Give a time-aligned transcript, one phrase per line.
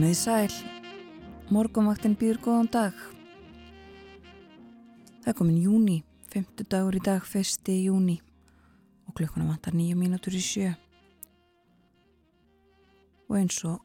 [0.00, 0.52] Komið í sæl,
[1.52, 3.00] morgunvaktin býður góðan dag.
[5.20, 5.96] Það er komin júni,
[6.32, 6.62] 5.
[6.72, 7.68] dagur í dag, 1.
[7.84, 8.14] júni
[9.04, 10.70] og klukkuna vantar nýju mínútur í sjö.
[13.28, 13.84] Og eins og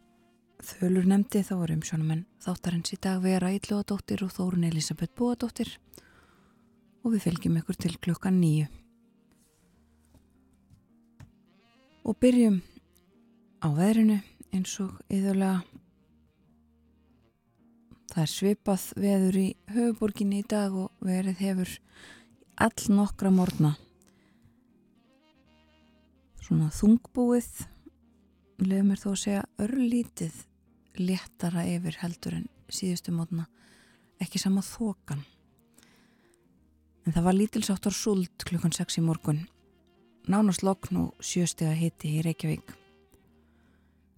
[0.64, 5.76] þölur nefndi þá var umsjónumenn þáttarins í dag vera Íllóðadóttir og Þórun Elisabeth Bóadóttir
[7.04, 8.72] og við fylgjum ykkur til klukkan nýju.
[12.08, 12.62] Og byrjum
[13.60, 14.22] á veðrinu
[14.56, 15.75] eins og yðurlega
[18.16, 21.72] Það er svipað veður í höfuborginni í dag og verið hefur
[22.64, 23.74] all nokkra morgna.
[26.40, 27.50] Svona þungbúið,
[28.62, 30.38] lefum mér þó að segja örlítið
[31.02, 33.50] léttara yfir heldur en síðustu morgna,
[34.24, 35.26] ekki sama þokan.
[37.04, 39.42] En það var lítilsáttar suld klukkan 6 í morgun,
[40.32, 42.72] nánast lokn og sjöstega hitti í Reykjavík.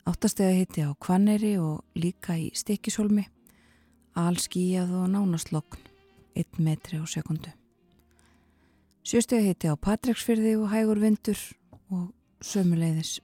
[0.05, 3.25] Áttastega hitti á Kvanneri og líka í Stikisholmi
[4.17, 5.77] Allskíjað og nánaslokn,
[6.33, 7.52] 1 metri á sekundu.
[9.05, 11.37] Sjöstega hitti á Patræksfyrði og hægur vindur
[11.93, 12.09] og
[12.42, 13.19] sömuleiðis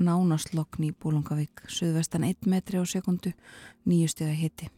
[0.00, 3.32] nánaslokn í Bólungavík, söðvestan 1 metri á sekundu,
[3.86, 4.68] 9 stega hitti.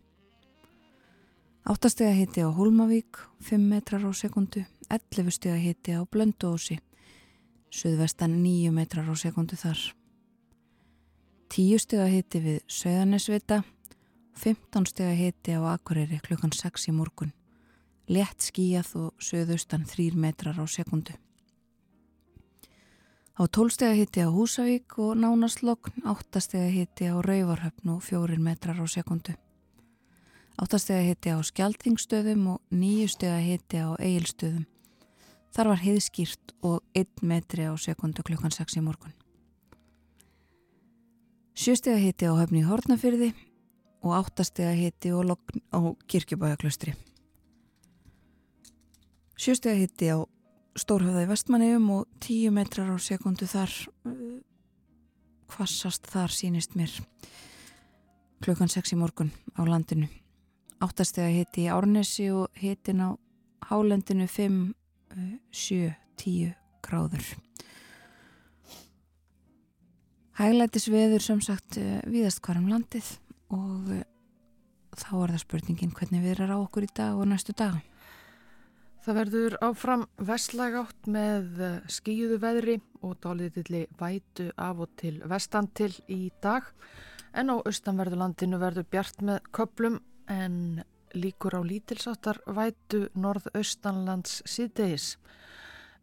[1.64, 6.80] Áttastega hitti á Hólmavík, 5 metrar á sekundu, 11 stega hitti á Blönduósi,
[7.70, 9.80] söðvestan 9 metrar á sekundu þar.
[11.48, 13.62] 10 stega hitti við Söðanesvita,
[14.40, 17.34] 15 steg að hiti á Akureyri klukkan 6 í morgun.
[18.08, 21.12] Lett skíjað og söðaustan 3 metrar á sekundu.
[23.36, 27.92] Á 12 steg að hiti á Húsavík og Nánaslokn, 8 steg að hiti á Rauvarhöfn
[27.92, 29.36] og 4 metrar á sekundu.
[30.56, 34.64] 8 steg að hiti á Skjaldvingstöðum og 9 steg að hiti á Egilstöðum.
[35.52, 39.12] Þar var heiðskýrt og 1 metri á sekundu klukkan 6 í morgun.
[41.52, 43.34] 7 steg að hiti á höfni Hortnafyrði
[44.00, 45.78] og áttastega hitti og lokn á
[46.08, 46.94] kirkjubæjaklaustri.
[49.40, 50.18] Sjöstega hitti á
[50.78, 53.72] Stórhauða í vestmanniðum og tíu metrar á sekundu þar
[55.50, 56.92] kvassast þar sínist mér
[58.40, 60.06] klukkan 6 í morgun á landinu.
[60.80, 63.08] Áttastega hitti í Árnesi og hittin á
[63.68, 64.60] Hálendinu 5,
[65.52, 66.54] 7, 10
[66.86, 67.26] gráður.
[70.40, 71.76] Hæglætis veður sem sagt
[72.08, 73.10] viðast hvarum landið
[73.54, 74.06] og eh,
[74.96, 77.78] þá er það spurningin hvernig við erum á okkur í dag og næstu dag.
[79.00, 85.70] Það verður áfram vestlægátt með eh, skíuðu veðri og dálitilli vætu af og til vestan
[85.72, 86.68] til í dag
[87.32, 90.00] en á austanverðulandinu verður bjart með köplum
[90.30, 90.82] en
[91.14, 95.16] líkur á lítilsáttar vætu norðaustanlands síðdeis.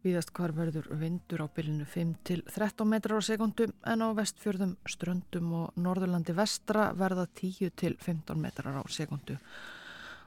[0.08, 4.78] Víðast hvar verður vindur á bylinu 5 til 13 metrar á sekundu en á vestfjörðum,
[4.88, 9.36] ströndum og norðurlandi vestra verða 10 til 15 metrar á sekundu.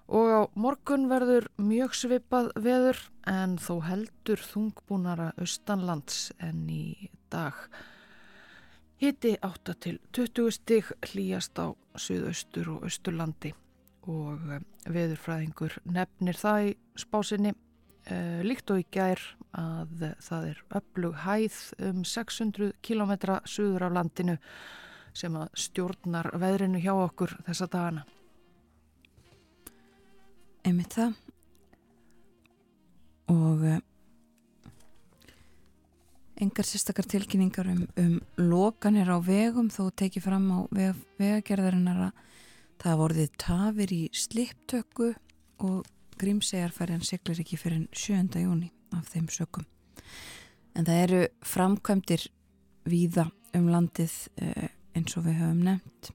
[0.06, 3.00] Og á morgun verður mjög svipað veður
[3.32, 7.58] en þó heldur þungbúnara austanlands en í dag.
[9.02, 13.56] Hitti 8 til 20 stig hlýjast á suðaustur og austurlandi
[14.06, 14.62] og eh,
[14.94, 17.58] veðurfræðingur nefnir það í spásinni
[18.10, 19.22] uh, líkt og í gær
[19.58, 21.58] að það er öflug hæð
[21.90, 23.14] um 600 km
[23.46, 24.38] suður af landinu
[25.18, 28.06] sem að stjórnar veðrinu hjá okkur þessa dagana.
[30.64, 31.18] Einmitt það
[33.32, 33.80] og uh,
[36.42, 42.28] engar sérstakar tilkynningar um, um lokanir á vegum þó tekið fram á veg, vegagerðarinnar að
[42.82, 45.12] það vorðið tafir í sliptökku
[45.62, 45.84] og
[46.22, 48.42] grímsegarferðin siglir ekki fyrir 7.
[48.44, 49.66] júni af þeim sökum.
[50.78, 52.28] En það eru framkvæmdir
[52.88, 53.28] víða
[53.58, 56.12] um landið eh, eins og við höfum nefnt.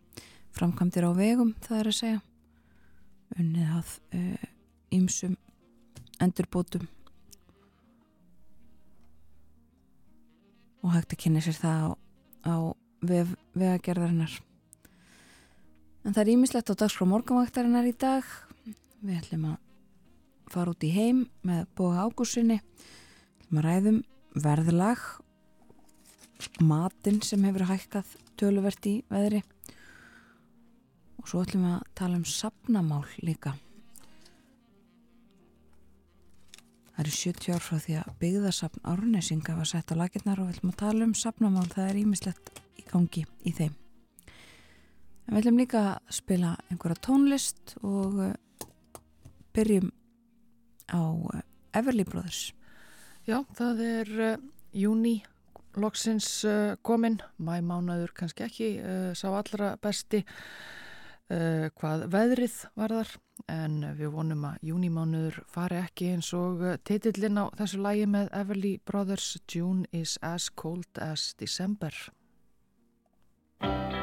[0.56, 2.22] Framkvæmdir á vegum, það er að segja.
[3.36, 3.88] unnið að
[4.94, 5.46] ýmsum uh,
[6.22, 6.86] endurbótum
[10.86, 11.90] og hægt að kynna sér það á,
[12.46, 12.56] á
[13.02, 14.38] vef, vegagerðarinnar
[16.06, 18.26] en það er ímislegt á dagskrá morgunvaktarinnar í dag
[19.02, 19.65] við ætlum að
[20.52, 22.60] fara út í heim með bóða ágúsinni
[23.50, 24.00] að ræðum
[24.36, 25.02] verðlag
[26.60, 29.42] matinn sem hefur hækkað töluvert í veðri.
[31.20, 33.54] Og svo ætlum við að tala um sapnamál líka.
[36.96, 40.56] Það eru 70 ár frá því að byggðasapn Árnesinga var sett á lakirnar og við
[40.56, 43.74] ætlum að tala um sapnamál, það er ímislegt í gangi í þeim.
[45.26, 48.32] En við ætlum líka að spila einhverja tónlist og uh,
[49.56, 49.90] byrjum
[50.90, 51.40] á uh,
[51.76, 52.52] Everly Brothers.
[53.26, 54.36] Já, það er uh,
[54.76, 55.18] júni
[55.76, 60.24] loksins uh, komin, mæmánaður kannski ekki, uh, sá allra besti
[61.26, 63.08] hvað veðrið var þar
[63.50, 68.72] en við vonum að júnimánuður fari ekki eins og titillin á þessu lægi með Everly
[68.86, 69.32] Brothers.
[69.50, 71.90] June is as cold as December.
[73.58, 73.95] June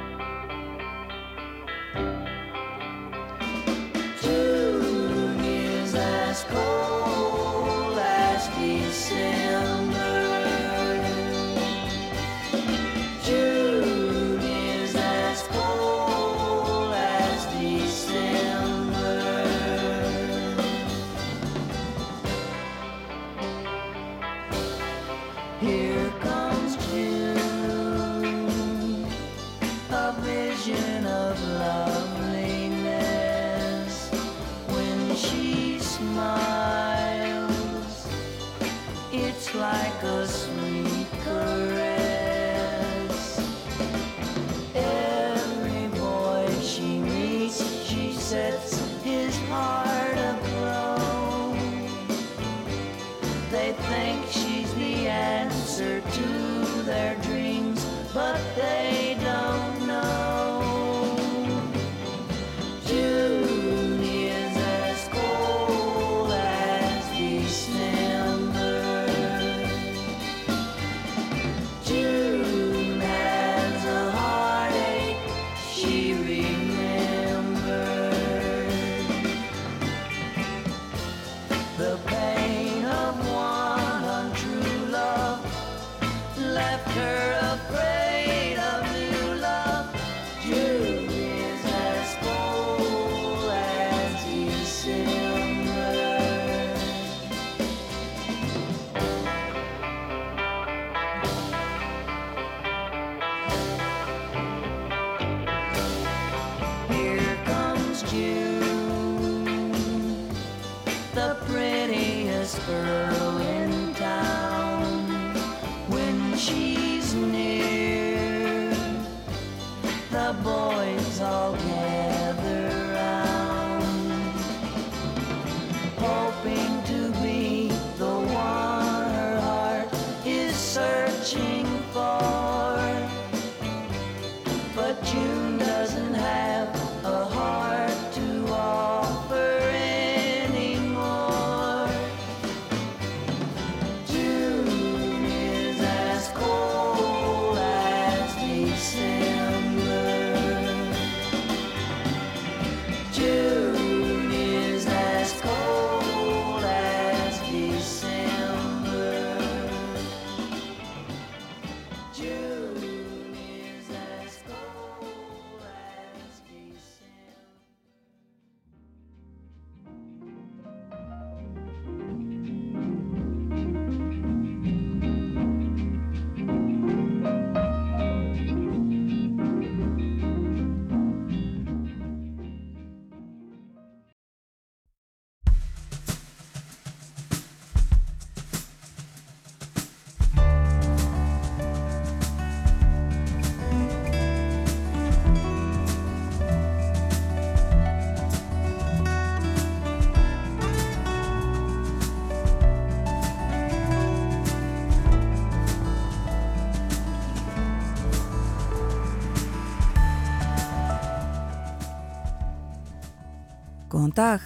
[214.14, 214.42] Góðan dag.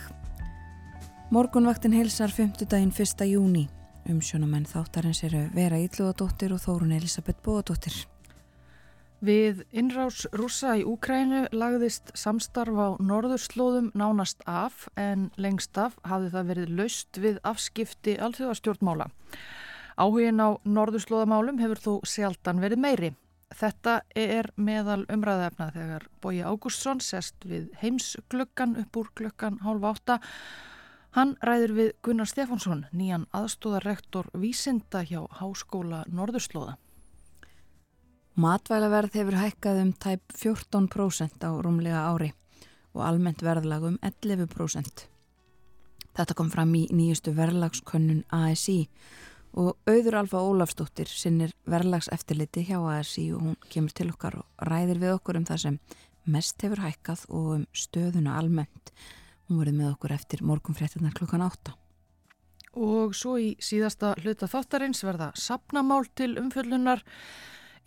[1.29, 2.63] Morgunvaktin hilsar 5.
[2.71, 3.25] daginn 1.
[3.27, 3.65] júni.
[4.07, 8.07] Umsjónamenn þáttarins eru Vera Ílluðadóttir og Þórun Elisabeth Bóadóttir.
[9.19, 16.31] Við innrás rúsa í Úkrænu lagðist samstarf á norðurslóðum nánast af en lengst af hafði
[16.38, 19.12] það verið laust við afskipti alþjóðastjórnmála.
[20.00, 23.15] Áhugin á norðurslóðamálum hefur þó sjaldan verið meiri.
[23.56, 30.18] Þetta er meðal umræðefna þegar Bóji Ágústsson sest við heimsglöggan upp úr glöggan hálfa átta.
[31.16, 36.75] Hann ræðir við Gunnar Stefánsson, nýjan aðstóðarrektor vísinda hjá Háskóla Norðurslóða.
[38.38, 42.34] Matvælaverð hefur hækkað um tæp 14% á rúmlega ári
[42.94, 45.08] og almennt verðlag um 11%.
[46.18, 53.32] Þetta kom fram í nýjustu verðlagskönnun ASI og auður Alfa Ólafsdóttir sinnir verðlagseftirliti hjá ASI
[53.34, 55.80] og hún kemur til okkar og ræðir við okkur um það sem
[56.30, 58.92] mest hefur hækkað og um stöðuna almennt.
[59.48, 61.74] Hún verið með okkur eftir morgunfréttinar klukkan 8.
[62.78, 67.02] Og svo í síðasta hluta þáttarins verða sapnamál til umfjöllunar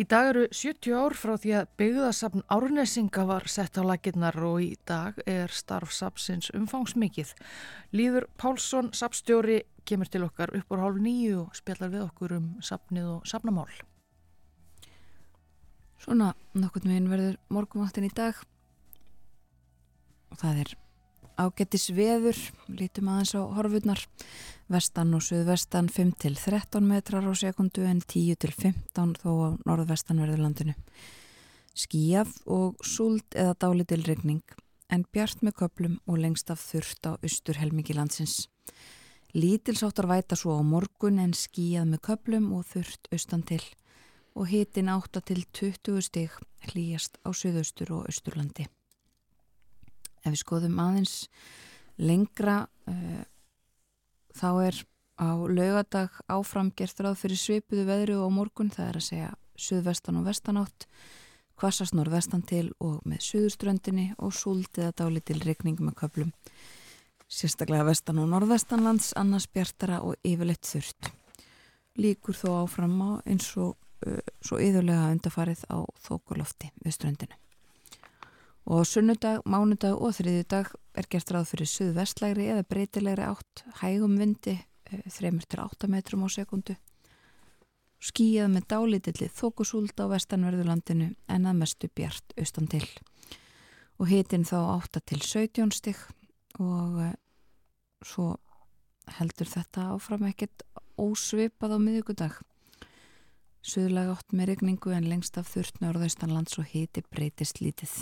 [0.00, 4.62] Í dag eru 70 ár frá því að byggðasafn Árnesinga var sett á laginnar og
[4.64, 7.35] í dag er starfsapsins umfangsmikið.
[7.92, 12.49] Líður Pálsson, sapstjóri, kemur til okkar upp úr hálf nýju og spjallar við okkur um
[12.64, 13.69] sapnið og sapnamál.
[16.00, 18.40] Svona nokkurn veginn verður morgumáttin í dag
[20.33, 20.76] og það er
[21.40, 24.02] ágetis veður, lítum aðeins á horfurnar,
[24.70, 30.76] vestan og suðvestan 5-13 metrar á sekundu en 10-15 þó á norðvestanverðurlandinu.
[31.75, 34.44] Skíjað og súld eða dálitil regning
[34.90, 38.49] en bjart með köplum og lengst af þurft á austur helmingi landsins.
[39.35, 43.62] Lítilsáttar væta svo á morgun en skíjað með köplum og þurft austan til
[44.35, 46.35] og hitin átta til 20 stig
[46.70, 48.66] hlýjast á suðaustur og austurlandi.
[50.21, 51.15] Ef við skoðum aðeins
[52.00, 53.23] lengra uh,
[54.37, 54.81] þá er
[55.21, 60.21] á laugadag áfram gert ráð fyrir svipuðu veðru og morgun, það er að segja suðvestan
[60.21, 60.87] og vestanátt,
[61.61, 66.33] kvassast norðvestan til og með suðuströndinni og súldið að dáli til regning með köplum.
[67.31, 71.12] Sérstaklega vestan og norðvestanlands, annars bjartara og yfirleitt þurft.
[72.00, 73.77] Líkur þó áfram á eins og
[74.09, 77.41] uh, svo yðurlega undafarið á þókulofti við ströndinu
[78.67, 84.59] og sunnudag, mánudag og þriðjudag er gert ráð fyrir suðvestlægri eða breytilegri átt, hægum vindi
[84.90, 86.76] 3-8 eh, metrum á sekundu
[88.00, 92.87] skíjað með dálítilli þókusúld á vestanverðurlandinu en að mestu bjart austan til.
[94.00, 96.00] Og hitin þá 8 til 17 stygg
[96.59, 97.11] og uh,
[98.00, 98.33] svo
[99.19, 100.64] heldur þetta áfram ekkert
[101.00, 102.40] ósvipað á miðugudag
[103.61, 107.93] Suðlag átt með regningu en lengst af þurft norðaustanlands og hiti breytist lítið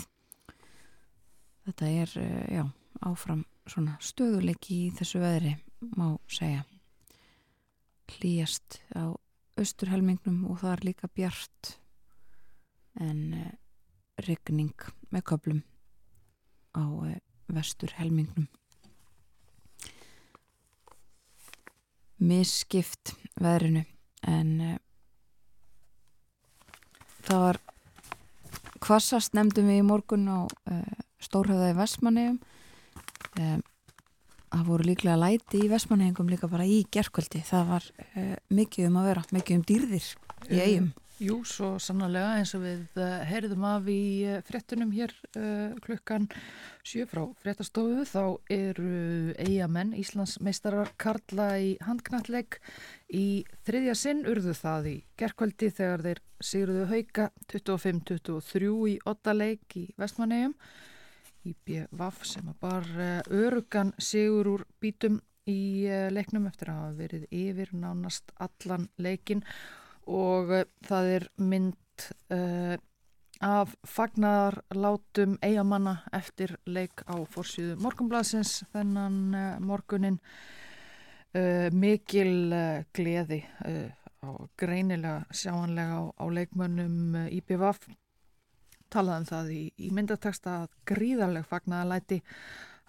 [1.69, 2.63] þetta er, eh, já,
[3.05, 5.53] áfram svona stöðuleiki í þessu veðri
[5.95, 6.65] má segja.
[8.09, 9.13] Hlýjast á
[9.59, 11.75] austurhelmingnum og það er líka bjart
[12.99, 13.51] en uh,
[14.25, 14.73] regning
[15.13, 15.59] með köplum
[16.73, 17.17] á uh,
[17.53, 18.47] vesturhelmingnum.
[22.19, 23.85] Misskipt veðrinu
[24.27, 24.77] en uh,
[27.27, 27.61] það var
[28.79, 30.39] kvassast nefndum við í morgun á
[31.23, 32.39] stórhauða í Vestmannegjum
[33.39, 33.61] um,
[34.49, 38.97] það voru líklega læti í Vestmannegjum líka bara í gerkvöldi það var uh, mikið um
[39.01, 40.09] að vera mikið um dýrðir
[40.49, 45.11] í eigum Jú, svo sannlega eins og við uh, heyrðum af í uh, frettunum hér
[45.83, 46.29] klukkan
[46.87, 48.21] 7 frá frettastofu þá
[48.55, 52.61] eru eigamenn Íslands meistarar Karla í handknalleg
[53.11, 59.75] í þriðja sinn urðu það í gerkvöldi þegar þeir sigruðu hauka 25-23 í 8 leik
[59.75, 60.55] í Vestmannegjum
[61.47, 67.25] IBVF sem bar eh, örugan sigur úr bítum í eh, leiknum eftir að hafa verið
[67.31, 69.43] yfir nánast allan leikin
[70.09, 72.75] og eh, það er mynd uh,
[73.43, 80.19] af fagnarlátum eigamanna eftir leik á fórsýðu morgunblasins þennan uh, morgunin
[81.35, 82.51] uh, mikil
[82.95, 83.43] gleði
[84.27, 87.29] og greinilega sjáanlega á, á leikmönnum
[88.89, 92.21] IBVF talaðum það í, í myndataksta að gríðarleg fagnaðalæti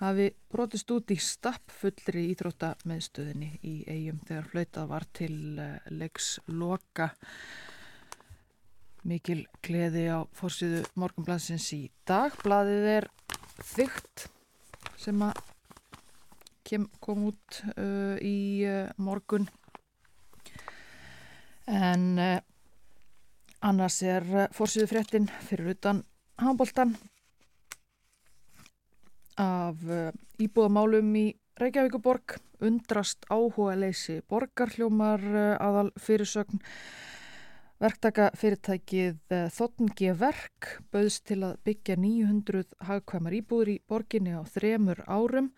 [0.00, 7.11] hafi brotist út í stappfullri íþrótta meðstöðinni í eigum þegar flautað var til uh, leiksloka.
[9.04, 12.33] Mikil gleði á fórsýðu morgunblansins í dag.
[12.45, 13.09] Blaðið er
[13.61, 14.28] þygt
[15.00, 15.37] sem að
[16.64, 19.50] kem, kom út uh, í uh, morgun.
[21.69, 22.40] En
[23.61, 25.99] Annars er eh, fórsýðu fréttin fyrir utan
[26.40, 26.95] handbóltan
[29.37, 30.09] af eh,
[30.40, 31.26] íbúðamálum í
[31.61, 36.62] Reykjavíkuborg, undrast áhuga leysi borgarhljómar eh, aðal fyrirsögn.
[37.81, 45.00] Verktaka fyrirtækið Þottengi Verk bauðst til að byggja 900 hagkvæmar íbúður í borginni á þremur
[45.09, 45.49] árum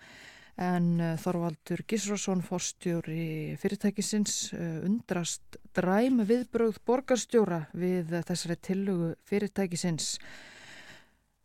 [0.60, 10.18] en eh, Þorvaldur Gísrason forstjóri fyrirtækisins eh, undrast dræm viðbröð borgarstjóra við þessari tillugu fyrirtækisins.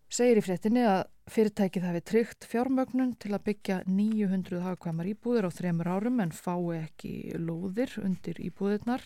[0.07, 5.51] Segir í fréttinni að fyrirtækið hafi tryggt fjármögnun til að byggja 900 hagkvæmar íbúður á
[5.51, 9.03] þremur árum en fái ekki lóðir undir íbúðirnar.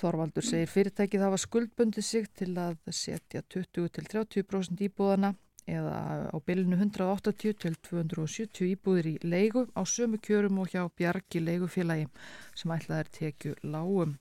[0.00, 5.34] Þorvaldur segir fyrirtækið hafa skuldbundið sig til að setja 20-30% íbúðana
[5.70, 5.96] eða
[6.34, 12.08] á bylunu 180 til 270 íbúðir í leigu á sömu kjörum og hjá Bjarki leigufélagi
[12.54, 14.18] sem ætlað er tekju lágum.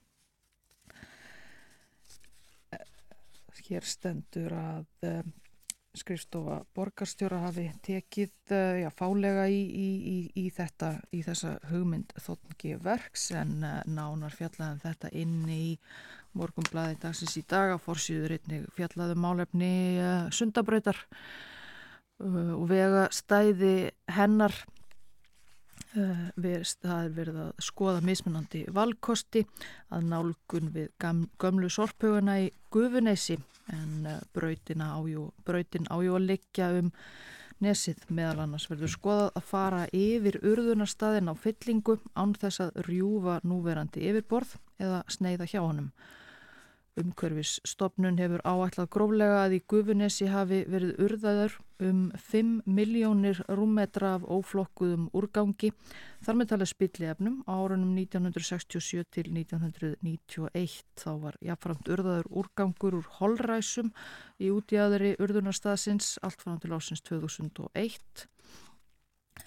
[3.62, 5.34] Hér stendur að um,
[5.98, 12.78] skrifstofa borgarstjóra hafi tekið uh, já, fálega í, í, í, þetta í þessa hugmynd þóttungi
[12.84, 15.66] verks en uh, nánar fjallaðum þetta inn í
[16.38, 17.76] morgumblaði dagsins í dag.
[17.76, 21.00] Á forsýður einnig fjallaðum málefni uh, sundabröytar
[22.22, 24.54] og vega stæði hennar
[26.40, 29.42] Verist, það er verið að skoða mismunandi valkosti
[29.92, 30.94] að nálgun við
[31.42, 33.36] gömlu sorphuguna í Gufuneysi
[33.70, 36.91] en eh, brautin ájú að liggja um
[37.62, 43.38] nesið meðal annars verður skoðað að fara yfir urðunarstaðin á fyllingu án þess að rjúfa
[43.46, 45.91] núverandi yfirborð eða sneiða hjá honum.
[47.00, 51.54] Umhverfisstopnun hefur áætlað gróflega að í Gufunesi hafi verið urðaður
[51.88, 55.72] um 5 miljónir rúmmetra af óflokkuðum úrgangi
[56.26, 60.84] þar með tala spilliefnum á árunum 1967 til 1991.
[61.00, 63.96] Þá var jáfnframt urðaður úrgangur úr holræsum
[64.44, 68.28] í útjæðari urðunarstaðsins allt frá til ásins 2001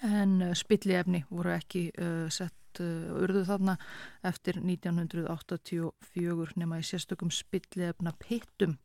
[0.03, 3.77] en spilliefni voru ekki uh, sett uh, urðu þarna
[4.25, 8.77] eftir 1984 nema í sérstökum spillefna pittum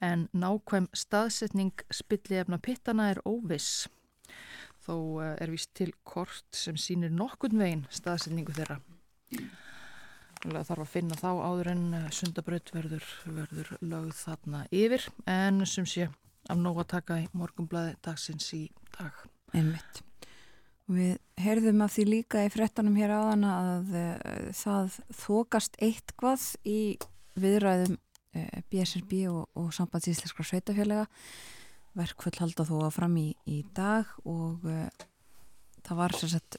[0.00, 3.88] en nákvæm staðsetning spillefna pittana er óviss
[4.86, 8.80] þó uh, er vist til kort sem sínir nokkun veginn staðsetningu þeirra
[10.40, 11.84] þarf að finna þá áður en
[12.16, 16.08] sundabraut verður, verður lögð þarna yfir en sem sé
[16.48, 18.62] af nóg að taka í morgumblaði dagsins í
[18.96, 19.26] dag.
[19.52, 20.04] Einmitt.
[20.90, 26.80] Við heyrðum af því líka í frettanum hér áðan að uh, það þokast eitthvað í
[27.38, 31.06] viðræðum uh, eh, BSRB og, og sambandsíslenskra sveitafélaga.
[31.94, 34.88] Verkvöld halda þó að fram í, í dag og uh,
[35.86, 36.58] það var sagt,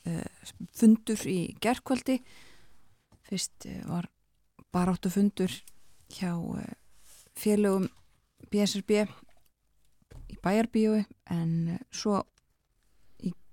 [0.79, 2.21] fundur í gerðkvöldi.
[3.27, 4.07] Fyrst var
[4.71, 5.51] baráttu fundur
[6.11, 6.31] hjá
[7.37, 7.89] félögum
[8.51, 9.03] BSRB
[10.31, 12.23] í bæjarbíu en svo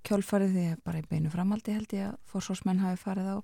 [0.08, 3.38] kjálfarið því að bara í beinu framaldi held ég að fórsvarsmenn hafi farið á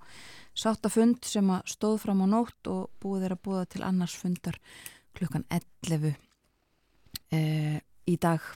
[0.56, 4.56] sáttafund sem að stóð fram á nótt og búið þeirra búða til annars fundar
[5.14, 6.14] klukkan 11
[7.30, 7.40] e,
[8.08, 8.48] í dag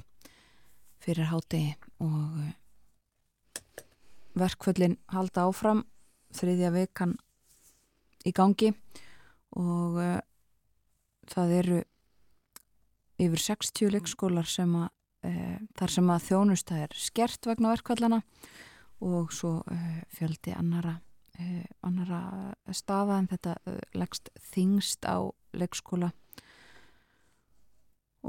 [1.04, 2.48] fyrir hátegi og e,
[4.38, 5.84] verkföllin halda áfram
[6.38, 7.16] þriðja vekan
[8.28, 8.72] í gangi
[9.58, 10.12] og e,
[11.28, 11.82] það eru
[13.18, 18.20] yfir 60 leikskólar sem að þar sem að þjónusta er skert vegna verkvallana
[19.04, 20.96] og svo uh, fjöldi annara,
[21.38, 22.20] uh, annara
[22.74, 23.56] staða en þetta
[23.98, 25.26] leggst þingst á
[25.58, 26.12] leikskóla.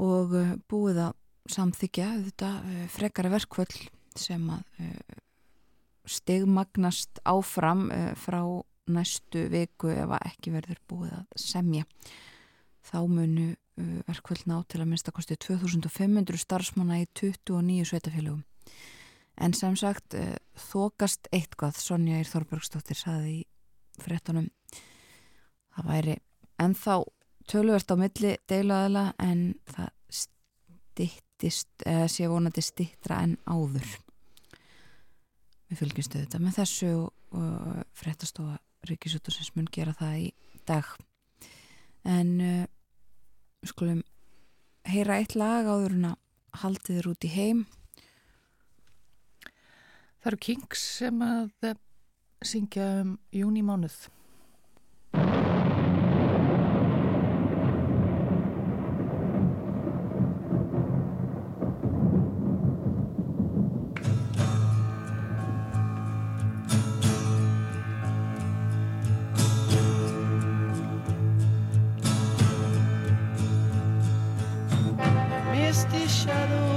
[0.00, 0.34] Og
[0.70, 1.16] búið að
[1.50, 2.50] samþykja þetta
[2.94, 3.72] frekara verkvall
[4.16, 4.62] sem að
[6.08, 8.40] stegmagnast áfram frá
[8.90, 11.86] næstu viku ef að ekki verður búið að semja
[12.86, 18.42] þá munu Uh, verkvöld ná til að minnstakosti 2500 starfsmanna í 29 sveitafélagum.
[19.40, 20.34] En sem sagt, uh,
[20.68, 23.40] þokast eitthvað, Sonja Ír Þorbergsdóttir saði í
[24.00, 24.50] frettunum,
[25.76, 26.16] það væri
[26.60, 26.98] ennþá
[27.48, 29.90] töluvert á milli deilaðala en það
[30.20, 33.86] stittist, eða sé vonandi stittra en áður.
[35.70, 38.58] Við fylgjumstu þetta með þessu og, og frettastofa
[38.90, 40.28] Ríkisútursins mun gera það í
[40.68, 40.90] dag.
[42.08, 42.64] En uh,
[43.66, 44.02] skulum
[44.88, 47.66] heyra eitt lag áður en að haldið þér út í heim.
[50.20, 51.74] Það eru Kings sem að
[52.44, 54.08] syngja um júni mánuð
[75.88, 76.69] misty shadow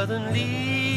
[0.00, 0.89] suddenly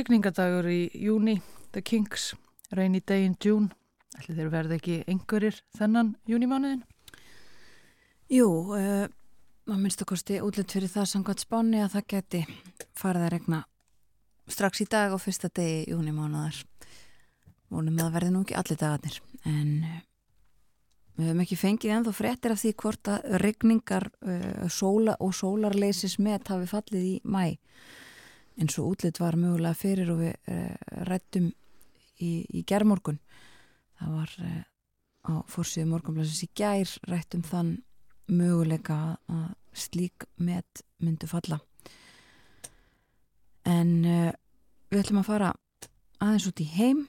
[0.00, 1.34] Rigningadagur í júni,
[1.74, 2.30] The Kings,
[2.72, 3.68] Rainy Day in June.
[4.16, 6.80] Ætli þeir verði ekki einhverjir þennan júnimánuðin?
[8.32, 8.46] Jú,
[8.78, 9.04] uh,
[9.68, 12.42] maður minnst að kosti útlut fyrir það samkvæmt spáni að það geti
[12.96, 13.60] farið að regna
[14.48, 16.62] strax í dag og fyrsta degi júnimánuðar.
[17.68, 20.02] Vonum að verði nú ekki allir dagarnir, en uh,
[21.18, 26.16] við höfum ekki fengið ennþá fréttir af því hvort að regningar uh, sóla og sólarleisis
[26.24, 27.50] met hafi fallið í mæ
[28.60, 30.74] eins og útlit var mögulega fyrir og við uh,
[31.08, 31.50] rættum
[32.20, 33.20] í, í gerðmorgun.
[34.00, 34.60] Það var uh,
[35.30, 37.78] á fórsíðu morgunblæsins í gær rættum þann
[38.30, 41.60] möguleika að slík met myndu falla.
[43.68, 44.30] En uh,
[44.90, 45.50] við ætlum að fara
[46.20, 47.04] aðeins út í heim.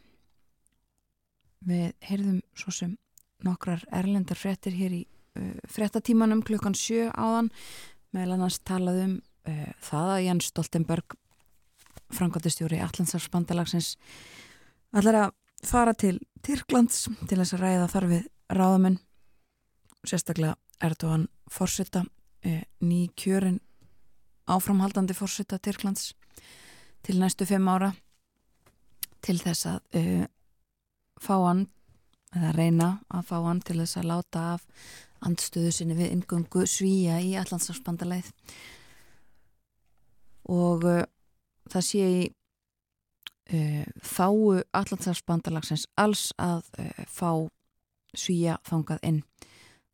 [1.67, 2.97] Við heyrðum svo sem
[3.45, 5.01] nokkrar erlendar fréttir hér í
[5.37, 7.51] uh, fréttatímanum klukkan sjö áðan
[8.15, 11.17] meðal annars talaðum uh, það að Jens Stoltenberg
[12.15, 13.95] frangotistjóri Allandsafsbandalagsins
[14.97, 15.33] allar að
[15.67, 18.99] fara til Tyrklands til þess að ræða þar við ráðamenn
[20.07, 22.03] sérstaklega Erdogan fórsetta
[22.43, 23.59] eh, ný kjörin
[24.49, 26.13] áframhaldandi fórsetta Tyrklands
[27.05, 27.91] til næstu fimm ára
[29.21, 30.25] til þess að eh,
[31.21, 31.67] fá hann
[32.35, 34.65] eða reyna að fá hann til þess að láta af
[35.21, 38.31] andstöðu sinni við ingungu svíja í Allandsafsbandalæð
[40.51, 41.03] og uh,
[41.71, 42.21] það sé í
[43.55, 47.31] uh, þáu Allandsafsbandalagsins alls að uh, fá
[48.17, 49.21] svíja þangað inn.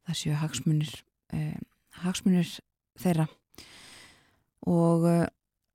[0.07, 0.93] Það séu hagsmunir
[1.35, 1.57] uh,
[2.03, 2.53] hagsmunir
[2.97, 3.27] þeirra.
[4.67, 5.05] Og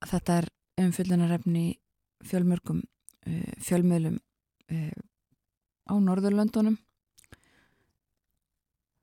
[0.04, 0.48] þetta er
[0.82, 1.78] umfyllunarefni
[2.26, 2.82] fjölmörgum
[3.62, 4.96] fjölmiðlum uh,
[5.86, 6.76] á Norðurlöndunum.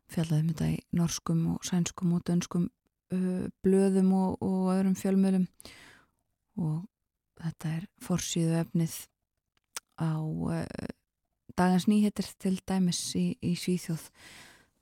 [0.10, 2.68] Fjallaðum þetta í norskum og sænskum og dönskum
[3.66, 5.48] blöðum og, og öðrum fjölmiðlum.
[5.48, 5.89] og
[7.40, 8.96] þetta er forsýðu efnið
[10.00, 10.66] á uh,
[11.56, 14.06] dagans nýhetir til dæmis í, í Svíþjóð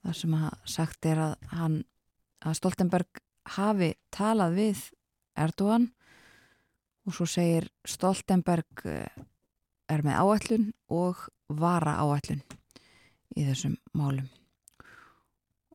[0.05, 0.35] þar sem
[0.69, 1.77] sagt er að hann
[2.45, 3.21] að Stoltenberg
[3.57, 4.83] hafi talað við
[5.37, 5.89] Erdogan.
[7.07, 9.25] Og svo segir Stoltenberg uh,
[9.87, 12.43] er með áætlun og vara áætlun
[13.37, 14.27] í þessum málum.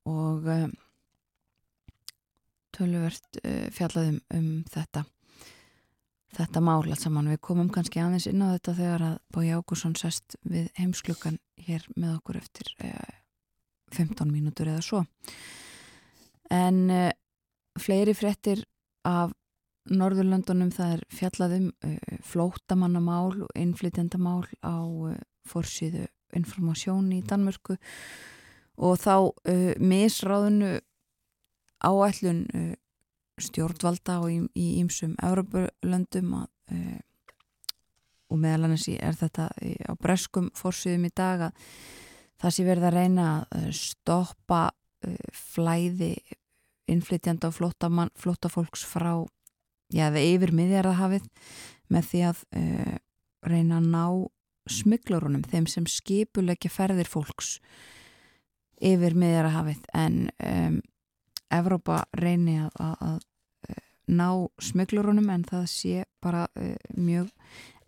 [0.08, 0.46] Og
[2.74, 5.06] töluvert uh, fjallaðum um þetta
[6.36, 7.30] þetta mál allt saman.
[7.32, 11.84] Við komum kannski aðeins inn á þetta þegar að Bói Ágússon sest við heimsklukkan hér
[11.96, 13.12] með okkur eftir uh,
[13.92, 15.02] 15 mínútur eða svo.
[16.52, 17.10] En uh,
[17.80, 18.64] fleiri fréttir
[19.08, 19.34] af
[19.90, 24.78] Norðurlöndunum það er fjallaðum uh, flótamannamál og innflytjandamál á
[25.50, 27.74] forsýðu informasjón í Danmörku
[28.80, 29.34] og þá
[29.82, 30.78] misráðinu
[31.82, 32.72] áætlun uh,
[33.46, 37.00] stjórnvalda og í, ýmsum Európulöndum að uh,
[38.32, 41.66] og meðal annars er þetta á breskum fórsýðum í dag að
[42.40, 46.14] það sé verið að reyna að uh, stoppa uh, flæði
[46.90, 49.14] innflytjanda og flóttamann, flóttafólks frá
[49.92, 51.28] já, eða yfir miðjarðahafið
[51.92, 52.94] með því að uh,
[53.46, 54.04] reyna að ná
[54.70, 57.56] smyglurunum, þeim sem skipulegja ferðir fólks
[58.82, 60.80] yfir miðjarðahafið en um,
[61.52, 63.18] Evrópa reyni að, að,
[64.12, 64.28] ná
[64.62, 67.30] smyglurunum en það sé bara uh, mjög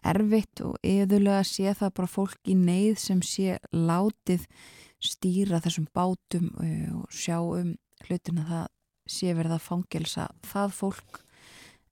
[0.04, 4.46] erfitt og yðurlega sé það bara fólk í neyð sem sé látið
[5.04, 8.66] stýra þessum bátum uh, og sjá um hlutina það
[9.14, 11.20] sé verið að fangelsa það fólk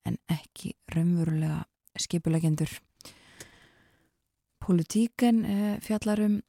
[0.09, 1.62] en ekki raunverulega
[2.01, 2.73] skipulegendur.
[4.62, 6.40] Politíken uh, fjallar um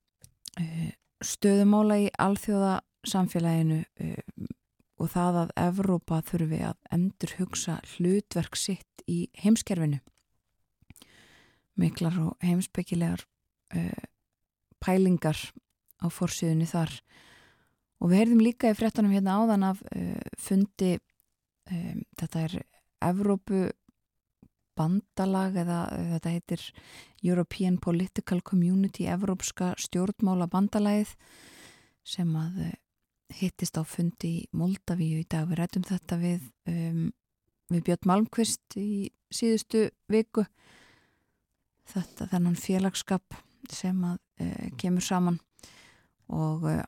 [0.59, 0.89] uh,
[1.23, 3.83] stöðumála í alþjóða samfélaginu
[5.03, 9.99] og það að Evrópa þurfi að endur hugsa hlutverk sitt í heimskerfinu.
[11.79, 13.25] Miklar og heimspekilegar
[13.75, 14.03] uh,
[14.83, 15.39] pælingar
[15.99, 16.93] á forsýðunni þar
[17.99, 20.95] og við heyrðum líka í fréttanum hérna áðan af uh, fundi
[21.71, 22.59] um, þetta er
[23.03, 23.65] Evrópu
[24.77, 25.79] bandalag eða
[26.13, 26.61] þetta heitir
[27.25, 31.11] European Political Community Evrópska stjórnmála bandalagið
[32.07, 32.63] sem að
[33.39, 35.47] hittist á fundi í Moldavíu í dag.
[35.49, 37.07] Við rættum þetta við, um,
[37.71, 40.45] við Björn Malmqvist í síðustu viku.
[41.89, 43.39] Þetta þennan félagskap
[43.71, 45.39] sem að uh, kemur saman
[46.33, 46.83] og uh,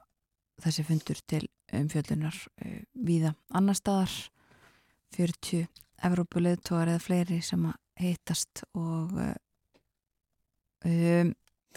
[0.64, 1.44] þessi fundur til
[1.76, 4.14] umfjöldunar uh, víða annar staðar.
[5.16, 5.68] 40
[6.04, 9.14] Evrópuleðtógar eða fleiri sem að hittast og
[10.84, 11.30] um,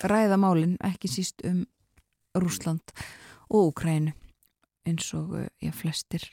[0.03, 1.61] ræða málin ekki síst um
[2.35, 2.83] Rúsland
[3.47, 4.11] og Ukrænu
[4.89, 6.25] eins og ég flestir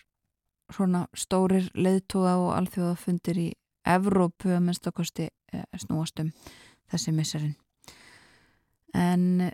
[0.74, 3.50] svona stórir leðtóga og alþjóðafundir í
[3.86, 6.32] Evrópu að minnstakosti uh, snúast um
[6.89, 7.56] þessi misserinn
[8.96, 9.52] en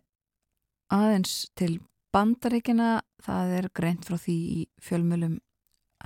[0.92, 1.80] aðeins til
[2.14, 5.40] bandaríkina það er greint frá því í fjölmjölum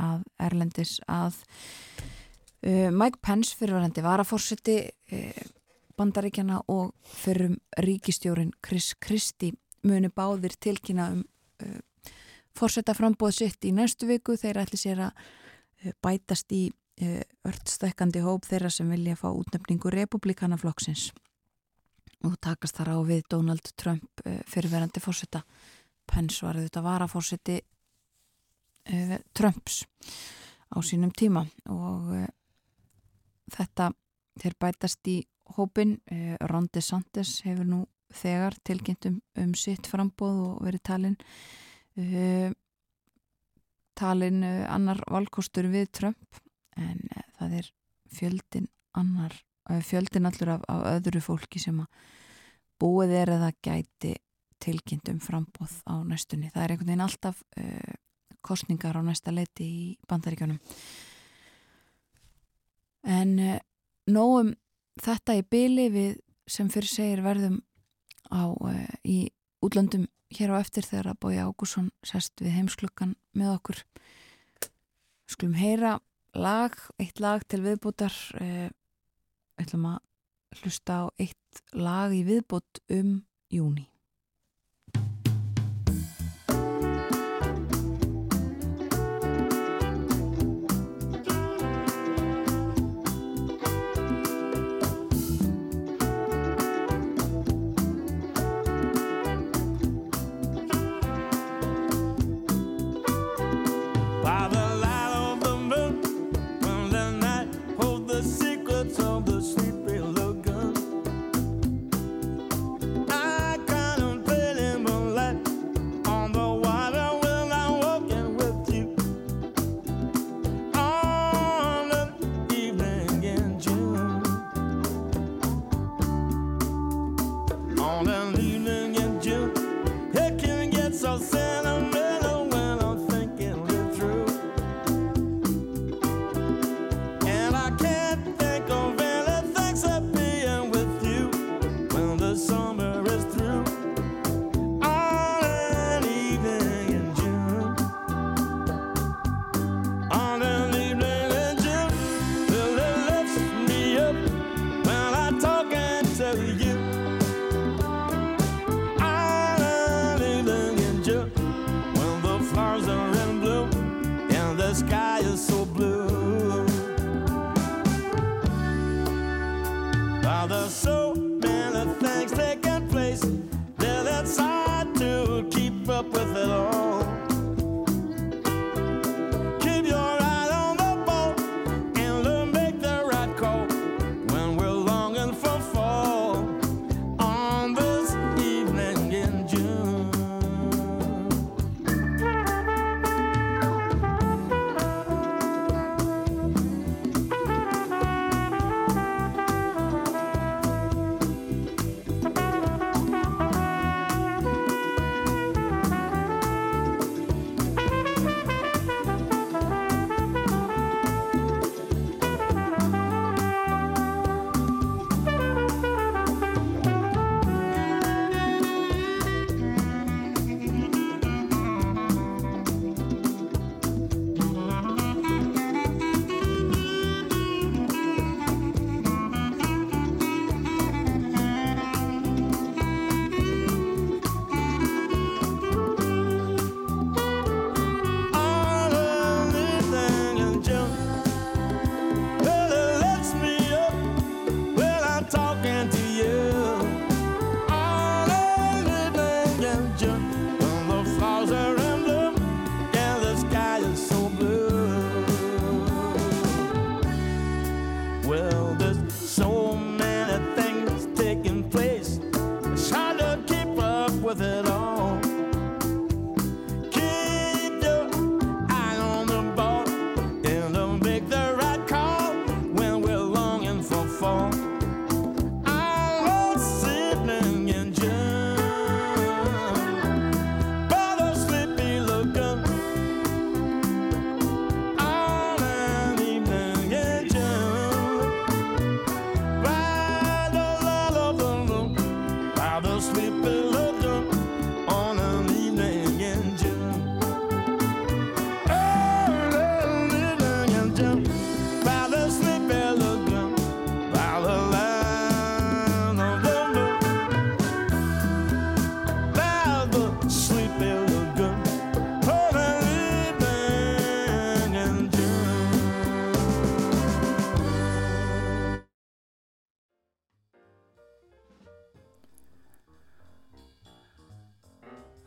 [0.01, 1.39] að Erlendis að
[2.65, 5.43] uh, Mike Pence fyrirvarandi varafórseti uh,
[5.95, 9.55] bandaríkjana og fyrrum ríkistjórin Chris Christie
[9.86, 11.23] muni báðir tilkynna um
[11.63, 11.79] uh,
[12.55, 14.37] fórseta frambóð sitt í næstu viku.
[14.39, 19.93] Þeir ætli sér að uh, bætast í uh, örtstækkandi hóp þeirra sem vilja fá útnefningu
[19.93, 21.11] republikanaflokksins
[22.25, 25.43] og takast þar á við Donald Trump uh, fyrirverandi fórseta
[26.05, 27.61] Pence var þetta varafórseti
[29.33, 29.79] Trumps
[30.69, 31.41] á sínum tíma
[31.73, 32.11] og
[33.49, 33.87] þetta
[34.37, 35.19] þeir bætast í
[35.57, 37.83] hópin uh, Ron DeSantis hefur nú
[38.15, 41.17] þegar tilkynnt um, um sitt frambóð og verið talin
[42.01, 42.51] uh,
[43.95, 46.39] talin uh, annar valkostur við Trump
[46.75, 47.71] en uh, það er
[48.15, 49.36] fjöldin annar
[49.69, 52.08] uh, fjöldin allur af, af öðru fólki sem að
[52.81, 54.15] búið er eða gæti
[54.60, 56.49] tilkynnt um frambóð á næstunni.
[56.51, 57.41] Það er einhvern veginn alltaf
[58.43, 60.58] kostningar á næsta leiti í bandaríkjónum.
[63.05, 63.36] En
[64.10, 64.51] nógum
[65.03, 66.17] þetta í byli við
[66.49, 67.60] sem fyrir segir verðum
[68.31, 68.43] á,
[69.05, 69.29] í
[69.65, 73.82] útlöndum hér á eftir þegar að Bói Ágússon sest við heimsklukkan með okkur.
[75.30, 75.97] Skulum heyra
[76.36, 78.13] lag, eitt lag til viðbútar.
[78.39, 78.69] Uh,
[79.62, 83.19] ætlum að hlusta á eitt lag í viðbútt um
[83.51, 83.88] júni.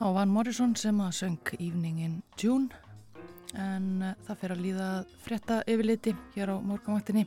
[0.09, 2.73] Á Van Morrison sem að söng Evening in June
[3.61, 4.87] en uh, það fer að líða
[5.21, 7.27] frétta yfirliti hér á morgunvaktinni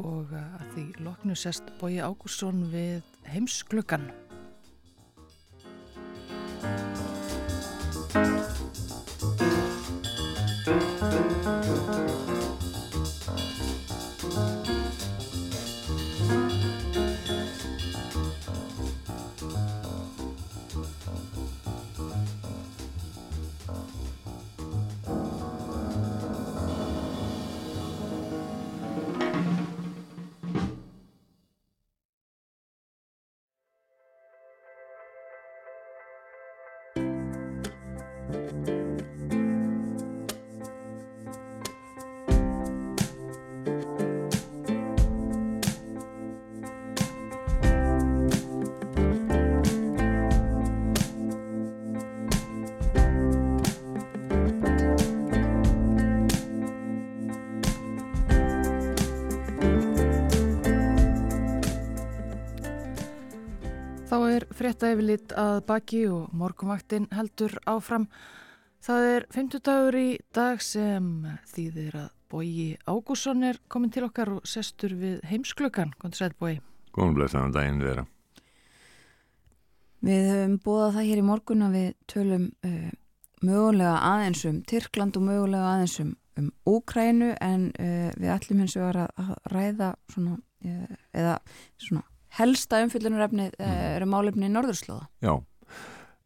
[0.00, 4.08] og uh, að því loknu sest Bói Ágússon við heimsklukkan.
[64.62, 68.04] Frétta yfirlit að baki og morgunvaktin heldur áfram.
[68.82, 71.08] Það er 50 dagur í dag sem
[71.50, 75.90] þýðir að Bói Ágússon er komin til okkar og sestur við heimsklukkan.
[75.98, 76.60] Góðan sæl Bói.
[76.94, 78.04] Góðan blessaðan daginn vera.
[80.02, 82.94] Við höfum búið það hér í morgun að við tölum uh,
[83.42, 88.78] mögulega aðeins um Tyrkland og mögulega aðeins um, um Úkrænu en uh, við ætlum hins
[88.78, 91.36] vegar að, að ræða svona, uh, eða
[91.82, 92.06] svona
[92.38, 95.08] helsta umfyllunarefnið uh, eru málefni í Norðurslóða.
[95.24, 95.34] Já,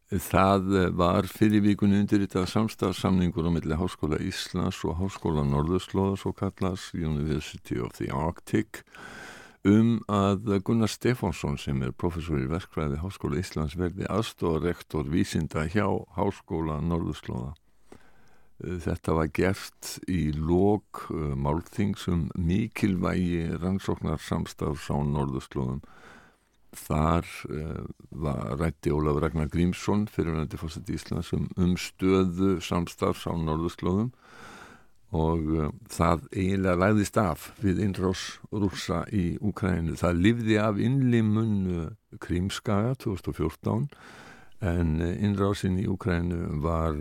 [0.07, 6.31] það var fyrir vikunni undir þetta samstafsamningur á milli Háskóla Íslands og Háskóla Norðurslóða svo
[6.37, 8.85] kallas University of the Arctic
[9.67, 15.87] um að Gunnar Stefánsson sem er professor í verkfræði Háskóla Íslands verði aðstofarektor vísinda hjá
[16.15, 17.55] Háskóla Norðurslóða.
[18.57, 25.83] Þetta var gert í lók málþingsum mikilvægi rannsóknar samstafs á Norðurslóðum.
[26.77, 33.25] Þar uh, var rætti Ólaf Ragnar Grímsson fyrir nætti fórsett Íslands um, um stöðu samstafs
[33.27, 34.11] á Norðurslóðum
[35.17, 39.97] og uh, það eiginlega læðist af við innrás rúsa í Úkrænu.
[39.99, 41.57] Það livði af innlimun
[42.23, 43.89] Krímskaga 2014
[44.67, 46.97] en uh, innrásin í Úkrænu var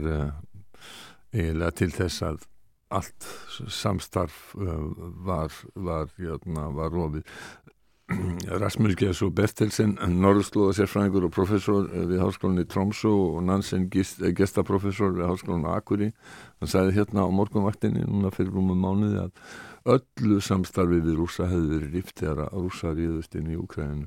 [1.37, 2.45] eiginlega til þess að
[2.89, 3.27] allt
[3.69, 4.93] samstarf uh,
[5.27, 7.27] var, var, jötna, var rofið.
[8.07, 15.17] Rasmus Gjessu Bertelsen, norðslóða sérfræðingur og professor uh, við háskólinni Tromsø og Nansen uh, gestaprofessor
[15.17, 16.13] við háskólinni Akuri
[16.61, 21.73] hann sagði hérna á morgunvaktinni núna fyrir rúmum mánuði að öllu samstarfi við rúsa hefði
[21.73, 24.07] verið rift þegar að rúsa ríðust inn í Úkræðinu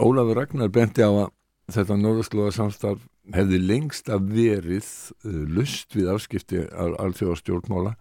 [0.00, 1.28] Ólafur Ragnar benti á að
[1.76, 3.04] þetta norðslóða samstarf
[3.36, 4.88] hefði lengst að verið
[5.28, 7.98] uh, lust við afskipti al alþjóða stjórnmála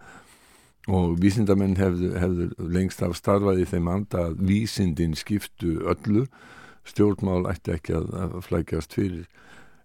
[0.91, 6.25] og vísindamenn hefðu, hefðu lengst af starfað í þeim anda að vísindin skiptu öllu.
[6.83, 9.27] Stjórnmál ætti ekki að, flækjast fyrir.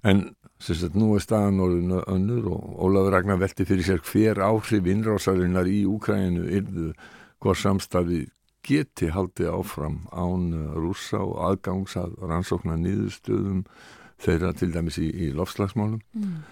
[0.07, 0.25] En
[0.63, 5.71] sagt, nú er staðan orðinu önnur og Ólafur Ragnar velti fyrir sér hver áhrif innrásarinnar
[5.71, 6.91] í Úkræninu yrðu
[7.39, 8.25] hvort samstarfi
[8.67, 13.63] geti haldið áfram án rúsa og aðgangs að rannsóknar nýðustöðum
[14.19, 16.43] þeirra til dæmis í, í lofslagsmálum Mm.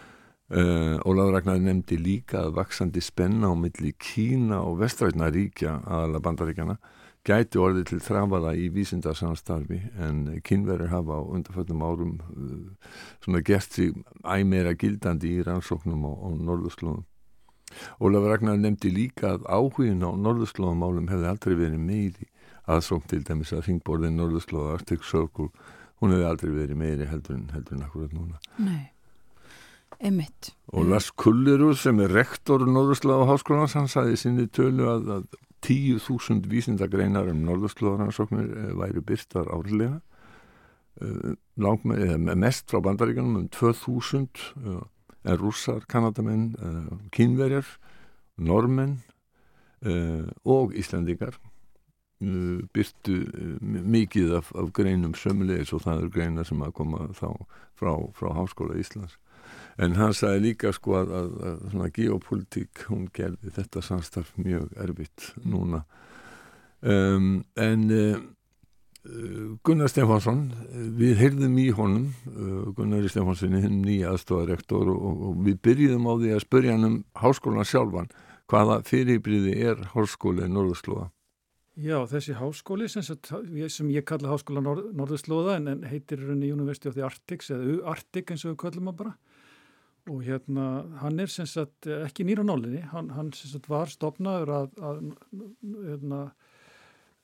[0.47, 6.21] Uh, Ólafur Ragnar nefndi líka að vaksandi spenna á milli Kína og vestrætna ríkja aðala
[6.23, 6.77] bandaríkjana
[7.27, 12.95] gæti orðið til þrafaða í vísindarsamstarfi en kynverður hafa á undarföllum árum uh,
[13.25, 13.91] svona gert sig
[14.23, 17.03] æmeira gildandi í rannsóknum á, á norðurslóðum.
[17.99, 22.31] Ólafur Ragnar nefndi líka að áhugin á norðurslóðumálum hefði aldrei verið meiri
[22.71, 25.51] aðsókn til dæmis að ringborðin norðurslóða Arctic Circle,
[25.99, 28.39] hún hefði aldrei verið meiri heldur en heldur en akkurat núna.
[28.63, 28.93] Nei,
[29.99, 30.53] emitt.
[30.75, 35.27] Og Lars Kullerud sem er rektor Norðurslóða háskólans, hann sagði sinni tölu að, að
[35.67, 39.97] 10.000 vísindagreinar um Norðurslóðaransóknir eh, væri byrtar árlega
[41.03, 44.85] uh, langme, eða mest frá bandaríkanum um 2.000 uh,
[45.27, 46.53] en rússar, kanadamenn,
[47.11, 47.67] kínverjar,
[48.39, 49.01] normenn
[50.47, 51.35] og íslendingar
[52.21, 53.17] byrtu
[53.61, 57.27] mikið af, af greinum sömulegis og það eru greinar sem að koma þá
[57.75, 59.19] frá, frá Háskóla Íslands
[59.77, 64.71] en hann sagði líka sko að, að, að svona geopolítík hún gerði þetta samstarf mjög
[64.83, 65.83] erfitt núna.
[66.81, 68.17] Um, en uh,
[69.67, 70.49] Gunnar Stefansson
[70.99, 76.13] við heyrðum í honum uh, Gunnar Stefanssoni, hinn nýja aðstofarektor og, og við byrjuðum á
[76.23, 78.11] því að spurja hann um háskólan sjálfan.
[78.47, 81.09] Hvaða fyrirbriði er háskóli Norðurslóða?
[81.77, 86.89] Já, þessi háskóli sem, sem ég kalla háskóla Norð, Norðurslóða en, en heitir henni University
[86.89, 89.17] of the Arctics eða Arctic eins og við kallum að bara
[90.07, 90.65] og hérna
[91.03, 94.97] hann er sem sagt ekki nýra nálinni, hann, hann sem sagt var stopnaður að, að
[95.91, 96.21] hérna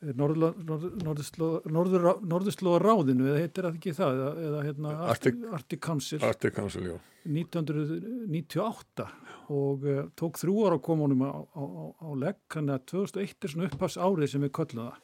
[0.02, 6.18] Norðurslóða ráðinu eða heitir það ekki það eða, eða hérna Arctic, Arctic Council.
[6.26, 6.96] Arctic Council, já.
[7.22, 9.06] 1998
[9.54, 11.62] og uh, tók þrjú ára að koma honum á, á,
[12.02, 14.98] á legg, þannig að 2001 er svona upphafs árið sem við köllum það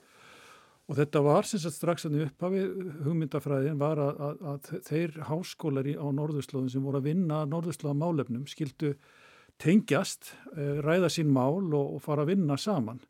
[0.89, 2.63] og þetta var sem sagt strax að upphafi
[3.05, 8.47] hugmyndafræðin var að, að, að þeir háskólari á norðurslóðin sem voru að vinna norðurslóða málefnum
[8.49, 8.95] skildu
[9.61, 13.03] tengjast, uh, ræða sín mál og, og fara að vinna saman.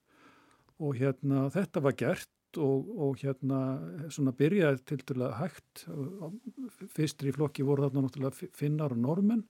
[0.83, 3.61] Og hérna þetta var gert og, og hérna
[4.11, 5.85] svona byrjaði til dæla hægt
[6.97, 9.45] fyrstir í flokki voru þarna náttúrulega finnar og normenn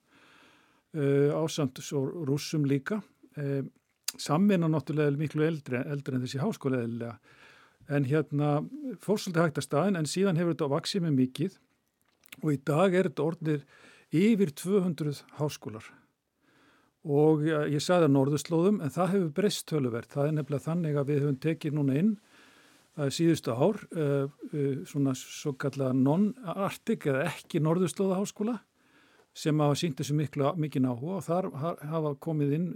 [0.99, 3.01] uh, ásamt svo rússum líka.
[3.39, 3.65] Uh,
[4.21, 7.17] samvinna náttúrulega miklu eldri, eldri en þessi háskóla eðlilega
[7.89, 8.59] en hérna
[9.01, 11.57] fór svolítið hægt að staðin en síðan hefur þetta vaksið með mikið
[12.43, 13.65] og í dag er þetta orðnir
[14.15, 15.89] yfir 200 háskólar
[17.09, 20.11] og ég, sagði að norðurslóðum en það hefur breyst töluvert.
[20.13, 22.15] Það er nefnilega þannig að við höfum tekið núna inn
[22.99, 28.59] að síðustu ár uh, uh, svona svo kallega non-artik eða ekki norðurslóðaháskóla
[29.39, 32.71] sem hafa sínt þessu mikið áhuga og þar hafa komið inn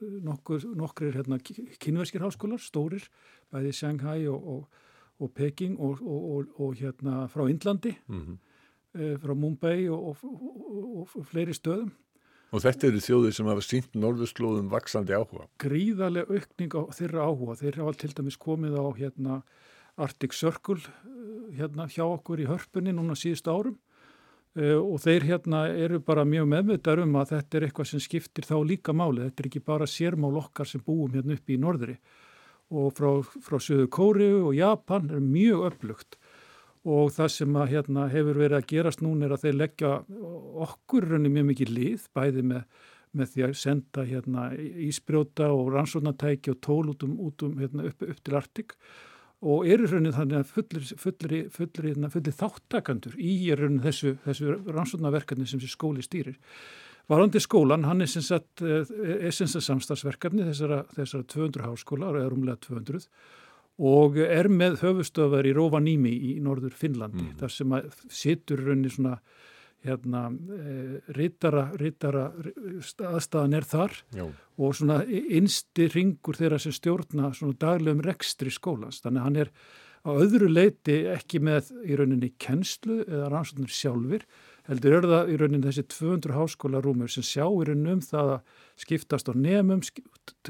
[0.00, 1.38] nokkur, nokkrir hérna,
[1.82, 3.06] kynverskir háskólar, stórir,
[3.52, 4.82] bæði Shanghai og, og,
[5.20, 8.36] og Peking og, og hérna frá Indlandi, mm -hmm.
[9.00, 10.16] uh, frá Mumbai og
[11.24, 11.90] fleiri stöðum.
[12.52, 15.48] Og þetta eru þjóðir sem hafa sínt norðurslóðum vaksandi áhuga.
[15.58, 17.56] Gríðarlega aukning á þeirra áhuga.
[17.58, 19.42] Þeir hafa til dæmis komið á hérna,
[19.96, 20.80] Arctic Circle
[21.56, 23.78] hérna, hjá okkur í hörpunni núna síðust árum
[24.56, 28.56] og þeir hérna eru bara mjög meðvitað um að þetta er eitthvað sem skiptir þá
[28.64, 29.26] líka máli.
[29.26, 31.96] Þetta er ekki bara sérmál okkar sem búum hérna upp í norðri.
[32.72, 36.16] Og frá, frá Suðu Kóriu og Japan er mjög upplugt
[36.86, 39.92] og það sem að, hérna, hefur verið að gerast núna er að þeir leggja
[40.66, 42.84] okkur raunni mjög mikið lið, bæði með,
[43.16, 44.44] með því að senda hérna,
[44.86, 48.76] ísbrjóta og rannsóknartæki og tól út um, út um hérna, upp, upp til Artik
[49.44, 55.46] og eru raunni þannig að fullir, fullir, fullir, fullir þáttakandur í raunni þessu, þessu rannsóknarverkefni
[55.48, 56.38] sem skóli stýrir.
[57.06, 58.86] Varandi skólan, hann er sagt, eh,
[59.28, 63.08] er sagt samstagsverkefni þessara, þessara 200 háskóla, eða rúmlega 200
[63.76, 69.18] og er með höfustöðar í Rovaniemi í norður Finnlandi, þar sem að situr raunni svona
[69.86, 74.26] hérna e, rittara, aðstæðan er þar Já.
[74.58, 79.02] og svona innsti ringur þeirra sem stjórna svona daglegum rekstri skólans.
[79.04, 79.52] Þannig að hann er
[80.06, 84.22] á öðru leiti ekki með í rauninni kennslu eða rannsóknir sjálfur,
[84.68, 88.62] heldur er það í rauninni þessi 200 háskólarúmur sem sjá í rauninni um það að
[88.84, 89.82] skiptast á nefnum,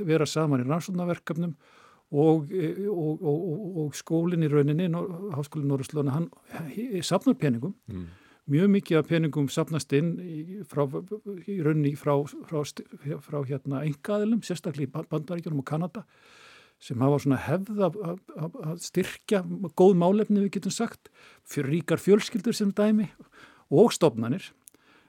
[0.04, 1.56] vera saman í rannsóknarverkefnum
[2.16, 2.52] og,
[2.92, 4.90] og, og, og skólinn í rauninni,
[5.34, 6.30] háskólinn Norðurslóna, hann
[7.02, 8.06] safnar peningum Mm.
[8.50, 10.12] Mjög mikið af peningum sapnast inn
[10.70, 10.84] frá,
[11.46, 12.14] í rauninni frá,
[12.46, 12.60] frá,
[13.24, 16.04] frá, hérna engaðilum, sérstaklega í bandaríkjunum og Kanada
[16.82, 18.20] sem hafa svona hefð að,
[18.84, 19.40] styrkja
[19.78, 21.08] góð málefni við getum sagt,
[21.48, 23.08] fyrir ríkar fjölskyldur sem dæmi
[23.72, 24.50] og stopnanir.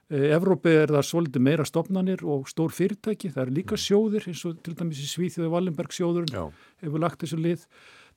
[0.08, 4.62] Evrópi er það svolítið meira stopnanir og stór fyrirtæki, það eru líka sjóðir eins og
[4.64, 6.46] til dæmis í Svíþjóði Wallenberg sjóðurinn Já.
[6.86, 7.66] hefur lagt þessu lið.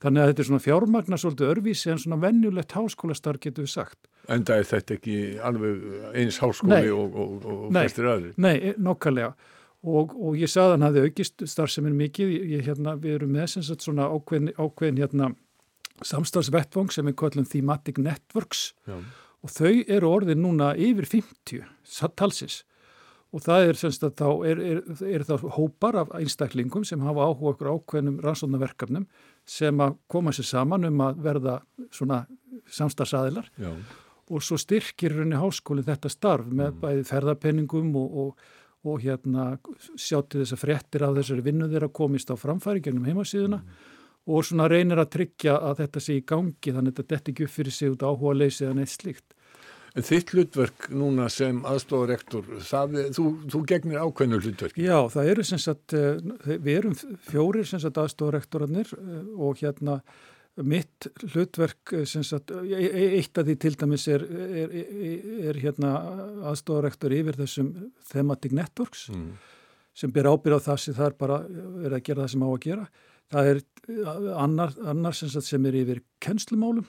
[0.01, 3.99] Þannig að þetta er svona fjármagna svolítið örvísi en svona venjulegt háskólastar getur við sagt.
[4.33, 5.83] En það er þetta ekki alveg
[6.23, 6.91] eins háskóli Nei.
[6.95, 7.83] og, og, og Nei.
[7.85, 8.33] flestir aðri.
[8.41, 9.35] Nei, e- nokkalega.
[9.81, 12.33] Og, og ég sagði hann hafði aukist starfseminn mikið.
[12.55, 15.31] Ég, hérna, við erum með sem sagt svona ákveðin, ákveðin hérna,
[16.07, 18.97] samstarfsvettvang sem við kallum Thematic Networks Já.
[19.45, 22.63] og þau eru orðin núna yfir 50 sa- talsins
[23.31, 27.29] og það er semst að þá er, er, er það hópar af einstaklingum sem hafa
[27.29, 29.05] áhuga okkur ákveðnum rannsóknarverkefnum
[29.49, 31.59] sem að koma sér saman um að verða
[31.95, 32.23] svona
[32.71, 33.71] samstarfsaðilar Já.
[34.31, 38.51] og svo styrkir rauninni háskóli þetta starf með bæði ferðarpenningum og, og,
[38.87, 39.53] og hérna
[39.97, 43.63] sjá til þess að fréttir af þessari vinnu þeirra komist á framfæri gennum heimasíðuna
[44.31, 47.47] og svona reynir að tryggja að þetta sé í gangi þannig að þetta detti ekki
[47.47, 49.27] upp fyrir sig út áhuga leysi eða neitt slíkt.
[49.97, 54.85] Þitt hlutverk núna sem aðstofarektor, er- þú, þú gegnir ákveðnu hlutverki.
[54.87, 56.21] Já, það eru sem sagt, eh,
[56.63, 56.95] við erum
[57.27, 60.01] fjórir sem sagt aðstofarektorarnir eh, og hérna
[60.63, 65.27] mitt hlutverk eh, sem sagt, e- e- eitt af því til dæmis er, er, er,
[65.51, 65.93] er hérna
[66.53, 67.73] aðstofarektor yfir þessum
[68.13, 69.33] thematic networks Mm.
[69.95, 72.49] sem ber ábyrð á það sem það er bara verið að gera það sem á
[72.51, 72.87] að gera.
[73.31, 73.61] Það er
[74.39, 76.87] annar, annar sem, sagt, sem er yfir kennslumálum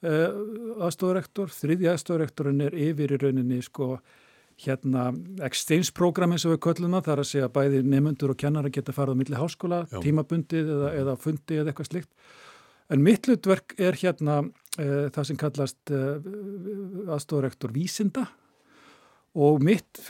[0.00, 3.96] aðstofarektor, þriðja aðstofarektorinn er yfir í rauninni sko
[4.60, 5.08] hérna
[5.46, 8.72] exchange-program eins og við köllum það, það er að segja að bæði nefnundur og kennara
[8.72, 10.00] geta farið á milli háskóla, Já.
[10.04, 12.10] tímabundið eða, eða fundi eða eitthvað slikt.
[12.90, 16.18] En mitt hlutverk er hérna uh, það sem kallast uh,
[17.14, 18.26] aðstofarektor vísinda
[19.38, 20.00] og mitt,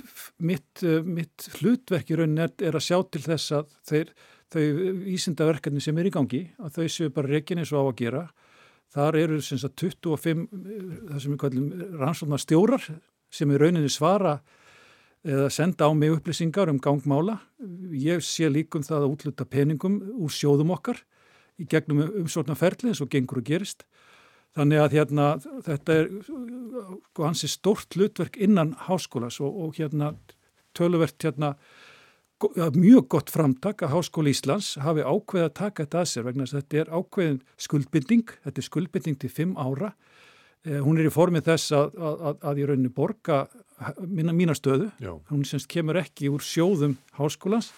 [0.40, 4.14] mitt, mitt hlutverk í rauninni er, er að sjá til þess að þeir,
[4.50, 4.62] þau
[5.04, 8.22] vísindaverkefni sem er í gangi, að þau séu bara reikin eins og á að gera.
[8.90, 10.80] Þar eru sem sagt 25, eh,
[11.10, 11.68] það sem við kallum
[12.00, 12.88] rannsóknar stjórar
[13.30, 14.40] sem í rauninni svara
[15.22, 17.38] eða senda á mig upplýsingar um gangmála.
[17.92, 21.02] Ég sé líkum það að útluta peningum úr sjóðum okkar
[21.60, 23.84] í gegnum umsóknarferli eins og gengur og gerist.
[24.56, 25.26] Þannig að hérna,
[25.62, 30.16] þetta er sko, hansi stórt hlutverk innan háskólas og, og hérna
[30.74, 31.54] töluvert hérna
[32.76, 36.54] mjög gott framtak að Háskóli Íslands hafi ákveð að taka þetta að sér vegna að
[36.58, 39.92] þetta er ákveðin skuldbinding, þetta er skuldbinding til fimm ára.
[40.64, 43.38] Eh, hún er í formið þess að, að, að, að í rauninni borga
[44.04, 45.14] mína, mína stöðu, Já.
[45.30, 47.70] hún semst kemur ekki úr sjóðum háskólans,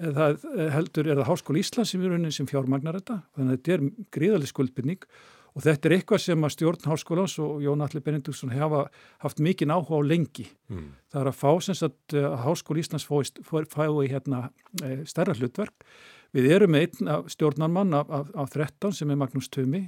[0.00, 3.52] Eh, það eh, heldur er það Háskóli Íslands sem í rauninni sem fjármagnar þetta, þannig
[3.52, 3.84] að þetta er
[4.16, 5.14] gríðaleg skuldbindning og
[5.58, 8.84] þetta er eitthvað sem að stjórn háskólans og Jón Alli Benediktsson hefa
[9.24, 10.46] haft mikinn áhuga á lengi.
[10.70, 10.92] Mm.
[11.10, 14.44] Það er að fá sem sagt eh, að Háskóli Íslands fái, hérna
[14.82, 15.88] e, stærra hlutverk.
[16.30, 19.82] Við erum einn af stjórnarmann af, af, af 13 sem er Magnús Tumi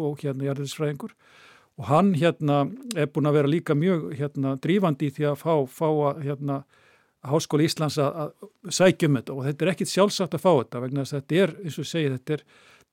[0.00, 1.12] og hérna jarðisfræðingur
[1.76, 2.62] og hann hérna
[2.96, 6.62] er búin að vera líka mjög hérna drífandi í því að fá, fá að hérna
[7.26, 11.04] Háskóli Íslands að, að sækjum þetta og þetta er ekkit sjálfsagt að fá þetta vegna
[11.04, 12.44] þess að þetta er, eins og segið, þetta er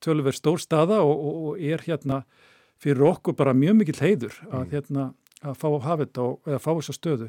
[0.03, 2.21] tölver stór staða og, og, og er hérna
[2.83, 5.09] fyrir okkur bara mjög mikill heiður að hérna
[5.43, 7.27] að fá að hafa þetta og eða fá þessa stöðu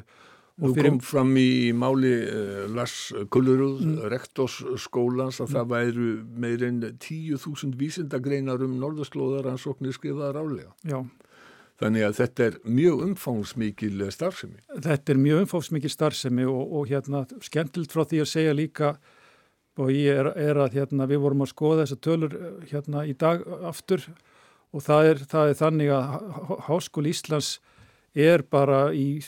[0.55, 3.97] og fyrir, kom fram í máli uh, Lars Kullerud, Mm.
[4.11, 6.05] rektors skólans, að það væru
[6.39, 10.71] meir en 10.000 vísindagreinar um norðurslóðaransóknir skrifaðar álega.
[10.87, 11.01] já,
[11.75, 14.61] Þannig að þetta er mjög umfangsmikil starfsemi.
[14.79, 18.93] þetta er mjög umfófsmikið starfsemi og, og hérna skemmtilt frá því að segja líka
[19.77, 23.13] og ég er, er að hérna við vorum að skoða þessa tölur eh, hérna í
[23.19, 24.05] dag aftur.
[24.75, 27.49] Og það er, það er þannig að Há- Háskóli Íslands
[28.15, 29.19] er bara í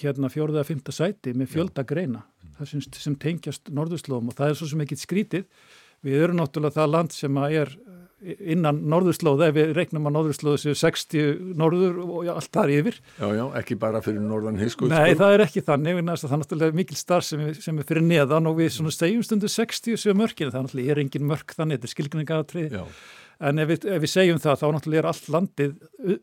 [0.00, 2.22] hérna fjórða að fymta sæti með fjölda greina.
[2.58, 5.46] Það sem, sem tengjast norðurslóðum og það er svo sem ekkit skrítið.
[6.04, 7.72] Við erum náttúrulega það land sem er
[8.54, 13.00] innan norðurslóða, ef við reiknum að norðurslóða séu 60 norður og allt þar yfir.
[13.20, 14.88] Já, já, ekki bara fyrir norðan hisku.
[14.90, 18.06] Nei, það er ekki þannig, það er náttúrulega mikil starf sem, er- sem er fyrir
[18.06, 21.54] neðan og við svona segjum stundu 60 séu mörkin, það er náttúrulega er engin mörk
[21.58, 22.72] þannig, þetta er skilgrinningatrið.
[22.80, 22.84] Já,
[23.44, 25.72] En ef við, ef við segjum það, þá náttúrulega er allt landið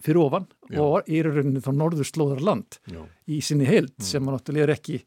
[0.01, 0.77] fyrir ofan Já.
[0.79, 5.01] og í rauninni þá norðurslóðar land já, í sinni heild sem að náttúrulega er ekki,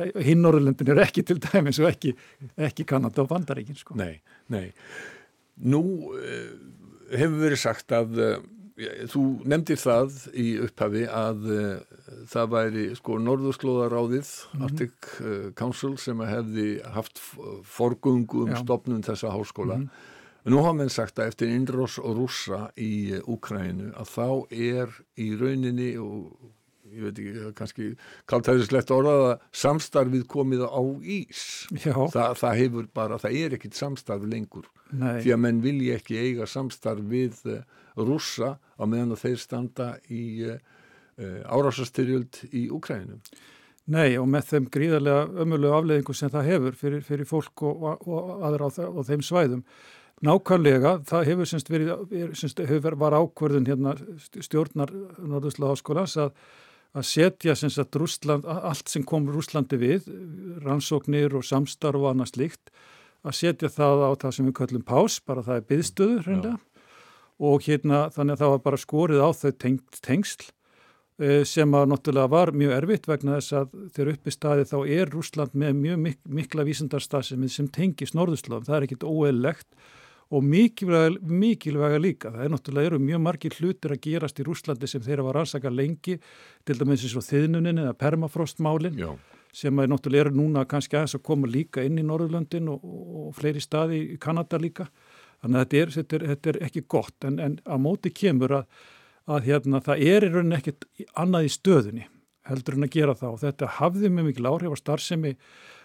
[0.00, 2.14] eh, hinn Norðurlöndin er ekki til dæmis og ekki,
[2.56, 3.92] ekki Kanada og Bandaríkin sko.
[4.00, 4.72] nei, nei.
[5.62, 5.80] Nú
[6.10, 6.50] uh,
[7.14, 8.32] hefur verið sagt að uh,
[9.12, 12.00] þú nefndir það í upphafi að uh,
[12.32, 14.32] það væri sko norðurslóðaráðið
[14.66, 17.38] Arctic uh, Council sem hefði haft f-
[17.76, 19.78] forgöngu um stopnum þessa háskóla.
[20.44, 25.30] Nú hafa menn sagt að eftir innrós og rússa í Úkrænu að þá er í
[25.40, 26.34] rauninni og
[26.94, 27.86] ég veit ekki, kannski
[28.30, 30.82] kaltæðislegt orðað að samstarfið komið á
[31.16, 31.42] ís.
[31.84, 36.20] Þa, það hefur bara, það er ekkit samstarf lengur nei, því að menn vilja ekki
[36.22, 37.58] eiga samstarf við uh,
[37.98, 40.56] rússa á meðan þeir standa í uh,
[41.18, 43.18] uh, árásastyrjöld í Úkræninu.
[43.84, 48.06] nei og með þeim gríðarlega ömulegu afleðingu sem það hefur fyrir, fyrir fólk og, og,
[48.08, 49.64] og aðra á, þe- á þeim svæðum.
[50.24, 53.92] Nákvæmlega, það hefur semst verið, er, semst, hefur var ákvörðun hérna
[54.46, 56.30] stjórnar Norðursla háskólans að,
[56.94, 60.06] að setja að Rússland, allt sem kom Rússlandi við,
[60.62, 62.70] rannsóknir og samstarf og annað slíkt,
[63.24, 66.58] að setja það á það sem við kallum pás, bara það er byðstöðu hreinlega.
[67.42, 70.44] Og hérna þannig að það var bara skorið á þau tengst, tengsl
[71.18, 75.10] eh, sem að náttúrulega var mjög erfitt vegna þess að þegar uppi staði þá er
[75.10, 79.70] Rússland með mjög mik mikla vísindarstasemi sem tengis norðurslóðum, það er ekkit óeðlegt
[80.34, 82.32] og mikilvæga, mikilvæga líka.
[82.34, 85.70] Það er náttúrulega eru mjög margir hlutir að gerast í Rússlandi sem þeirra var rannsaka
[85.70, 86.16] lengi,
[86.66, 89.12] til dæmis eins og þiðnunin eða permafrostmálin Já,
[89.54, 93.28] sem er náttúrulega eru núna kannski aðeins að koma líka inn í Norðurlöndin og, og
[93.38, 94.88] fleiri staði í Kanada líka.
[95.44, 98.58] Þannig að þetta er, þetta er, þetta er ekki gott en, en á móti kemur
[98.62, 98.82] að,
[99.28, 100.88] að hérna, það er í rauninni ekkit
[101.20, 102.08] annað í stöðunni
[102.48, 103.30] heldur en að gera það.
[103.36, 105.34] Og þetta hafði með mikil áhrif á starfsemi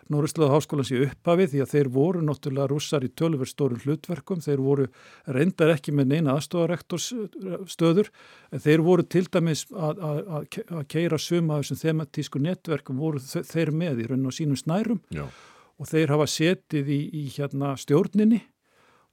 [0.09, 4.63] Norðurslöðu háskólans í upphafi því að þeir voru náttúrulega rússar í tölverð stórum hlutverkum, þeir
[4.65, 4.87] voru
[5.29, 8.09] reyndar ekki með neina aðstofarektorstöður
[8.49, 13.45] en þeir voru til dæmis að, að, að, keira suma þessum thematísku netverkum voru þe-
[13.51, 15.03] þeir með í raun og sínum snærum.
[15.13, 15.27] Já,
[15.79, 18.41] og þeir hafa setið í, í hérna stjórninni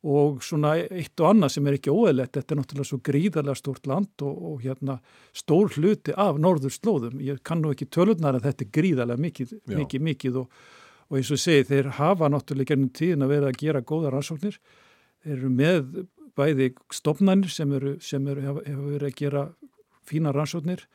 [0.07, 3.89] og svona eitt og annað sem er ekki óeðlegt, þetta er náttúrulega svo gríðarlega stórt
[3.91, 4.99] land og, og hérna
[5.35, 9.55] stór hluti af norður slóðum, ég kann nú ekki tölurnar en þetta er gríðarlega mikið,
[9.57, 9.79] Já.
[9.81, 10.61] mikið, mikið og,
[11.11, 14.61] og eins og segi, þeir hafa náttúrulega gennum tíðin að vera að gera góða rannsóknir,
[15.25, 15.83] þeir eru með
[16.39, 19.45] bæði stopnarnir sem eru, sem eru, hafa, hafa verið að gera
[20.07, 20.87] fína rannsóknir,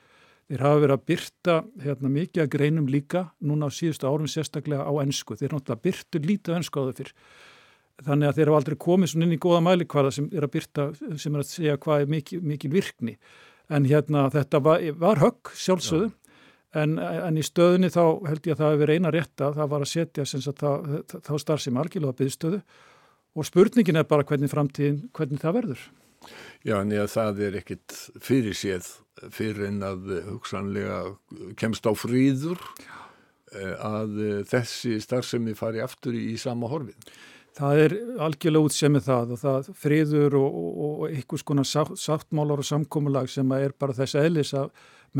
[0.48, 4.88] þeir hafa verið að byrta hérna, mikið að greinum líka núna á síðustu árum sérstaklega
[4.88, 7.18] á ennsku, þeir náttúrulega byrtu lítið ennsku á þau fyrr
[8.06, 10.88] þannig að þeir hafa aldrei komið svona inn í góða mælikvarða sem er að byrta,
[11.22, 13.18] sem er að segja hvað er mikil, mikil virkni.
[13.72, 16.12] En hérna þetta var, var högg sjálfsögðu,
[16.78, 19.86] en, en í stöðunni þá held ég að það hefur verið eina rétta, það var
[19.86, 20.72] að setja þá,
[21.28, 22.62] þá starf sem algjörlega byggðstöðu
[23.32, 25.84] og spurningin er bara hvernig framtíðin, hvernig það verður.
[26.64, 28.90] já, en ég að það er ekkit fyrir séð
[29.30, 31.00] fyrir en að hugsanlega
[31.60, 32.60] kemst á fríður
[33.54, 36.98] eh, að þessi starfsemi fari aftur í, í sama horfið.
[37.58, 37.94] Það er
[38.24, 43.30] algjörlega útsemið það og það friður og, og, og einhvers konar sátt, sáttmálar og samkomulag
[43.32, 44.70] sem er bara þess eðlis að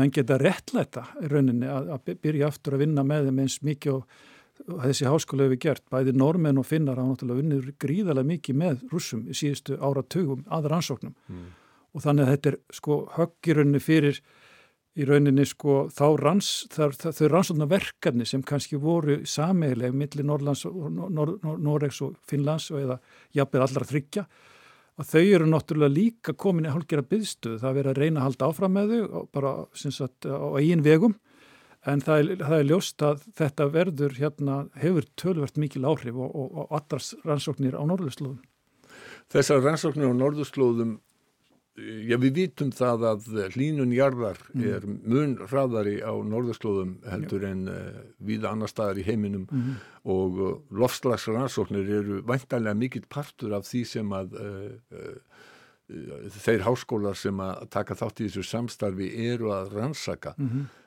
[0.00, 3.98] menn geta réttlæta í rauninni að, að byrja aftur að vinna með þeim eins mikið
[3.98, 4.20] og,
[4.62, 5.82] þessi háskóla hefur gert.
[5.90, 10.68] Bæði normenn og finnar hafa náttúrulega unnið gríðarlega mikið með russum í síðustu áratugum að
[10.72, 11.16] rannsóknum
[11.92, 14.20] og þannig að þetta er sko höggirunni fyrir
[14.92, 20.26] í rauninni sko þá ranns, þar, þar, þau rannsóknar verkefni sem kannski voru sameigileg millir
[20.28, 22.98] Norrlands og Nor Nor Noregs og Finnlands og eða
[23.36, 24.26] jafnveg allra þryggja
[25.00, 28.26] að þau eru náttúrulega líka komin í hálfgerða byggstuð, það er verið að reyna að
[28.28, 31.16] halda áfram með þau bara sagt á eigin vegum
[31.88, 36.28] en það er, það er ljóst að þetta verður hérna hefur tölvert mikil áhrif og,
[36.28, 38.42] og, og allars rannsóknir á Norðurslóðum.
[39.32, 40.98] Þessar rannsóknir á norðurslóðum,
[41.76, 48.02] já við vitum það að hlínun jarðar er mun hraðari á norðurslóðum heldur en uh,
[48.20, 49.46] við annar staðar í heiminum.
[50.04, 55.16] Og uh, lofslagsrannsóknir eru væntanlega mikill partur af því sem að uh,
[56.42, 60.36] þeir háskólar sem að taka þátt í þessu samstarfi eru að rannsaka.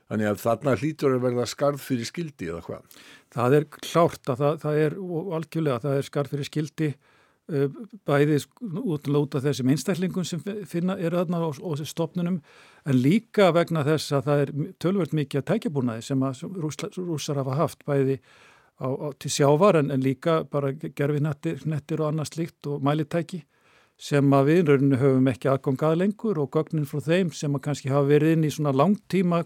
[0.05, 2.97] Þannig að þarna hlýtur að verða skarð fyrir skildi eða hvað.
[3.33, 6.89] Það er klárt að það, það er og algjörlega, það er skarf fyrir skildi.
[6.93, 7.14] uh,
[7.45, 8.39] bæði
[8.81, 12.39] útlóta þessum einstaklingum sem finna eru þarna og, og stopnunum
[12.85, 17.57] en líka vegna þess að það er tölvöld mikið að tækjabúnaði sem að rússar, hafa
[17.59, 18.17] haft bæði
[18.81, 22.81] á, á, til sjávar en, en líka bara gerfi nettir, nettir og annað slíkt og
[22.85, 23.43] mælitæki
[23.95, 27.91] sem að við rauninu höfum ekki aðgangað lengur og gögnin frá þeim sem að kannski
[27.93, 29.39] hafa verið inn í svona langtíma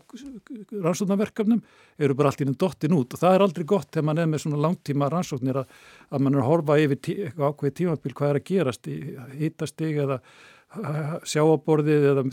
[0.73, 1.61] rannsóknarverkefnum
[2.01, 3.13] eru bara allt í enn dottin út.
[3.13, 5.75] Og það er aldrei gott þegar mann er með svona langtíma rannsóknir að,
[6.09, 8.97] að mann er að horfa yfir tí, ákveði tímabil hvað er að gerast í
[9.37, 10.19] hýtastig eða
[11.25, 12.23] sjáaborðið eða,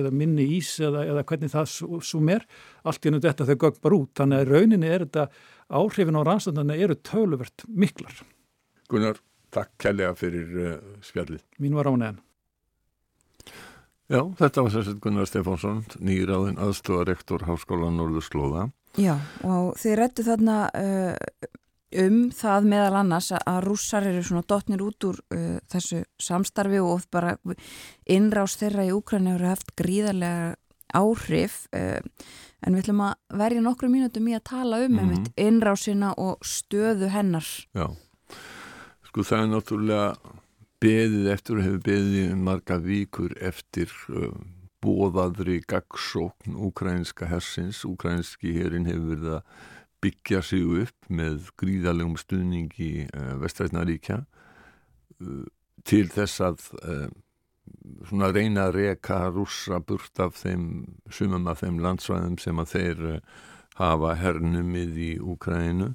[0.00, 2.46] eða, minni ís eða, eða hvernig það sum er,
[2.84, 5.26] allt í ennum þetta þau gögn bara út, þannig að rauninni er þetta
[5.68, 8.22] áhrifin á rannsóknarna eru töluvert miklar.
[8.88, 9.20] Gunnar,
[9.54, 11.42] takk kærlega fyrir uh, spjallið.
[11.62, 12.22] Mín var ánæðan.
[14.12, 18.68] Já, þetta var sérstaklega Gunnar Stefánsson, nýraðin aðstofarektor Háskóla Norðurslóða.
[19.00, 19.14] Já,
[19.48, 21.48] og þið rættu þarna uh,
[22.04, 27.06] um það meðal annars að rússar eru svona dotnir út úr uh, þessu samstarfi og
[27.14, 27.34] bara
[28.04, 30.54] innrás þeirra í Úkræni eru haft gríðarlega
[30.94, 31.98] áhrif uh,
[32.64, 35.32] en við ætlum að verja nokkru mínutum í að tala um mm -hmm.
[35.48, 37.48] innrásina og stöðu hennar.
[37.74, 37.88] Já,
[39.14, 40.06] sko það er náttúrulega
[40.82, 44.32] beðið eftir og hefur beðið marga vikur eftir uh,
[44.82, 47.84] bóðaðri gagsókn úkrænska hersins.
[47.86, 49.60] Úkrænski herin hefur verið að
[50.02, 55.46] byggja sig upp með gríðalegum stuðningi uh, vestrætnaríkja uh,
[55.86, 56.66] til þess að
[58.08, 60.66] svona reyna að reka rússa burt af þeim
[61.06, 63.06] sumum af þeim landsvæðum sem að þeir
[63.78, 65.92] hafa hernumið í Úkrænu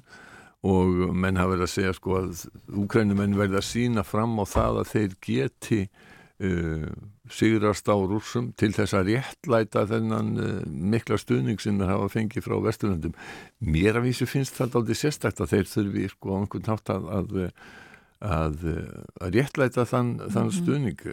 [0.66, 2.44] og menn hafa verið að segja sko að
[2.82, 6.86] Úkrænumenn verði að sína fram á það að þeir geti uh,
[7.30, 12.44] sigrast á rússum til þess að réttlæta þennan uh, mikla stuðning sem þeir hafa fengið
[12.44, 13.16] frá Vesturlundum.
[13.64, 17.12] Mér af vísu finnst það aldrei sérstækt að þeir þurfi sko á einhvern nátt að,
[17.18, 17.38] að
[18.20, 18.64] að,
[19.20, 21.04] að réttlæta þann, þann stuðning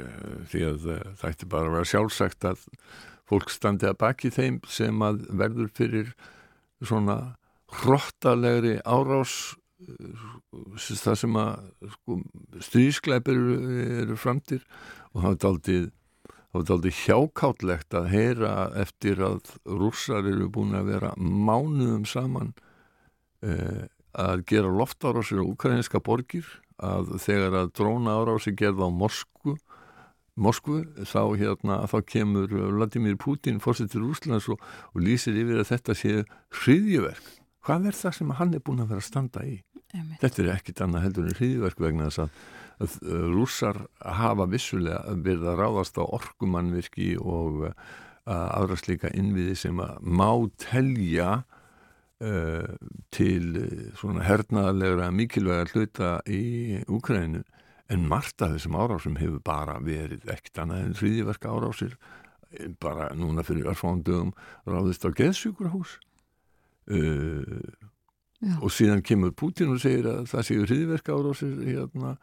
[0.51, 0.87] því að
[1.21, 2.65] það ætti bara að vera sjálfsagt að
[3.27, 6.11] fólk standi að baki þeim sem að verður fyrir
[6.83, 7.37] svona
[7.67, 12.17] hrottalegri árás það sem að sko,
[12.65, 14.63] strískleipir eru, framtir
[15.13, 15.79] og það er aldrei
[16.47, 22.55] það er aldrei hjákáttlegt að heyra eftir að rússar eru búin að vera mánuðum saman
[23.45, 23.85] eh,
[24.17, 26.47] að gera loftárásir á ukrainska borgir
[26.81, 29.57] að þegar að dróna árási gerða á Moskvu
[30.37, 34.61] Moskvu, þá hérna þá kemur Vladimir Putin fórsettur Úslands og,
[34.93, 36.11] og lýsir yfir að þetta sé
[36.61, 37.31] hriðjöverk.
[37.65, 39.57] Hvað er það sem hann er búin að vera að standa í?
[39.95, 40.19] Einmitt.
[40.19, 42.39] Þetta er ekkit annað heldur en hriðjöverk vegna þess að,
[42.83, 42.95] að
[43.33, 43.79] rússar
[44.19, 47.93] hafa vissulega verið að ráðast á orkumannvirki og uh,
[48.27, 52.73] aðra slíka innviði sem að má telja uh,
[53.15, 57.45] til uh, svona hernaðarlegra mikilvæga hluta í Úkrænu
[57.87, 61.95] en margt af þessum árásum hefur bara verið ekkert annað en hriðiverka árásir
[62.81, 64.33] bara núna fyrir örfáum dögum
[64.67, 65.97] ráðist á geðsjúkurhús
[66.91, 72.17] uh, og síðan kemur Putin og segir að það séu hriðiverka árásir hérna,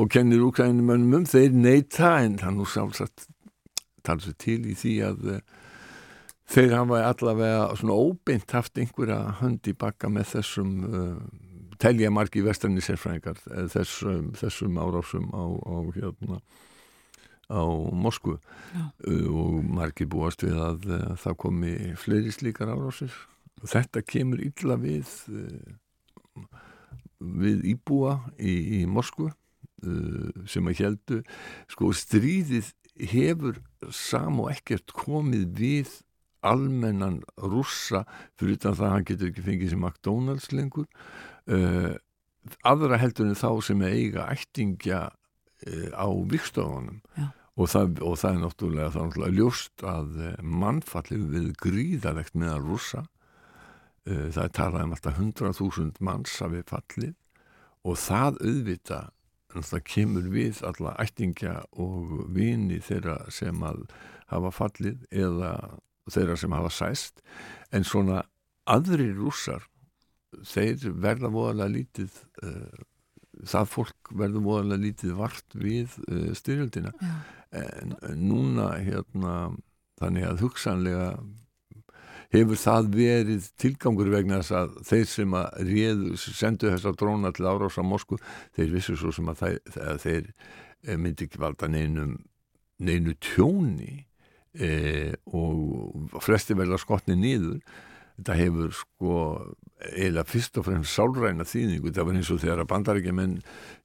[0.00, 3.26] og kennir úkrænumönnum um þeir neita en það nú sjálfsagt
[4.02, 5.42] tala sér til í því að uh,
[6.52, 11.16] þeir hafa allavega svona óbeint haft einhverja hönd í bakka með þessum uh,
[11.82, 16.38] telja margi vestræni sérfræðingar eh, þessum, þessum árásum á, á hérna
[17.52, 18.38] á Moskvu.
[19.04, 23.12] Uh, og margir búast við að uh, það komi fleiri slíkar árásir.
[23.12, 23.31] og
[23.70, 26.46] þetta kemur illa við uh,
[27.22, 31.20] við íbúa í, í Moskvu uh, sem að heldu
[31.70, 32.72] sko stríðið
[33.12, 33.60] hefur
[33.94, 35.92] sam og ekkert komið við
[36.42, 38.02] almennan rússa
[38.38, 40.88] fyrir utan það að hann getur ekki fengið sem McDonalds lengur.
[41.46, 41.94] Uh,
[42.66, 47.00] aðra heldur en þá sem eiga ættingja uh, á vikstofunum
[47.52, 47.68] og
[48.02, 53.04] og það er náttúrulega, það er náttúrulega ljóst að uh, mannfallið við gríðalegt meðal rússa.
[53.04, 53.21] uh,
[54.06, 57.14] það er talað um alltaf 100.000 manns hafi fallið
[57.86, 59.00] og það auðvita
[59.52, 63.84] það kemur við alla ættingja og vini þeirra sem að
[64.32, 65.52] hafa fallið eða
[66.10, 67.20] þeirra sem hafa sæst
[67.70, 68.22] en svona
[68.70, 69.66] aðri rússar
[70.48, 72.80] þeir verða voðalega lítið uh,
[73.48, 76.92] það fólk verður voðalega lítið vart við uh, styrjöldina.
[77.52, 79.52] En núna hérna
[80.00, 81.08] þannig að hugsanlega
[82.32, 87.48] hefur það verið tilgangur vegna þess að þeir sem að réðu, sendu þessa dróna til
[87.50, 88.18] árás á Moskvu,
[88.56, 92.16] þeir vissu svo sem að þeir, að þeir eh, myndi ekki valda neinum
[92.82, 94.06] neinu tjóni
[94.58, 97.60] e, og flesti verða skotni nýður
[98.16, 99.18] þetta hefur sko
[99.82, 101.92] eiginlega fyrst og fremst sálræna þýðingu.
[101.94, 103.38] Það var eins og þegar að bandarækjumenn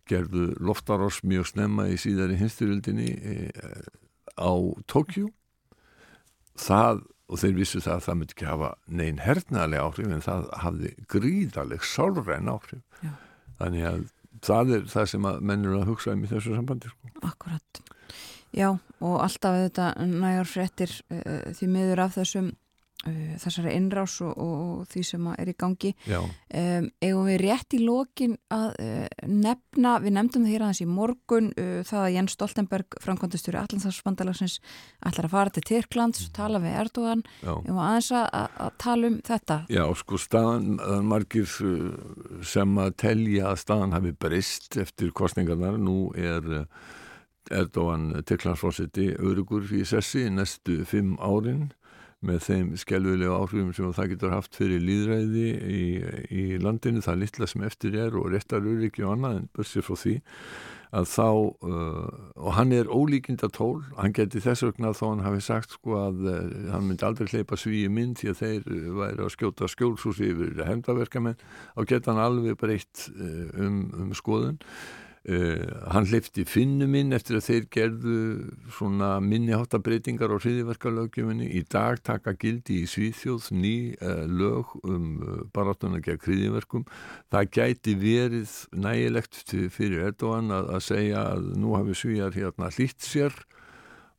[0.08, 3.38] gerðu loftarás mjög snemma í síðari hinstyrjöldinni e,
[4.38, 4.52] á
[4.90, 5.32] Tókjú
[6.58, 8.70] það og þeir vissu það að það myndi ekki hafa
[9.00, 13.12] neinn hernaðlega áhrif en það hafði gríðaleg sálræn áhrif Já.
[13.60, 14.06] þannig að
[14.48, 17.12] það er það sem að menn eru að hugsa um í þessu sambandi sko.
[17.26, 17.82] Akkurat.
[18.56, 18.70] Já,
[19.04, 22.52] og alltaf þetta nægar fréttir uh, því miður af þessum
[23.42, 25.92] þessari innrás og, og því sem er í gangi.
[26.08, 30.90] Um, eigum við rétt í lokin að uh, nefna, við nefndum það hér aðeins í
[30.90, 34.60] morgun, uh, það að Jens Stoltenberg, framkvæmdastjóri Allandsafsbandalagsins,
[35.06, 39.18] ætlar að fara til Tyrklands, tala við Erdogan, eigum við aðeins að, að- tala um
[39.28, 39.60] þetta.
[39.74, 45.12] Já, sko staðan, það er margir uh, sem að telja að staðan hafi breyst eftir
[45.18, 45.78] kostningarnar.
[45.82, 46.96] Nú er uh,
[47.48, 51.70] Erdogan Tyrklandsfórseti örugur í sessi næstu fimm árin
[52.26, 55.84] með þeim skelvilega áhrifum sem það getur haft fyrir líðræði í,
[56.34, 60.00] í landinu, það litla sem eftir er og réttar öryggi og annað en börsir frá
[60.02, 60.16] því
[60.96, 61.30] að þá,
[61.68, 65.98] uh, og hann er ólíkinda tól, hann geti þess vegna þó hann hafi sagt sko
[66.00, 66.38] að uh,
[66.72, 70.64] hann myndi aldrei hleypa svíi mynd því að þeir uh, væri að skjóta skjólshúsi yfir
[70.64, 71.44] hefndaverkamenn
[71.76, 74.62] og geta hann alveg breytt uh, um, um skoðun
[75.28, 75.60] Uh,
[75.92, 78.20] hann hleyfti finnum inn eftir að þeir gerðu
[78.72, 85.42] svona minniháttabreitingar á hriðiverkalögjöfunni í dag taka gildi í Svíþjóð ný uh, lög um uh,
[85.52, 86.86] baráttuna gegn hriðiverkum
[87.28, 93.04] það gæti verið nægilegt fyrir Erdogan að, að segja að nú hafi Svíjar hérna hlýtt
[93.04, 93.36] sér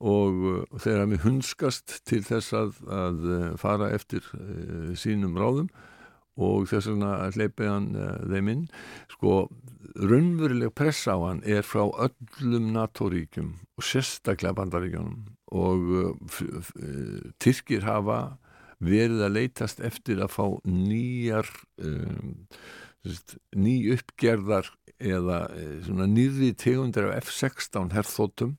[0.05, 3.25] og þeir hafi hunskast til þess að, að
[3.65, 4.29] fara eftir
[4.93, 5.73] sínum ráðum
[6.37, 7.89] og þess vegna hleypið hann
[8.29, 8.63] þeim inn.
[9.11, 9.41] Sko
[9.99, 15.25] raunveruleg pressa á hann er frá öllum NATO-ríkjum og sérstaklega bandaríkjunum.
[15.55, 18.39] Og uh, uh, Tyrkir hafa
[18.79, 21.49] verið að leitast eftir að fá nýjar
[21.83, 22.37] um,
[23.57, 28.57] ný uppgerðar eða uh, nýri tegundir af F-16 herþóttum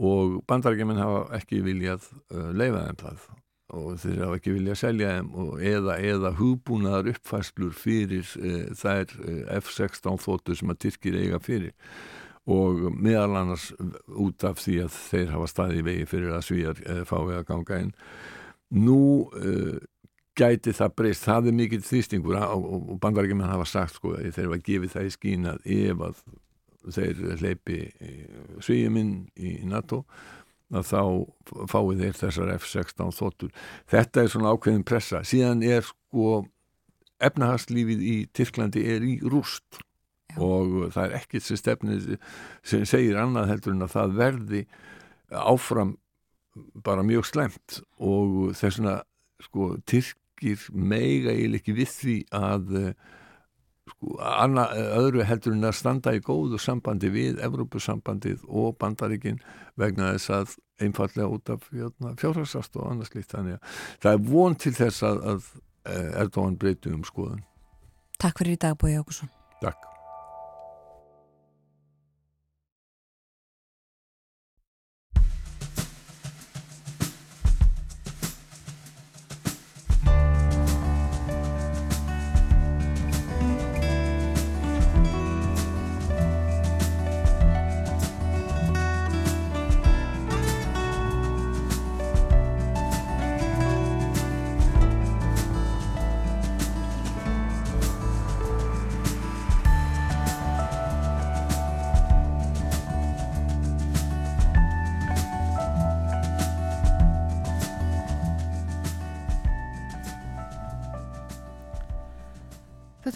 [0.00, 2.08] og bandaríkjumenn hafa ekki viljað
[2.56, 3.39] leifa þeim það
[3.76, 9.14] og þeir hafa ekki viljað selja þeim og eða, eða hugbúnaðar uppfæslur fyrir uh, þær
[9.20, 11.76] uh, F-16 þóttur sem að Tyrkir eiga fyrir.
[12.50, 13.68] Og meðal annars
[14.08, 17.46] út af því að þeir hafa staði í vegi fyrir að svíjar uh, fái að
[17.52, 17.94] ganga inn.
[18.80, 19.78] Nú uh,
[20.38, 24.46] gæti það breyst, það er mikill þýstingur og, og, og bandarækjumenn hafa sagt sko, þeir
[24.48, 26.22] hafa gefið það í skín að ef að
[26.96, 27.78] þeir hleypi
[28.64, 30.39] svíjum inn í NATO að
[30.70, 31.02] þá
[31.70, 33.52] fáið þeir þessar F-16 þóttur.
[33.90, 35.22] Þetta er svona ákveðin pressa.
[35.26, 36.44] Síðan er sko
[37.20, 39.80] efnahagslífið í Tyrklandi er í rúst
[40.30, 40.38] Já.
[40.40, 42.06] og það er ekkert sem stefnið
[42.66, 44.62] sem segir annað heldur en að það verði
[45.30, 45.94] áfram
[46.86, 49.00] bara mjög slemt og þessuna
[49.44, 52.72] sko Tyrkir meiga eiginlega ekki við því að
[53.90, 54.66] sko, anna,
[54.98, 59.40] öðru heldur en að standa í góðu sambandi við Evrópusambandið og Bandaríkin
[59.80, 64.26] vegna þess að einfallega út af hérna, fjárhagsast og annars slíkt þannig að það er
[64.32, 65.52] von til þess að, að
[65.92, 67.44] eh, Erdogan breyti um skoðun.
[68.20, 69.32] Takk fyrir í dag, Bói Ákusson.
[69.60, 69.99] Takk.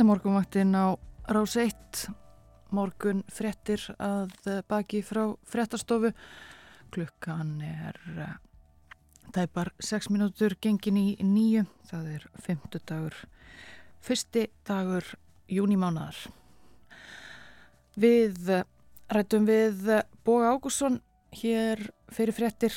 [0.05, 1.01] Er morgunvaktin á
[1.33, 2.11] Rás 1,
[2.77, 4.35] morgun frettir að
[4.69, 6.11] baki frá frettastofu.
[6.93, 8.35] Klukkan er eh,
[9.33, 13.17] tæpar 6 mínútur gengin í nýju, það er 50 dagur,
[14.05, 15.09] fyrsti dagur
[15.49, 16.21] júnimánaðar.
[17.97, 18.69] Við eh,
[19.09, 19.89] rættum við
[20.27, 21.01] Boga Ágússon
[21.33, 21.81] hér
[22.13, 22.77] fyrir frettir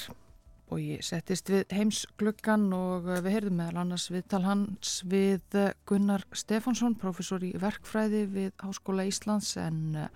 [0.68, 5.72] og ég settist við heimsgluggan og eh, við heyrðum meðal annars viðtal hans við eh,
[5.88, 10.10] Gunnar Stefánsson, professor í verkfræði við Háskóla Íslands en eh,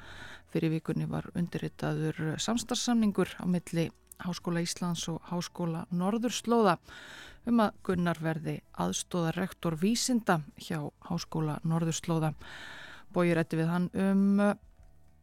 [0.51, 3.87] fyrir vikunni var undirritaður samstarfsamningur á milli
[4.21, 6.75] Háskóla Íslands og Háskóla Norðurslóða
[7.47, 12.35] um að Gunnar verði aðstóða rektor vísinda hjá Háskóla Norðurslóða.
[13.15, 14.43] Bói rætti við hann um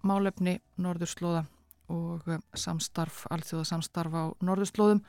[0.09, 1.45] málefni Norðurslóða
[1.93, 5.03] og eh, samstarf, alþjóða samstarf á norðurslóðum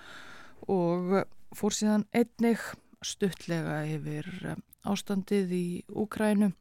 [0.72, 2.64] og eh, fór síðan einnig
[3.06, 6.54] stuttlega yfir eh, ástandið í Úkrænu,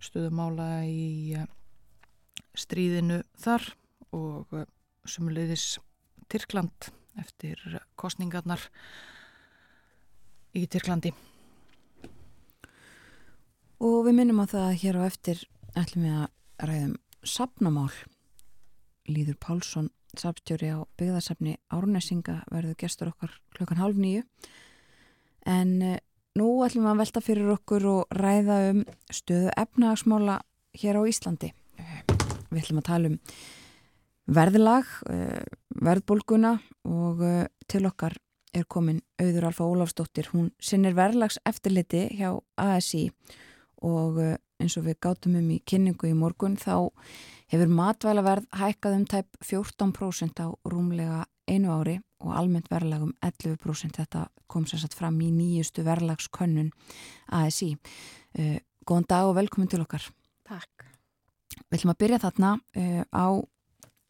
[0.00, 1.36] stöðumála í
[2.56, 3.64] stríðinu þar
[4.16, 4.52] og
[5.08, 5.76] sumuleiðis
[6.32, 7.60] Tyrkland eftir
[8.00, 8.62] kostningarnar
[10.56, 11.12] í Tyrklandi.
[13.84, 15.42] Og við minnum á það að hér á eftir
[15.76, 16.94] ætlum við að ræðum
[17.26, 17.90] sapnamál.
[19.10, 24.24] Líður Pálsson, sapstjóri á byggðarsafni Árnesinga verður gestur okkar klukkan hálf nýju.
[25.46, 26.00] En eh,
[26.38, 28.82] nú ætlum við að velta fyrir okkur og ræða um
[29.12, 30.40] stöðu efnahagsmála
[30.80, 31.52] hér á Íslandi.
[32.50, 33.18] Við ætlum að tala um
[34.36, 35.42] verðlag, eh,
[35.82, 36.56] verðbólguna
[36.88, 38.16] og eh, til okkar
[38.56, 40.30] er komin Auður Alfa Ólafsdóttir.
[40.32, 43.10] Hún sinnir verðlags eftirliti hjá ASI
[43.84, 44.18] og
[44.62, 46.90] eins og við gátum um í kynningu í morgun þá
[47.52, 54.00] hefur matvælaverð hækkað um tæp 14% á rúmlega einu ári og almennt verðlag um 11%.
[54.00, 56.72] Þetta kom sér satt fram í nýjustu verðlagskönnun
[57.38, 57.74] ASI.
[58.38, 60.06] Uh, góðan dag og velkomin til okkar.
[60.46, 60.86] Takk.
[61.66, 63.26] Við ætlum að byrja þarna uh, á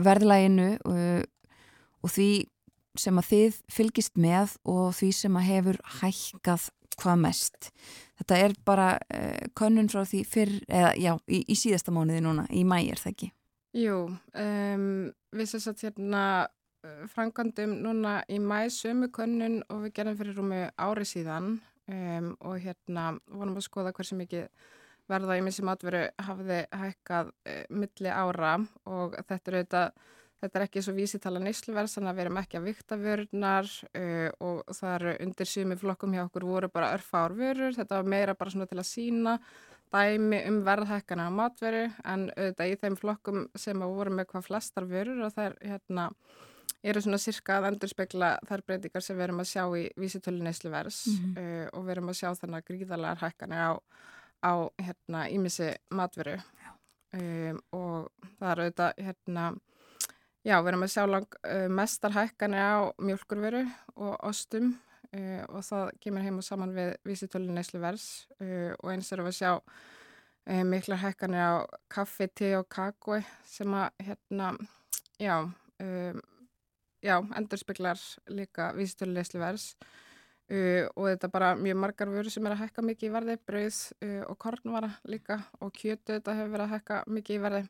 [0.07, 1.23] verðlæginu uh,
[2.05, 2.31] og því
[3.01, 7.71] sem að þið fylgist með og því sem að hefur hækkað hvað mest.
[8.17, 12.47] Þetta er bara uh, könnun frá því fyrr, eða já, í, í síðasta mánuði núna,
[12.49, 13.33] í mæi er það ekki?
[13.77, 13.97] Jú,
[14.41, 14.87] um,
[15.37, 16.23] við sem sagt hérna
[17.13, 21.57] frangandum núna í mæ sömu könnun og við gerum fyrir rúmi ári síðan
[21.91, 24.47] um, og hérna vonum að skoða hversu mikið
[25.11, 30.05] verða í missi matveru hafði hækkað uh, milli ára og þetta er auðvitað
[30.47, 34.29] Þetta er ekki svo vísitala neysluverð, þannig að við erum ekki að vikta vörurnar uh,
[34.47, 37.75] og það eru undir sumi flokkum hjá okkur voru bara örfár vörur.
[37.75, 39.41] Þetta var meira bara svona til að sína
[39.91, 44.87] dæmi um verðhækkana á matveru en auðvitað í þeim flokkum sem voru með hvað flestar
[44.87, 46.07] vörur og það er hérna
[46.87, 51.01] eru svona cirka að endurspegla þær breytingar sem við erum að sjá í vísitölu neysluverðs
[51.11, 51.39] mm -hmm.
[51.43, 53.73] uh, og við erum að sjá þannig að gríðarlegar hækkanir á,
[54.47, 56.37] á hérna ímissi matveru
[57.15, 59.47] um, og það er auðvitað hérna
[60.47, 63.65] Já, við erum að sjá lang uh, mestar hækkanir á mjölkurveru
[63.99, 64.77] og ostum
[65.11, 68.05] uh, og það kemur heim og saman við vísitölu neyslu vers
[68.39, 71.55] uh, og eins erum við að sjá miklar hækkanir á
[71.91, 74.53] kaffi, te og kakoi sem að hérna,
[75.19, 75.35] já,
[75.83, 76.21] um,
[77.03, 77.99] já, endurspeglar
[78.31, 79.73] líka vísitölu neyslu vers
[80.47, 83.83] og þetta er bara mjög margar vöru sem er að hækka mikið í verði, brauð
[84.31, 87.67] og kornvara líka og kjötu þetta hefur verið að hækka mikið í verði.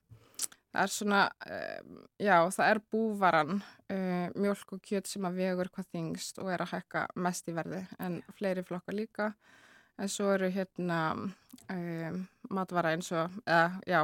[0.77, 1.19] Það er svona,
[1.49, 3.61] um, já, það er búvaran,
[3.95, 7.55] uh, mjölk og kjöt sem að vegur hvað þingst og er að hækka mest í
[7.57, 9.31] verði en fleiri flokkar líka.
[9.97, 12.19] En svo eru hérna um,
[12.53, 14.03] matvara eins og, eða, já,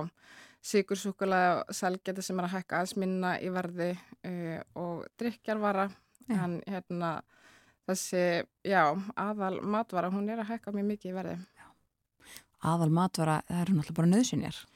[0.64, 5.90] sigursúkulega og selgeti sem er að hækka aðeins minna í verði uh, og drikjarvara.
[6.30, 6.46] Ja.
[6.46, 7.18] En hérna
[7.90, 8.86] þessi, já,
[9.20, 11.40] aðal matvara, hún er að hækka mjög mikið í verði.
[11.60, 11.68] Já.
[12.72, 14.66] Aðal matvara, það eru náttúrulega bara nöðsynjar.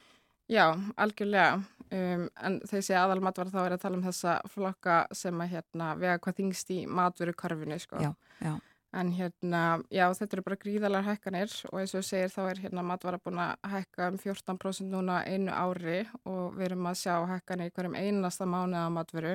[0.48, 1.62] Já, algjörlega.
[1.86, 5.92] Um, en segi aðal matvara þá er að tala um þessa flokka sem að hérna
[5.98, 8.00] vega hvað þingst í matveru karfinu sko.
[8.02, 8.10] Já,
[8.42, 8.56] já.
[8.96, 12.60] En hérna, já þetta eru bara gríðalar hækkanir og eins og ég segir þá er
[12.64, 17.14] hérna matvara búin að hækka um 14% núna einu ári og við erum að sjá
[17.28, 19.34] hækkanir í hverjum einasta mánuða matveru.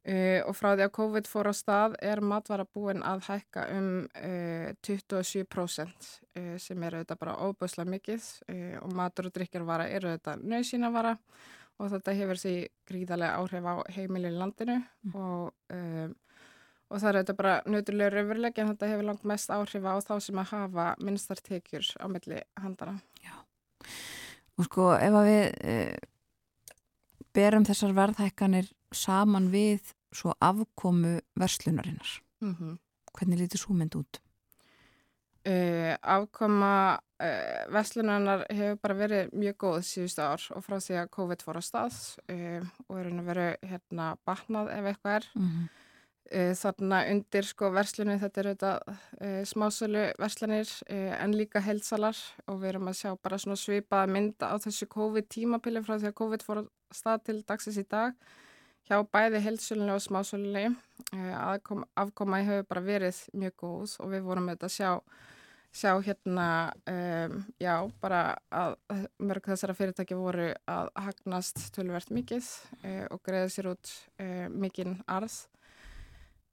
[0.00, 3.88] Uh, og frá því að COVID fór á stað er matvara búin að hækka um
[4.16, 6.06] uh, 27%
[6.40, 8.28] uh, sem eru þetta bara óbúslega mikið
[8.80, 11.12] og matur og drikjarvara eru þetta nöysínavara
[11.76, 12.54] og þetta hefur því
[12.88, 15.12] gríðarlega áhrif á heimilin landinu mm.
[15.20, 16.16] og, um,
[16.88, 20.16] og það eru þetta bara nötulegur öfurleik en þetta hefur langt mest áhrif á þá
[20.16, 22.96] sem að hafa minnstar tekjur á milli handana.
[23.20, 23.36] Já,
[24.56, 26.04] og sko ef að við
[27.36, 32.20] berum þessar verðhækkanir saman við svo afkomu verslunarinnar.
[32.40, 32.78] Mm -hmm.
[33.12, 34.20] Hvernig lítið svo mynd út?
[35.40, 41.12] Uh, afkoma uh, verslunarinnar hefur bara verið mjög góð síðustu ár og frá því að
[41.16, 41.96] COVID fór á stað
[42.28, 45.30] uh, og er að vera hérna batnað ef eitthvað er.
[45.34, 45.68] Mm -hmm.
[46.30, 50.68] Þannig undir sko verslunni þetta eru þetta smásölu verslanir
[51.22, 52.16] en líka heilsalar
[52.46, 56.06] og við erum að sjá bara svona svipaða mynda á þessu COVID tímapili frá því
[56.06, 56.64] að COVID fór á
[56.94, 58.14] stað til dagsins í dag
[58.88, 60.70] hjá bæði heilsölunni og smásölunni.
[61.10, 64.90] Aðkom, afkoma hefur bara verið mjög góð og við vorum með þetta að sjá,
[65.80, 66.48] sjá hérna
[66.92, 68.20] um, já, bara
[68.50, 68.76] að
[69.18, 72.50] mörg þessara fyrirtæki voru að hagnast tölvert mikið
[72.84, 75.40] uh, og greiði sér út uh, mikinn arð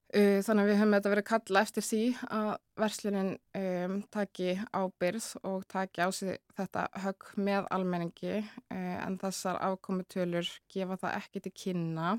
[0.07, 2.01] þannig að við höfum þetta verið kalla eftir því
[2.31, 8.37] að verslunin um, taki ábyrð og taki á sig þetta högg með almenningi
[8.71, 12.15] en þessar afkomutölur gefa það ekki til kynna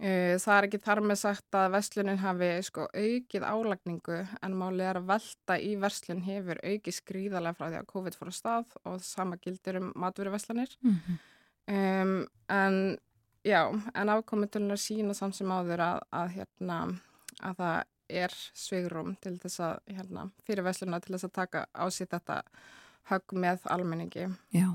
[0.00, 4.98] Það er ekki þar með sagt að verslunin hafi sko, aukið álagningu en málið er
[5.02, 9.02] að velta í verslun hefur aukið skrýðarlega frá því að COVID fór á stað og
[9.04, 10.72] sama gildir um matveruverslanir.
[10.80, 11.18] Mm -hmm.
[11.76, 12.14] um,
[12.48, 12.98] en
[13.44, 13.62] já,
[13.94, 16.78] en afkomendunar sína samt sem áður að, að, hérna,
[17.42, 21.84] að það er svigrum til þess að hérna, fyrir versluna til þess að taka á
[21.94, 22.40] sig þetta
[23.10, 24.26] högg með almenningi.
[24.54, 24.68] Já.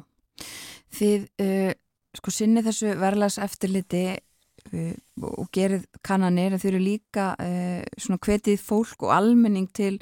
[0.96, 1.74] þið uh,
[2.16, 4.94] sko sinni þessu verðlags eftirliti uh,
[5.28, 9.98] og gerið kannanir þau eru líka uh, svona hvetið fólk og almenning til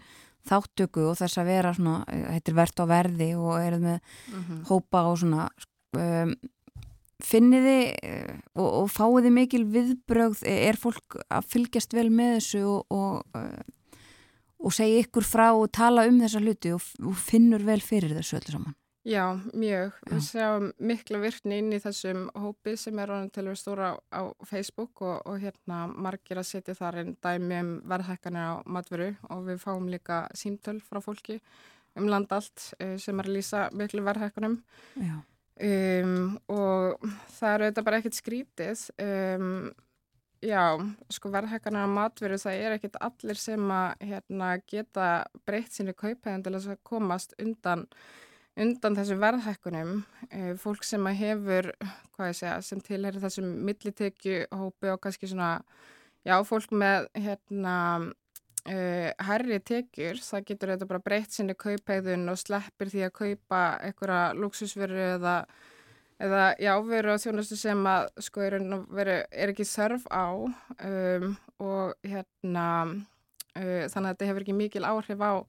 [0.47, 3.99] þáttöku og þess að vera svona, uh, heitir verðt á verði og eruð með
[4.34, 4.64] Mhm.
[4.70, 5.49] hópa og svona
[5.97, 6.36] um,
[7.24, 12.38] finnið þið uh, og, og fáið þið mikil viðbrögð er fólk að fylgjast vel með
[12.38, 13.97] þessu og, og, uh,
[14.63, 18.39] og segja ykkur frá og tala um þessa hluti og, og finnur vel fyrir þessu
[18.39, 19.91] öllu saman Já, mjög.
[19.91, 20.11] Já.
[20.13, 24.32] Við sjáum mikla virkni inn í þessum hópi sem er orðin til að stóra á
[24.47, 29.43] Facebook og, og hérna margir að setja þar einn dæmi um verðhækkanir á matveru og
[29.49, 31.41] við fáum líka símtöl frá fólki
[31.99, 34.55] um land allt eh, sem er að lýsa miklu verðhækkanum
[34.95, 35.19] Já,
[35.61, 38.83] um, og það er auðvitað bara ekkert skrítið.
[39.03, 39.71] Um,
[40.43, 40.65] já,
[41.13, 45.07] sko verðhækkanir á matveru það er ekkert allir sem að hérna, geta
[45.47, 47.87] breytt sinni kaupæðin til að komast undan
[48.59, 49.93] undan þessum verðhækkunum
[50.29, 51.69] eh, fólk sem að hefur
[52.19, 55.55] segja, sem tilherir þessum millitekju hópi og kannski svona
[56.21, 57.77] já, fólk með hérna
[58.70, 63.61] uh, herri tekjur það getur þetta bara breytt sinni kaupæðun og sleppir því að kaupa
[63.84, 65.38] einhverja luxusveru eða
[66.24, 68.59] eða já, veru á þjónustu sem að sko er,
[68.93, 71.34] veru, er ekki þörf á um,
[71.64, 75.43] og hérna uh, þannig að þetta hefur ekki mikil áhrif á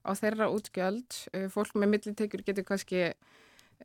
[0.00, 1.16] á þeirra útgjöld.
[1.34, 3.10] Uh, Fólk með millitekjur getur kannski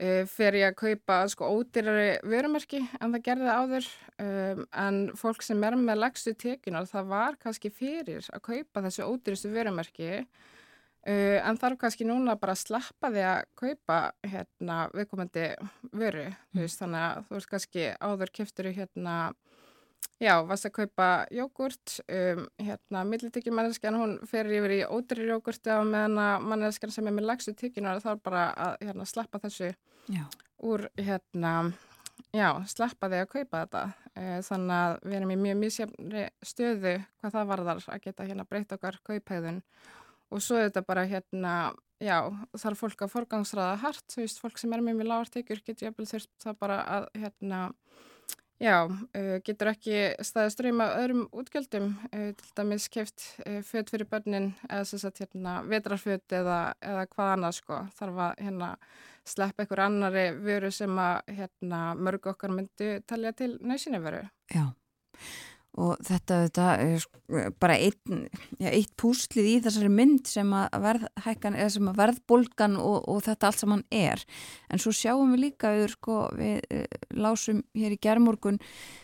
[0.02, 3.88] uh, fer ég að kaupa sko ódýrari vörumarki en það gerði áður
[4.22, 9.08] um, en fólk sem er með lagstu tekjunar það var kannski fyrir að kaupa þessu
[9.08, 15.48] ódýristu vörumarki uh, en þarf kannski núna bara að slappa því að kaupa hérna viðkomandi
[15.91, 16.62] vöru mm.
[16.62, 19.18] veist, þannig að þú veist kannski áður keftur hérna
[20.24, 25.74] Já, varst að kaupa jógurt, um, hérna, millitekjum manneskjan, hún fer yfir í ódri jógurti
[25.76, 29.41] á meðan að manneskjan sem er með lagstu tekjunar þá er bara að hérna, sleppa
[29.43, 29.74] þessu
[30.08, 30.24] já,
[30.64, 31.52] úr, hérna,
[32.32, 33.84] já, sleppa því að kaupa þetta.
[34.16, 38.48] E, þannig að við erum í mjög misjafni stöðu hvað það varðar að geta hérna
[38.48, 39.60] breytt okkar kaupæðun
[40.32, 41.56] og svo er þetta bara hérna,
[42.00, 42.18] já,
[42.56, 46.08] þarf fólk að forgangsraða hart, þú veist, fólk sem er með mjög lágartekjur getur jafnvel
[46.14, 47.60] þurft það bara að, hérna,
[48.62, 48.88] Já,
[49.43, 53.26] getur ekki staðið ströyma öðrum útgjöldum, til dæmis keft
[53.68, 57.82] föt fyrir börnin eða sem sagt hérna vetrarföt eða, eða hvað annað sko.
[57.97, 58.70] Þarf að hérna
[59.28, 64.24] sleppa einhver annari vöru sem að hérna mörg okkar myndi talja til nöysinu veru.
[64.53, 64.72] já
[65.82, 67.15] og þetta, þetta er sko
[67.59, 68.26] bara einn,
[68.61, 73.49] já, eitt púslið í þessari mynd sem að verðhækkan sem að verðbólgan og, og þetta
[73.49, 74.21] allt saman er.
[74.69, 76.84] En svo sjáum við líka við, sko, við uh,
[77.17, 78.59] lásum hér í gerðmorgun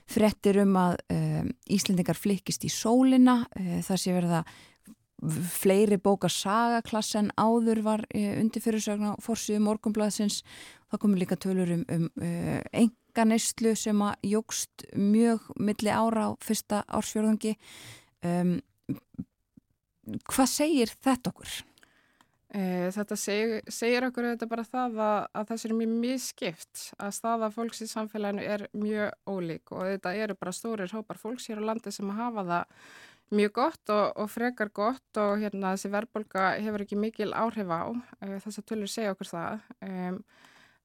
[0.09, 3.41] frettir um að uh, Íslendingar flikkist í sólina.
[3.57, 4.43] Uh, það sé verða
[5.61, 10.39] fleiri bóka sagaklass en áður var undir fyrirsögn á fórsíðu morgunblæðsins
[10.91, 12.59] það komur líka tölur um, um uh,
[13.11, 17.57] enganeyslu sem að jógst mjög milli ára á fyrsta ársfjörðungi
[18.23, 18.55] um,
[20.31, 21.59] hvað segir þetta okkur?
[22.51, 27.13] Uh, þetta seg, segir okkur þetta bara það að, að þessu er mjög miskipt að
[27.15, 31.63] staða fólks í samfélaginu er mjög ólík og þetta eru bara stórir hópar fólks hér
[31.63, 32.83] á landi sem hafa það
[33.31, 37.87] mjög gott og, og frekar gott og hérna þessi verðbólka hefur ekki mikil áhrif á.
[38.19, 39.69] Uh, þess að tölur segja okkur það.
[39.87, 40.19] Um,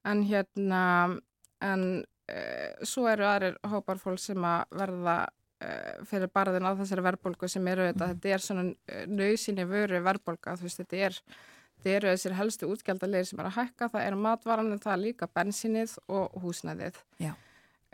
[0.07, 0.85] en hérna
[1.65, 2.05] en
[2.82, 7.69] svo eru aðrir hópar fólk sem að verða uh, fyrir barðin á þessari verðbólku sem
[7.70, 8.65] eru þetta, þetta er svona
[9.07, 11.20] nöysinni vöru verðbólka, þú veist, þetta er
[11.77, 15.03] þetta eru þessir helstu útgjaldalegir sem er að hækka, það eru matvaran en það er
[15.05, 16.98] líka bensinnið og húsnæðið.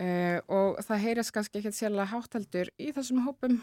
[0.00, 3.58] Uh, og það heyrðist kannski ekkert sérlega hátteldur í þessum hópum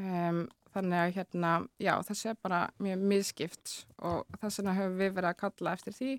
[0.00, 1.52] um, þannig að hérna,
[1.82, 5.96] já, þessi er bara mjög miskipt og þess vegna höfum við verið að kalla eftir
[5.98, 6.14] því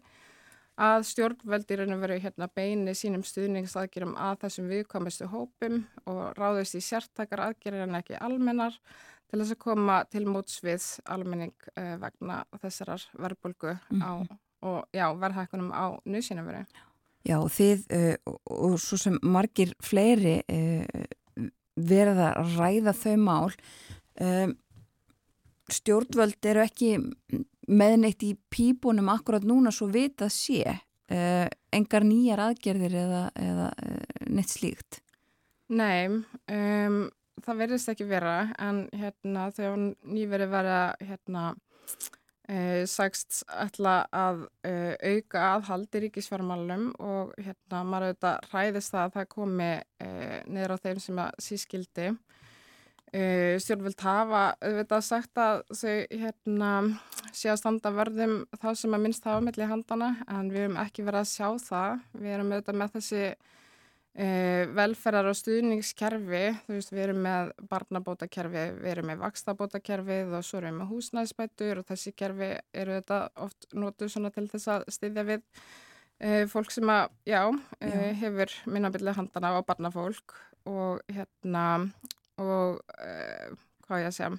[0.79, 7.43] að stjórnvöldir veru hérna beini sínum stuðningsaðgerum að þessum viðkomistu hópum og ráðist í sértakar
[7.49, 8.77] aðgerir en ekki almennar
[9.29, 14.11] til þess að koma til móts við almenning uh, vegna þessarar verðbólgu á,
[14.65, 16.63] og já, verðhækkunum á nýsínumveru.
[17.27, 21.05] Já, og þið uh, og, og svo sem margir fleiri uh,
[21.75, 23.53] verða að ræða þau mál
[24.23, 24.55] um,
[25.69, 26.95] stjórnvöld eru ekki
[27.69, 34.27] meðneitt í pípunum akkurat núna svo vitað sé uh, engar nýjar aðgerðir eða, eða uh,
[34.29, 35.01] neitt slíkt?
[35.69, 37.01] Nei, um,
[37.45, 45.45] það verðist ekki vera en hérna þegar nýverið vera hérna uh, sagst ætla að auka
[45.53, 49.71] aðhald í ríkisfjármálunum og hérna maður auðvitað ræðist það að það komi
[50.49, 52.09] niður á þeim sem að sískildi
[53.09, 56.73] Uh, stjórnvöld hafa auðvitað sagt að þau hérna,
[57.33, 61.05] sé að standa vörðum þá sem að minnst hafa melli handana en við höfum ekki
[61.07, 62.03] verið að sjá það.
[62.13, 68.67] Við erum auðvitað með þessi uh, velferðar og stuðningskerfi, þú veist við erum með barnabótakerfi,
[68.77, 72.51] við erum með vakstabótakerfið og svo erum við með húsnæðisbætur og þessi kerfi
[72.83, 77.41] eru auðvitað oft notuð svona til þess að styðja við uh, fólk sem að, já,
[77.81, 77.97] já.
[78.21, 80.37] hefur minnabilli handana á barnafólk
[80.69, 81.65] og hérna
[82.39, 84.31] og uh, hvað ég að segja?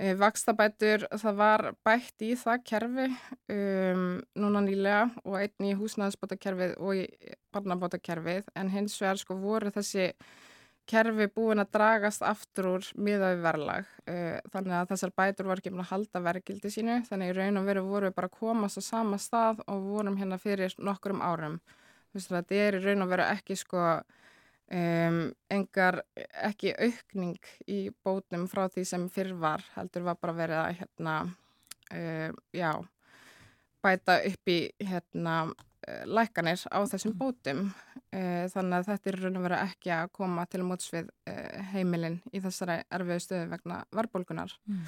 [0.00, 3.08] Uh, vakstabætur það var bætt í það kerfi
[3.52, 4.04] um,
[4.40, 7.08] núna nýlega og einn í húsnæðisbótakerfið og í
[7.52, 8.48] barnabótakerfið.
[8.56, 10.12] En hins vegar sko voru þessi
[10.90, 13.90] kerfi búin að dragast aftur úr miðaði verðlag.
[14.08, 16.96] Uh, þannig að þessar bætur voru ekki með að halda vergildi sínu.
[17.10, 20.16] Þannig í raun og veru voru við bara að komast á sama stað og vorum
[20.18, 21.60] hérna fyrir nokkurum árum.
[22.10, 23.84] Þú veist þetta er í raun og veru ekki sko
[24.70, 25.96] Um, engar
[26.46, 31.14] ekki aukning í bótum frá því sem fyrr var heldur var bara verið að hérna,
[31.90, 32.68] uh, já,
[33.82, 37.64] bæta upp í hérna, uh, lækanir á þessum bótum.
[38.14, 41.10] Uh, þannig að þetta er raun og verið ekki að koma til móts við
[41.72, 44.86] heimilin í þessari erfiðu stöðu vegna verðbólgunar mm.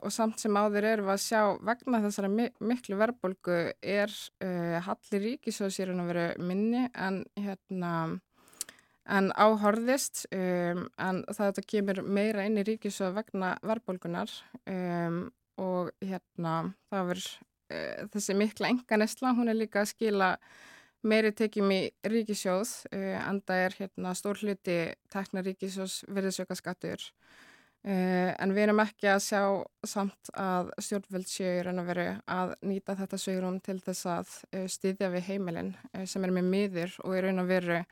[0.00, 4.14] og samt sem áður eru að sjá vegna þessari mi miklu verðbólgu er
[4.88, 7.92] hallir ríkisjóðs í raun og verið minni en hérna
[9.10, 14.30] en áhorðist um, en það kemur meira inn í ríkisöðu vegna verðbólgunar
[14.70, 15.24] um,
[15.60, 17.30] og hérna það verður
[17.74, 20.32] uh, þessi mikla enganesla, hún er líka að skila
[21.02, 24.78] meiri tekjum í ríkisjóð uh, en það er hérna stór hluti
[25.10, 29.42] tekna ríkisjós verðisöka skattur uh, en við erum ekki að sjá
[29.82, 32.08] samt að stjórnvöld séu að veru
[32.38, 34.34] að nýta þetta sögurum til þess að
[34.78, 35.74] styðja við heimilin
[36.06, 37.84] sem er með miður og er raun að veru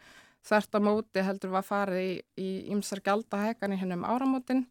[0.46, 4.64] þert á móti heldur var farið í ymsar gjaldahækan í hennum áramótin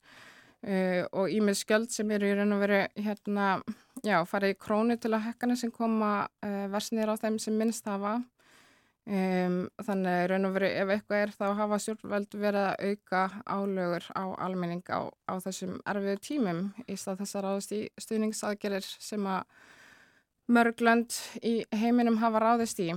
[0.65, 3.51] uh, og ímið skjöld sem eru í raun og veru hérna,
[4.03, 7.87] já, farið í krónu til að hækana sem koma uh, versnir á þeim sem minnst
[7.89, 8.19] hafa.
[9.09, 14.05] Um, þannig raun og veru ef eitthvað er þá hafa stjórnveld verið að auka álögur
[14.13, 19.47] á almenning á, á þessum erfiðu tímum í stað þessar áðust í stuðningsaðgerir sem að
[20.53, 22.91] mörglönd í heiminum hafa ráðist í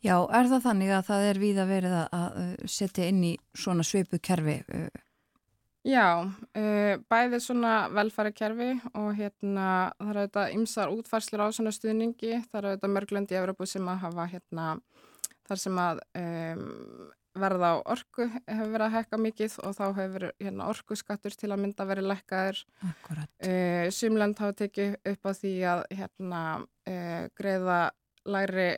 [0.00, 3.84] Já, er það þannig að það er við að verið að setja inn í svona
[3.84, 4.56] sveipu kerfi?
[5.84, 6.28] Já,
[7.08, 9.66] bæðið svona velfæri kerfi og hérna
[9.96, 13.88] það eru auðvitað ymsar útfærslur á svona stuðningi, það eru auðvitað mörglöndi í Európu sem
[13.88, 14.66] að hafa hérna
[15.50, 16.66] þar sem að um,
[17.40, 21.50] verða á orku hefur verið að hekka mikið og þá hefur hérna, orku skattur til
[21.50, 22.60] að mynda verið lekkaður.
[22.82, 27.80] Uh, Sumland hafa tekið upp á því að hérna uh, greiða
[28.34, 28.68] læri,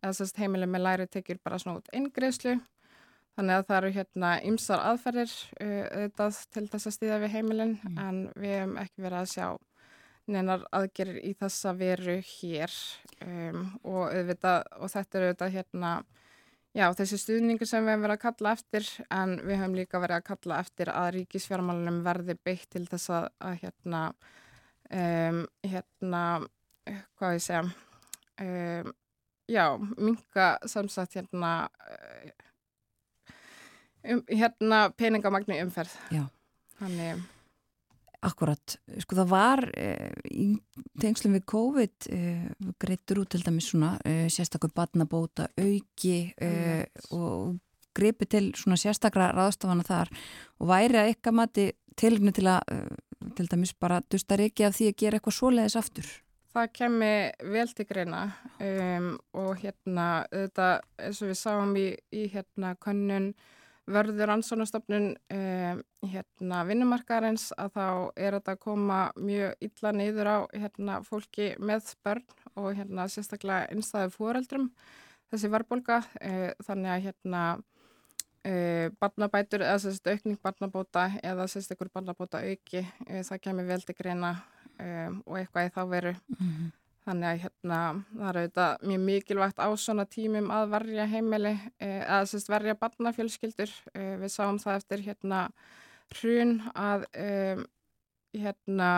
[0.00, 2.58] eða sérst heimileg með læri tekjur bara svona út eingreðslu
[3.38, 7.74] þannig að það eru hérna ymsar aðferðir uh, auðvitað til þess að stíða við heimilin
[7.78, 7.98] mm.
[8.04, 9.46] en við hefum ekki verið að sjá
[10.30, 12.74] neinar aðgerir í þessa veru hér
[13.24, 15.92] um, og auðvitað og þetta eru auðvitað hérna
[16.76, 20.20] já þessi stuðningur sem við hefum verið að kalla eftir en við hefum líka verið
[20.20, 24.02] að kalla eftir að ríkisfjármálunum verði beitt til þess að, að hérna
[24.90, 26.22] um, hérna
[27.18, 28.92] hvað ég segja um,
[29.50, 29.64] já,
[29.98, 31.52] minga samsagt hérna
[34.04, 35.92] um, hérna peningamagni umferð.
[36.14, 36.24] Já.
[36.80, 37.28] þannig
[38.20, 40.50] Akkurat, sko það var e, í
[41.00, 42.18] tengslum við COVID e,
[42.76, 46.18] greittur út til dæmis svona e, sérstaklega batnabóta, auki
[47.16, 47.56] og
[47.96, 50.12] greipi til svona sérstakra ráðstofana þar
[50.60, 51.64] og væri að eitthvað mati
[51.96, 52.92] tilinu til að
[53.38, 56.12] til dæmis bara dustar ekki af því að gera eitthvað svoleiðis aftur
[56.50, 57.14] Það kemi
[57.52, 58.24] vel til greina
[58.58, 60.68] um, og hérna þetta
[60.98, 63.30] eins og við sáum í, í hérna kannun
[63.90, 67.86] verður ansvonastofnun um, hérna vinnumarkaðarins að þá
[68.16, 73.70] er þetta að koma mjög illa neyður á hérna fólki með börn og hérna sérstaklega
[73.70, 74.70] einstæðu fóreldrum
[75.30, 81.94] þessi verðbólka uh, þannig að hérna uh, barnabætur eða sérst aukning barnabóta eða sérst ykkur
[81.94, 84.34] barnabóta auki uh, það kemur vel til greina
[84.80, 86.14] um, og eitthvað í þá veru.
[86.36, 86.70] Mm -hmm.
[87.04, 87.80] þannig að hérna
[88.12, 92.74] það er auðvitað mjög mikilvægt á svona tímum að verja heimili eh, að sérst verja
[92.74, 93.70] barnafjölskyldur.
[93.94, 95.50] Eh, við sáum það eftir hérna
[96.20, 97.64] hrun að um,
[98.34, 98.90] hérna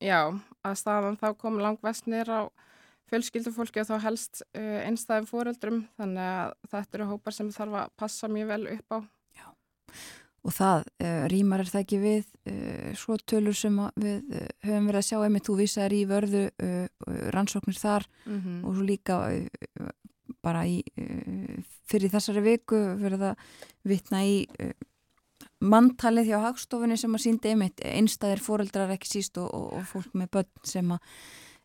[0.00, 0.34] já,
[0.64, 2.50] að staðan þá kom langvestnir á
[3.08, 7.94] fjölskyldufólki og þá helst uh, einstæðum fóreldrum þannig að þetta eru hópar sem þarf að
[7.96, 8.98] passa mjög vel upp á.
[9.38, 9.46] Já
[10.48, 14.90] og það uh, rýmar er það ekki við uh, svo tölur sem við uh, höfum
[14.90, 16.44] verið að sjá einmitt, þú vísaður í vörðu
[17.34, 18.60] rannsóknir þar mm -hmm.
[18.64, 19.16] og svo líka
[20.44, 20.82] bara í
[21.88, 23.36] fyrir þessari viku verið að
[23.84, 24.46] vitna í
[25.60, 30.14] manntalið hjá hagstofunni sem að síndi einmitt einstæðir foreldrar ekki síst og, og, og fólk
[30.14, 31.00] með börn sem að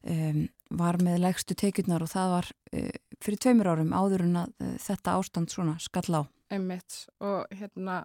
[0.09, 4.55] um, var með legstu tekjurnar og það var uh, fyrir tveimur árum áður en að
[4.63, 6.21] uh, þetta ástand svona skall á.
[6.53, 8.03] Einmitt og hérna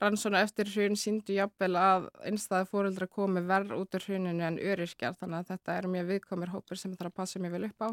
[0.00, 5.16] rannsóna eftir hrun síndu jafnvel að einstæði fóreldra komi verð út úr hruninu en öryrkjar
[5.20, 7.90] þannig að þetta er mjög viðkomir hópur sem þarf að passa mjög vel upp á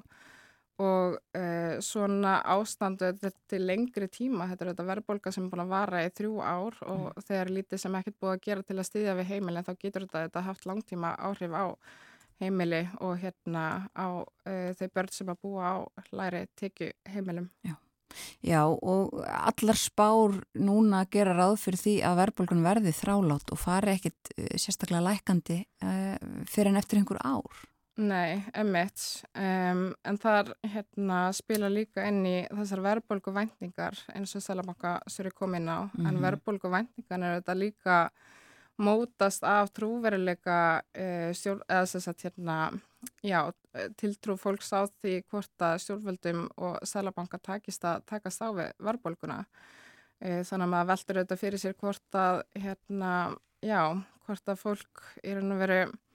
[0.77, 3.09] og uh, svona ástandu
[3.49, 6.77] til lengri tíma, þetta er þetta verðbólka sem er búin að vara í þrjú ár
[6.85, 7.23] og mm.
[7.29, 10.27] þegar lítið sem ekkert búið að gera til að styðja við heimilin þá getur þetta,
[10.27, 11.65] þetta haft langtíma áhrif á
[12.37, 13.65] heimili og hérna
[13.97, 15.75] á uh, þau börn sem að búa á
[16.13, 17.49] læri tekju heimilum.
[17.65, 17.73] Já.
[18.45, 23.95] Já og allar spár núna gera ráð fyrir því að verðbólgun verði þrálátt og fari
[23.95, 25.63] ekkit uh, sérstaklega lækandi
[26.47, 27.65] fyrir en eftir einhver ár.
[27.97, 29.01] Nei, emitt,
[29.33, 35.31] um, en þar hérna, spila líka inn í þessar verðbólgu væntingar eins og Sælabanka suri
[35.33, 36.07] komin á, mm -hmm.
[36.07, 37.95] en verðbólgu væntingan er þetta líka
[38.81, 42.57] mótast af trúveruleika uh, stjórn, eða þess að hérna,
[43.25, 43.39] já,
[43.97, 49.43] tiltrú fólks á því hvort að stjórnvöldum og Sælabanka takist að takast á við verðbólguna.
[50.21, 53.13] Uh, þannig að maður veldur auðvitað fyrir sér hvort að, hérna,
[53.65, 53.81] já,
[54.25, 56.06] hvort að fólk í raun og veru Eh,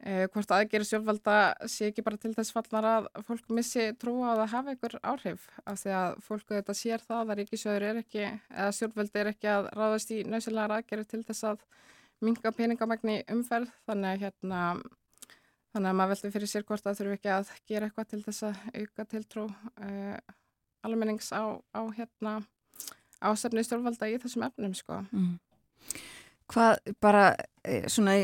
[0.00, 1.36] hvort aðgerið sjálfvalda
[1.68, 5.42] sé ekki bara til þess fallar að fólk missi trú á að hafa einhver áhrif
[5.68, 9.50] af því að fólku þetta sér það að ríkisjöður er ekki eða sjálfvaldi er ekki
[9.52, 11.66] að ráðast í nöðsynlegar aðgerið til þess að
[12.24, 14.62] minga peningamagni umferð þannig að hérna
[15.74, 18.46] þannig að maður veldi fyrir sér hvort að þurfu ekki að gera eitthvað til þess
[18.48, 20.16] að auka tiltrú uh,
[20.86, 22.40] almennings á, á hérna
[23.20, 25.02] ásefni sjálfvalda í þessum efnum sko.
[25.12, 25.36] Mm.
[26.50, 27.24] Hvað bara
[27.62, 28.16] eh, svona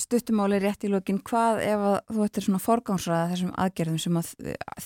[0.00, 4.30] stuttumáli rétt í lokin, hvað ef að þú ættir svona forgámsraða þessum aðgerðum sem að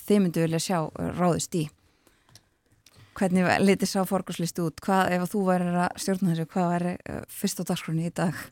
[0.05, 0.79] þið myndu vilja sjá
[1.17, 1.65] ráðist í?
[3.19, 4.83] Hvernig litir sá forgámslistu út?
[4.85, 8.15] Hvað ef að þú væri að stjórna þessu, hvað væri eh, fyrst á dagskroni í
[8.15, 8.43] dag?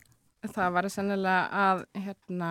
[0.47, 2.49] Það væri sennilega að hérna,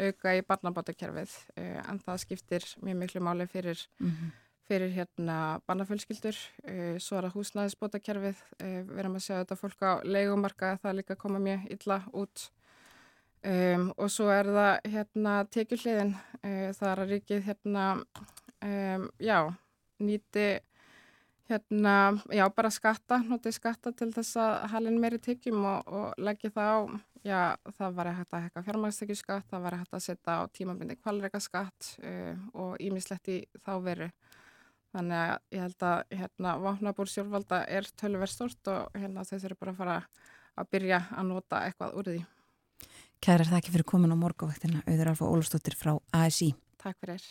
[0.00, 4.36] auka í barnabátakerfið eh, en það skiptir mjög miklu máli fyrir mm -hmm
[4.68, 6.36] fyrir hérna barnafölskyldur,
[6.68, 11.16] uh, svo er það húsnæðisbótakerfið, við erum að sjá þetta fólk á leikumarka, það líka
[11.16, 12.50] koma mjög illa út
[13.38, 16.08] Um, og svo er það hérna tekjuhliðin,
[16.42, 17.84] uh, það er að ríkið hérna,
[18.66, 19.36] um, já,
[20.02, 20.46] nýti
[21.48, 21.92] hérna,
[22.34, 26.72] já, bara skatta, notið skatta til þess að halin meiri tekjum og, og leggja það
[26.74, 26.78] á,
[27.28, 27.42] já,
[27.78, 32.34] það var hætta að hekka fjármægstekjuskatt, það var hætta að setja á tímabindi kvalreikaskatt uh,
[32.58, 34.10] og ímislegt í þá veru.
[34.96, 39.62] Þannig að ég held að hérna vapnabúr sjálfvalda er tölverð stort og hérna þau þurfum
[39.62, 39.96] bara að fara
[40.58, 42.24] að byrja að nota eitthvað úr því.
[43.18, 46.52] Kærar þakki fyrir komin á morgavaktina auður alfa Ólustóttir frá ASI.
[46.78, 47.22] Takk fyrir.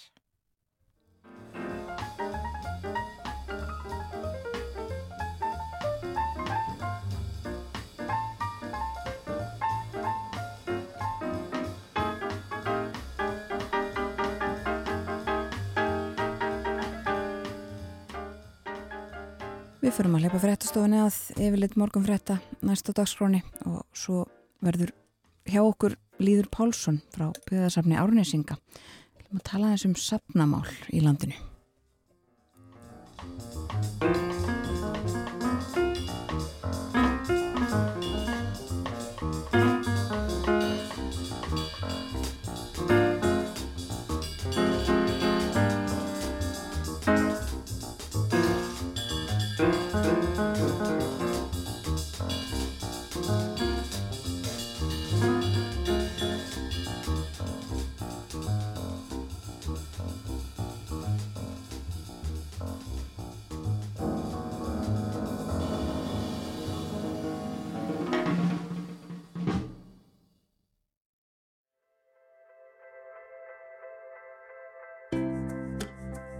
[19.87, 24.25] Við förum að leipa fréttastofunni að yfirleitt morgun frétta næsta dagskróni og svo
[24.59, 24.91] verður
[25.51, 28.57] hjá okkur Líður Pálsson frá byggðarsafni Árnesinga.
[28.57, 31.46] Við viljum að tala þessum sapnamál í landinu.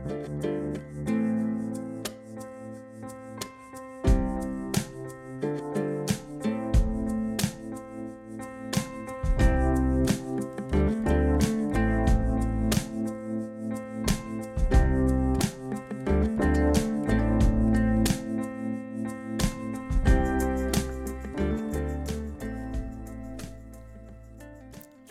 [0.08, 0.57] Frétta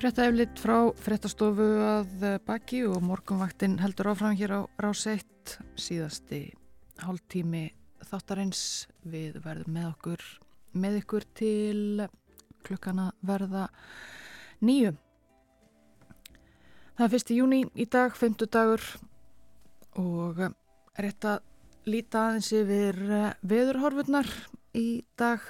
[0.06, 6.52] eflitt frá fréttastofu að baki og morgunvaktin heldur áfram hér á ráseitt síðasti
[7.02, 7.64] hálftími
[8.06, 10.22] þáttarins við verðum með okkur
[10.78, 12.06] með ykkur til
[12.62, 13.66] klukkana verða
[14.62, 14.94] nýju.
[16.94, 18.86] Það er fyrsti júni í dag, femtu dagur
[19.98, 20.38] og
[21.02, 21.42] rétt að
[21.90, 23.02] líta aðeins yfir
[23.42, 24.30] veðurhorfurnar
[24.78, 25.42] í dag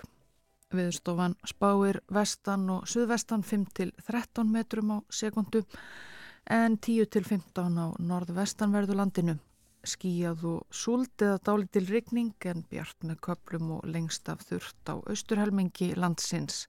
[0.75, 5.61] Viðstofan spáir vestan og suðvestan 5 til 13 metrum á sekundu
[6.51, 9.37] en 10 til 15 á norðvestanverðu landinu.
[9.87, 14.99] Skíjað og súld eða dálitil rigning en bjart með köplum og lengst af þurft á
[14.99, 16.67] austurhelmingi landsins.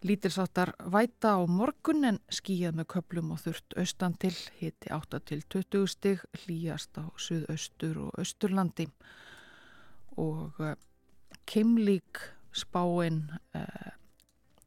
[0.00, 5.44] Lítilsáttar væta á morgun en skíjað með köplum og þurft austan til, hiti 8 til
[5.52, 8.88] 20 stig, hlýjast á suðaustur og austurlandi
[10.16, 10.72] og uh,
[11.44, 13.22] keimlík spáinn
[13.54, 13.90] uh,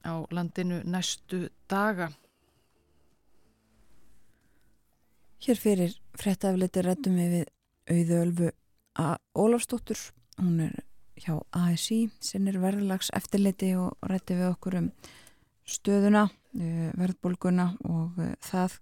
[0.05, 2.09] á landinu næstu daga.
[5.39, 7.47] Hér fyrir frettafliti rættum við við
[7.89, 8.51] auðu ölfu
[9.39, 9.99] Ólafsdóttur.
[10.39, 10.73] Hún er
[11.19, 14.89] hjá ASI, sinnir verðlags eftirliti og rætti við okkur um
[15.69, 18.79] stöðuna, eh, verðbólguna og eh, það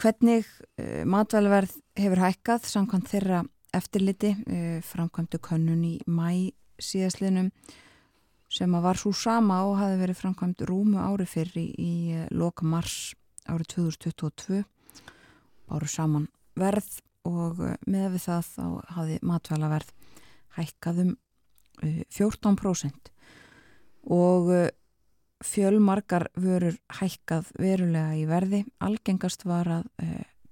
[0.00, 0.48] hvernig
[0.78, 3.42] eh, matvælaverð hefur hækkað samkvæmt þeirra
[3.76, 4.32] eftirliti
[4.82, 6.50] framkvæmdu könnun í mæ
[6.82, 7.52] síðaslinum
[8.50, 11.94] sem að var svo sama og hafi verið framkvæmt rúmu ári fyrir í, í
[12.34, 13.14] loka mars
[13.46, 14.64] árið 2022
[15.70, 16.26] báru saman
[16.58, 16.98] verð
[17.28, 18.66] og með við það þá
[18.96, 19.94] hafi matvælaverð
[20.56, 21.14] hækkaðum
[21.80, 23.10] 14%
[24.10, 24.50] og
[25.44, 28.64] fjölmarkar vörur hækkað verulega í verði.
[28.84, 29.86] Algengast var að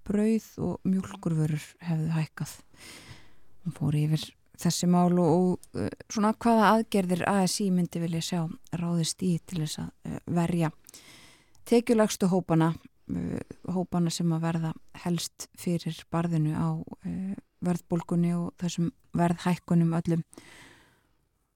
[0.09, 2.55] brauð og mjölkurvörur hefðu hækkað.
[3.65, 4.25] Hún fór yfir
[4.59, 8.41] þessi mál og, og svona hvaða aðgerðir ASI myndi vilja sjá
[8.75, 10.73] ráðist í til þess að verja
[11.69, 12.73] tekjulagstu hópana
[13.73, 14.73] hópana sem að verða
[15.05, 16.69] helst fyrir barðinu á
[17.65, 20.25] verðbólkunni og þessum verðhækkunum öllum.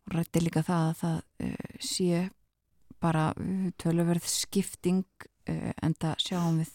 [0.08, 1.52] Og rætti líka það að það
[1.84, 2.22] sé
[3.02, 3.28] bara
[3.82, 5.04] töluverð skipting
[5.46, 6.72] en það sjáum við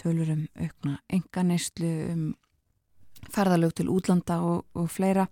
[0.00, 2.24] tölurum aukna enga neyslu um
[3.32, 5.26] ferðalög til útlanda og, og fleira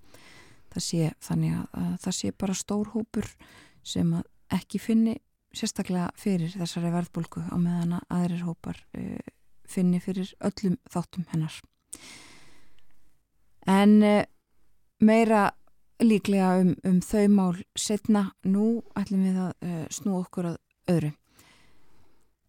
[0.72, 3.28] það sé þannig að, að það sé bara stór hópur
[3.84, 4.14] sem
[4.52, 5.16] ekki finni
[5.52, 8.78] sérstaklega fyrir þessari verðbólku á meðan að aðrir hópar
[9.68, 11.58] finni fyrir öllum þáttum hennar
[13.68, 13.98] en
[15.02, 15.50] meira
[16.02, 18.30] líklega um, um þau mál setna.
[18.44, 20.56] Nú ætlum við að uh, snú okkur að
[20.92, 21.12] öðru.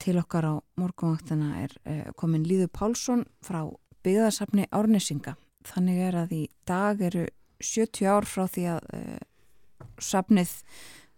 [0.03, 3.63] Til okkar á morgunvaktina er uh, komin Líður Pálsson frá
[4.05, 5.35] byggðarsafni Árnesinga.
[5.67, 7.27] Þannig er að í dag eru
[7.63, 10.53] 70 ár frá því að uh, safnið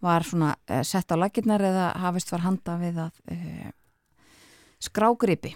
[0.05, 0.53] var svona
[0.85, 3.21] sett á laginnar eða hafist var handa við að
[4.83, 5.55] skrágripi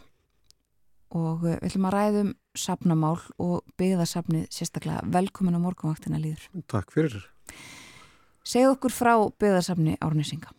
[1.15, 6.45] og við ætlum að ræðum sapnamál og byggðarsapnið sérstaklega velkomin á morgunvaktina líður.
[6.69, 7.25] Takk fyrir.
[8.45, 10.53] Segð okkur frá byggðarsapni Árnesinga.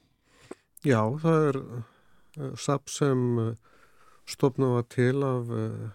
[0.87, 3.55] Já, það er uh, sap sem uh,
[4.29, 5.89] stopnaða til af uh,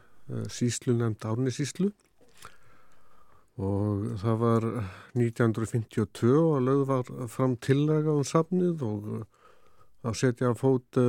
[0.50, 1.92] síslu nefnd Árnesíslu
[3.56, 4.66] og það var
[5.16, 9.12] 1952 og lögð var fram tillega um sapnið og
[10.06, 11.00] að setja að fót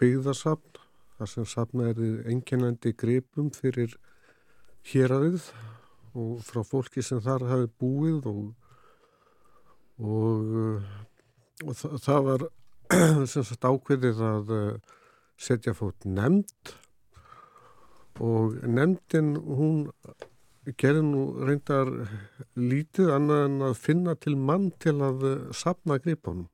[0.00, 0.82] byggðarsapn
[1.18, 3.94] þar sem safnaði enginandi gripum fyrir
[4.90, 5.48] héræðið
[6.14, 8.44] og frá fólki sem þar hafi búið og,
[9.98, 10.52] og,
[11.64, 12.46] og það, var
[13.32, 14.96] sem sagt ákveðið að eh,
[15.40, 16.74] setja fót nefnd
[18.22, 19.88] og nefndin hún
[20.80, 21.90] gerði nú reyndar
[22.56, 26.48] lítið annað en að finna til mann til að sapna gripunum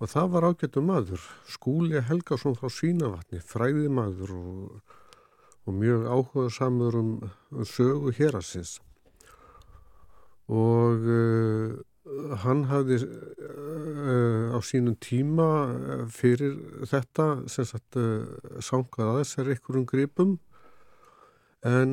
[0.00, 4.94] Og það var ágættu maður, skúli Helgason frá Svínavatni, fræði maður og,
[5.68, 7.10] og mjög áhuga samur um,
[7.68, 8.78] sögu hérasins.
[10.48, 11.76] Og uh,
[12.42, 15.48] hann hafði uh, á sínum tíma
[16.12, 16.56] fyrir
[16.90, 18.24] þetta sem sagt uh,
[18.62, 20.38] sangað að þessar einhverjum gripum
[21.66, 21.92] en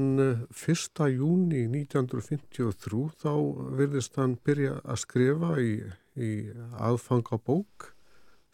[0.56, 1.10] 1.
[1.12, 3.32] júni 1953 þá
[3.78, 5.74] virðist hann byrja að skrifa í,
[6.16, 6.32] í
[6.80, 7.92] aðfangabók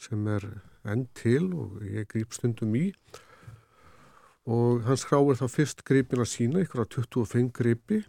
[0.02, 0.48] sem er
[0.90, 2.88] enn til og ég grýp stundum í
[4.49, 8.02] og hann skráir þá fyrst gripina sína, ykkur á 25 gripi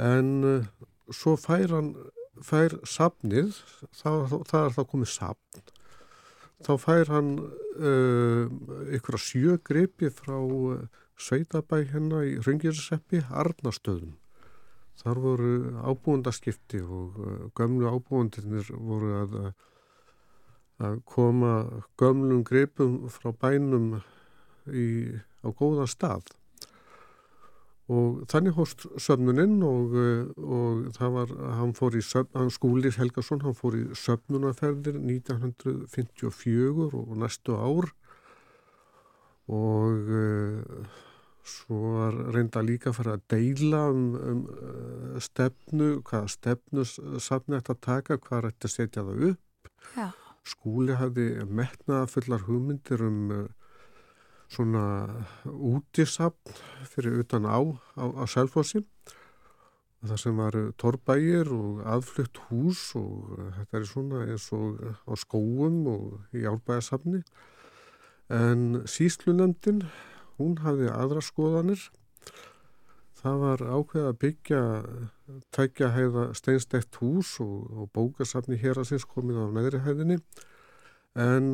[0.00, 0.66] en uh,
[1.12, 1.92] svo fær hann
[2.40, 3.58] fær sapnið,
[4.00, 5.64] það, það er þá komið sapn
[6.62, 8.46] þá fær hann uh,
[8.94, 10.84] ykkur á sjö gripi frá uh,
[11.18, 14.16] Sveitabæ hérna í Röngirseppi Arnastöðum.
[14.98, 15.52] Þar voru
[15.86, 19.36] ábúendaskipti og uh, gömlu ábúendirnir voru að
[20.82, 24.00] að koma gömlum gripum frá bænum
[24.66, 25.14] í,
[25.44, 26.32] á góða stað
[27.90, 29.96] og þannig hóst söfnuninn og,
[30.38, 36.92] og það var, hann fór í söfn, hann skúlir Helgason, hann fór í söfnunaferðir 1954
[36.92, 37.90] og næstu ár
[39.50, 40.86] og uh,
[41.42, 47.58] svo var reynda líka að fara að deila um, um uh, stefnu, hvaða stefnu safni
[47.58, 49.72] ætti að taka, hvað ætti að setja það upp.
[49.96, 50.06] Já.
[50.46, 53.18] Skúli hafði metnaða fullar hugmyndir um
[54.52, 54.84] svona
[55.48, 56.56] útisafn
[56.92, 57.58] fyrir utan á,
[57.96, 58.84] á, á Selfossi.
[60.02, 65.82] Það sem var torbægir og aðflutt hús og þetta er svona eins og á skóum
[65.92, 67.22] og í árbæðasafni.
[68.32, 69.84] En síslunemdin,
[70.38, 71.90] hún hafði aðra skoðanir
[73.22, 74.60] Það var ákveð að byggja
[75.54, 80.16] tækja heiða steinstækt hús og, og bókasafni hér að sinns komið á neðri hæðinni
[81.22, 81.46] en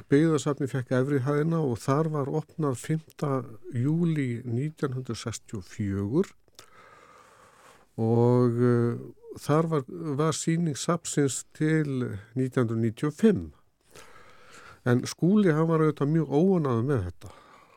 [0.00, 3.00] byggðasafni fekk efri hæðina og þar var opnað 5.
[3.76, 6.32] júli 1964
[8.00, 8.94] og uh,
[9.42, 9.82] þar var,
[10.16, 13.52] var síning sapsins til 1995
[14.88, 17.30] en skúli hann var auðvitað mjög óanaði með þetta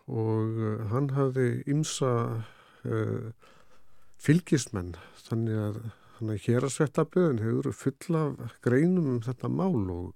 [0.06, 2.14] og uh, hann hafði ymsa
[2.88, 3.28] uh,
[4.24, 4.96] fylgismenn
[5.28, 5.78] þannig að
[6.24, 10.14] að hér að svettabliðin hefur full af greinum um þetta mál og,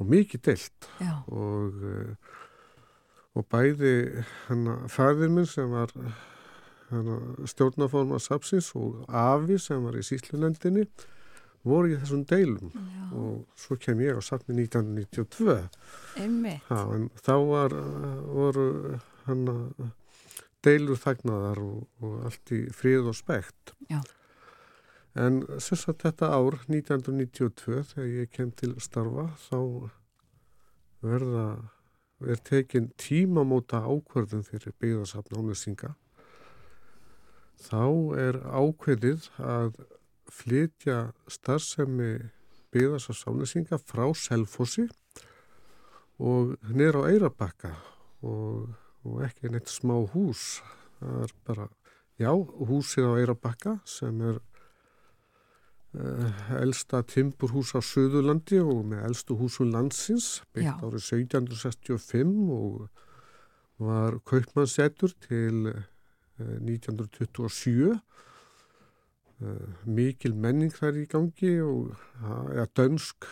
[0.00, 0.90] og mikið deilt
[1.28, 2.34] og, uh,
[3.36, 3.94] og bæði
[4.90, 5.92] fæðir minn sem var
[7.46, 10.88] stjórnaforma Sapsins og Afi sem var í Síslunendinni
[11.66, 13.04] voru í þessum deilum Já.
[13.20, 15.56] og svo kem ég á Sapni 1992
[16.18, 16.64] Einmitt.
[16.66, 17.76] Já, en þá var,
[18.32, 18.66] voru
[19.26, 19.90] hann að
[20.64, 23.74] deilur þagnaðar og, og allt í frið og spekt.
[23.90, 24.00] Já.
[25.20, 29.90] En sem sagt þetta ár, 1992, þegar ég kem til starfa, þá
[31.04, 31.46] verða,
[32.24, 35.92] er tekin tímamóta ákvörðum fyrir byggðarsafn ámessinga.
[37.60, 37.84] Þá
[38.22, 39.82] er ákveðið að
[40.32, 40.98] flytja
[41.28, 42.30] starfsemi
[42.72, 44.86] byggðarsafn frá Selfossi
[46.16, 47.74] og nýra á Eirabakka
[48.24, 48.70] og,
[49.04, 50.62] og ekki neitt smá hús.
[51.00, 51.68] Það er bara,
[52.16, 54.40] já, húsið á Eirabakka sem er
[55.92, 60.74] elsta timburhús á Suðurlandi og með elstu húsum landsins, byggt Já.
[60.86, 62.84] árið 1765 og
[63.80, 65.82] var kaupmannsettur til uh,
[66.38, 67.98] 1927.
[69.40, 71.94] Uh, mikil menning þar í gangi og
[72.54, 73.24] ja, dönsk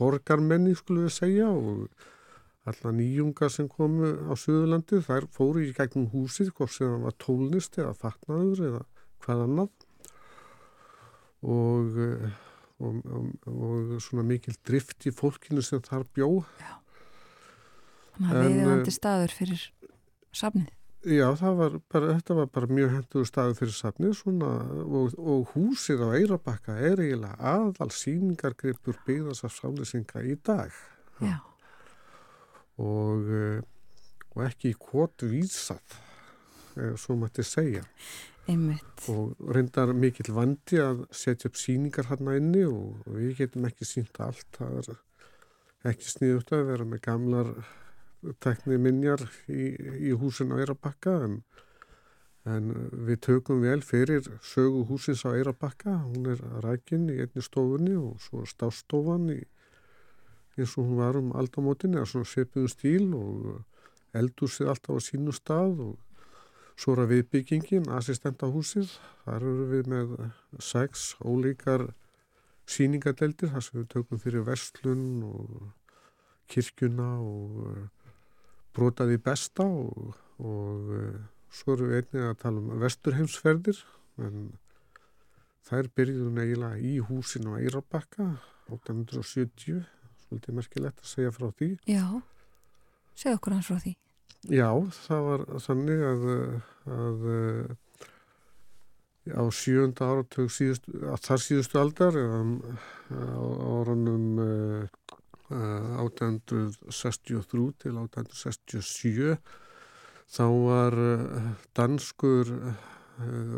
[0.00, 1.84] borgarmenning skulum við segja og
[2.64, 7.18] alla nýjunga sem komu á Suðurlandi þær fóru í gegnum húsið hvort sem það var
[7.20, 8.80] tólnist eða fatnaður eða
[9.20, 9.83] hvað annað
[11.44, 12.00] og,
[12.80, 16.30] og, og, og svona mikil drift í fólkinu sem þar bjó
[18.14, 19.62] Þannig að En, viðeigandi eh, staður fyrir
[20.34, 20.72] safnið.
[21.04, 24.52] Já, var bara, þetta var bara mjög hendur staðu fyrir safnið svona
[24.84, 30.72] og, og húsið á Eirabakka er eiginlega aðal síningargripur byggðas af sálesinga í dag
[31.20, 31.36] Já.
[32.80, 33.60] og, eh,
[34.32, 35.98] og ekki í kvot vísað,
[36.78, 37.84] eh, svo mætti segja.
[38.44, 39.06] Einmitt.
[39.08, 44.20] Og reyndar mikill vandi að setja upp síningar hérna inni og, við getum ekki sínt
[44.20, 44.48] allt.
[44.58, 44.98] Það er
[45.94, 47.52] ekki sniðut að vera með gamlar
[48.44, 49.72] tekni minjar í,
[50.08, 51.38] í húsin á Eirabakka en,
[52.48, 52.70] en
[53.08, 55.98] við tökum vel fyrir sögu húsins á Eirabakka.
[56.10, 59.40] Hún er rækinn í einni stofunni og svo stástofan í
[60.54, 63.62] eins og hún var um aldamótinni að svona sepiðum stíl og
[64.14, 66.13] eldúsið alltaf á sínu stað og
[66.78, 70.14] svo er að viðbyggingin, assistentahúsið, þar eru við með
[70.62, 71.88] sex ólíkar
[72.70, 75.68] síningadeldir, þar sem við tökum fyrir verslun og
[76.50, 78.10] kirkjuna og uh,
[78.76, 81.16] brotaði besta og, og uh,
[81.54, 83.80] svo erum við einnig að tala um vesturheimsferðir
[84.24, 84.46] en
[85.64, 88.34] þær byrjuðu eiginlega í húsinu á Eirabakka
[88.72, 89.84] 1870,
[90.26, 91.74] svolítið merkilegt að segja frá því.
[91.88, 92.04] Já.
[93.14, 93.94] Segð okkur hans frá því.
[94.52, 94.68] Já,
[95.06, 96.24] það var þannig að,
[96.92, 97.22] að,
[99.32, 102.44] að á sjönda áratug síðustu, að þar síðustu aldar eða
[103.08, 103.40] á
[103.78, 104.84] árunum uh,
[105.48, 109.40] 1863 til 1867
[110.34, 110.92] þá var
[111.76, 112.48] danskur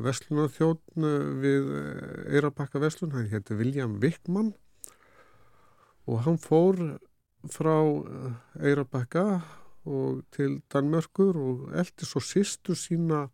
[0.06, 1.06] vestlunarþjóðn
[1.40, 1.64] við
[2.30, 4.54] Eirabakka vestlun, hann hétti William Wickman.
[6.06, 6.98] Og hann fór
[7.50, 7.78] frá
[8.60, 9.42] Eirabakka
[9.86, 13.26] og til Danmörkur og eldi svo sýstu sína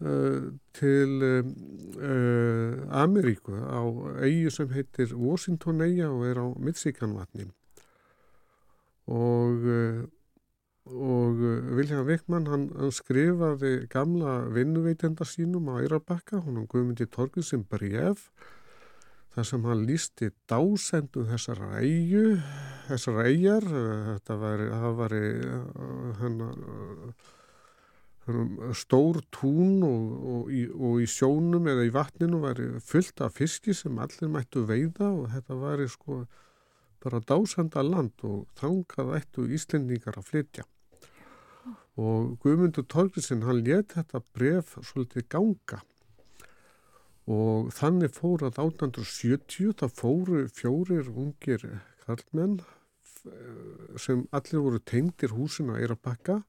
[0.00, 3.82] uh, til uh, Ameríku á
[4.22, 7.50] eigi sem heitir Washington eiga og er á Michiganvatni.
[9.06, 10.02] Og uh,
[10.82, 11.38] og
[11.76, 17.62] Vilhelm Vikman hann, hann skrifaði gamla vinnuveitenda sínum á Eirabakka, hún hann guðmyndi torgið sem
[17.62, 18.26] bref
[19.32, 22.24] þar sem hann lísti dásendu þessar eigu,
[22.88, 23.66] þessar eigjar,
[24.10, 25.14] þetta var, það var
[28.28, 33.38] um, stór tún og, og, í, og í sjónum eða í vatninu væri fullt af
[33.40, 36.22] fiski sem allir mættu veiða og þetta væri sko
[37.02, 40.66] bara dásanda land og þangað ættu Íslendingar að flytja.
[41.98, 45.82] Og Guðmundur Torgrisinn hann let þetta bref svolítið ganga
[47.30, 51.66] og þannig fór að 1870 það fóru fjórir ungir
[52.02, 52.56] karlmenn
[53.06, 56.40] f- sem allir voru tengdir húsin á Eirabakka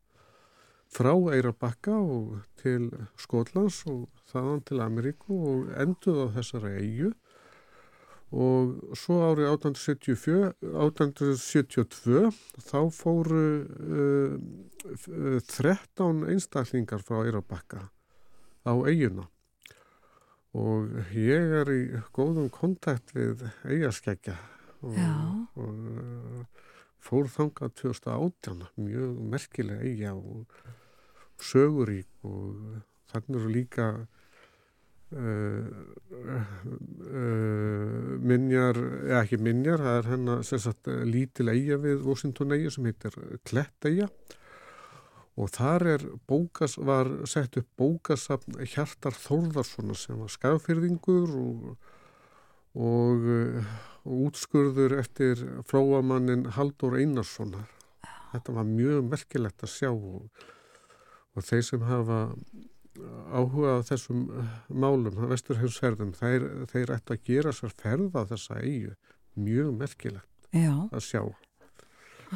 [0.94, 2.90] frá Eirabakka og til
[3.22, 7.14] Skotlands og þaðan til Ameríku og enduð á þessara eigu
[8.34, 12.32] og svo árið 1874, 1872
[12.66, 14.34] þá fóru uh,
[14.90, 17.84] uh, 13 einstaklingar frá Eirabakka
[18.66, 19.28] á eiguna
[20.54, 21.82] og ég er í
[22.14, 24.36] góðum kontakt við eigaskeggja
[24.84, 24.98] og,
[25.58, 26.44] og uh,
[27.04, 30.46] fór þangað 2018 mjög merkilega eigja og
[31.44, 32.82] sögurík og
[33.12, 35.68] þannig eru líka uh,
[37.10, 42.88] uh, minjar, eða ekki minjar, það er hennar eh, lítil eigja við Washington eigja sem
[42.90, 44.08] heitir Klett eigja
[45.40, 51.88] og þar er bókas, var sett upp bókasafn Hjartar Þórðarssona sem var skafyrðingur og,
[52.78, 53.30] og,
[54.06, 57.72] og útskurður eftir flóamannin Haldur Einarssonar.
[58.34, 60.46] Þetta var mjög merkilegt að sjá og,
[61.34, 62.22] og þeir sem hafa
[63.34, 68.60] áhuga á þessum uh, málum, vesturheimsferðum, þeir, þeir ættu að gera sér ferð á þessa
[68.62, 68.94] eigu.
[69.34, 71.22] Mjög merkilegt Já, að sjá.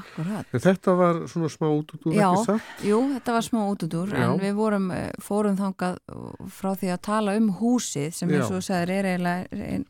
[0.02, 0.46] Akkurat.
[0.68, 2.30] Þetta var svona smá út út úr Já.
[2.32, 2.86] ekki satt?
[2.88, 4.24] Jú, þetta var smá útudur Já.
[4.28, 5.98] en við vorum, eh, fórum þangað
[6.50, 9.86] frá því að tala um húsið sem eins og þú sagðir er eiginlega ein,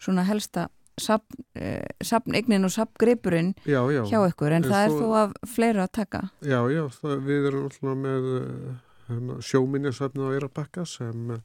[0.00, 0.68] svona helsta
[1.00, 4.02] sapn, eh, og sapgripurinn Já, já.
[4.04, 6.30] hjá ykkur en En það er svo- þó af fleira að taka.
[6.42, 11.42] Já, já, það, við erum alltaf með uh, sjóminjasöfni á Eirabakka sem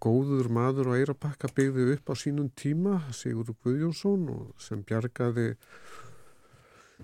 [0.00, 5.56] góður maður á Eirabakka byggði upp á sínum tíma, Sigurður Guðjónsson sem bjargaði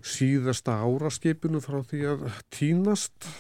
[0.05, 3.31] síðasta áraskipinu frá því að tínast.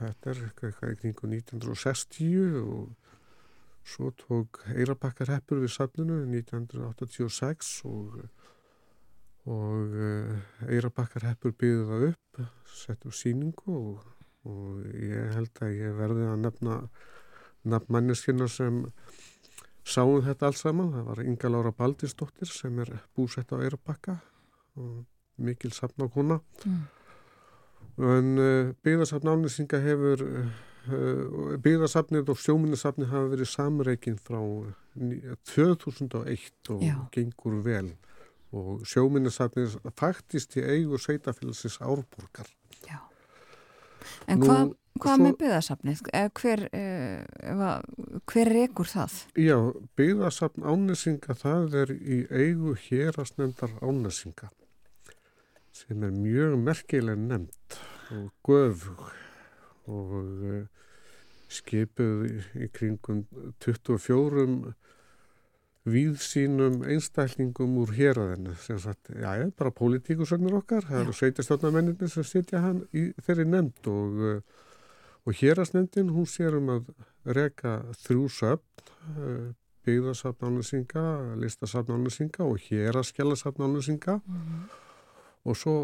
[0.00, 2.90] Þetta er eitthvað í kringu 1960 og
[3.90, 8.20] svo tók Eirabakka reppur við safninu 1986 og
[9.48, 9.94] og
[10.68, 14.02] Eirabakkar heppur byggði það upp, sett upp síningu og,
[14.48, 16.76] og ég held að ég verði að nefna
[17.70, 18.82] nafn manneskina sem
[19.84, 20.92] sáum þetta alls saman.
[20.94, 24.18] Það var Inga Lára Baldisdóttir sem er búsett á Eirabakka
[24.76, 25.06] og
[25.40, 26.40] mikil safnakona.
[26.64, 26.80] Mm.
[28.00, 30.22] En uh, byggðarsafn ánýsinga hefur,
[30.88, 34.40] uh, byggðarsafnið og sjóminnisafnið hafa verið samreikin frá
[34.96, 35.20] ní-
[35.52, 36.96] 2001 og Já.
[37.12, 37.90] gengur vel
[38.56, 42.48] og sjóminnisafnið faktist í eigu sveitafélagsins Árborgar.
[42.88, 42.98] Já.
[44.26, 46.00] En Nú, hvað, hvað með byggðasafnið?
[46.16, 47.24] Eh, Hver, eh,
[48.26, 49.18] hver rekur það?
[49.36, 49.58] Já,
[50.00, 54.48] byggðarsafn ánæsinga það er í eigu hérastnefndar ánæsinga
[55.80, 57.78] sem er mjög merkileg nefnd
[58.10, 59.06] og göfug
[59.90, 60.64] og uh,
[61.50, 63.24] skipuð í, kringum
[63.64, 64.74] 24
[65.90, 68.52] víðsýnum einstaklingum úr héraðinu.
[68.60, 73.48] Sem sagt, já, já, bara pólitíkusögnur okkar, það eru sveitastjórnarmenninni sem sitja hann í þeirri
[73.48, 74.68] nefnd og, uh,
[75.24, 76.92] og hérastnefndin hún sér um að
[77.24, 78.84] reka þrjú söfn,
[79.16, 79.48] uh,
[79.88, 81.06] byggðarsafn ánæsinga,
[81.40, 84.20] listasafn ánæsinga og héraskjálasafn ánæsinga
[85.44, 85.76] og svo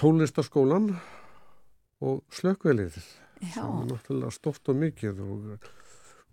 [0.00, 0.94] tónlistaskólan
[2.00, 5.68] og slökkvelið sem er náttúrulega stort og mikið og,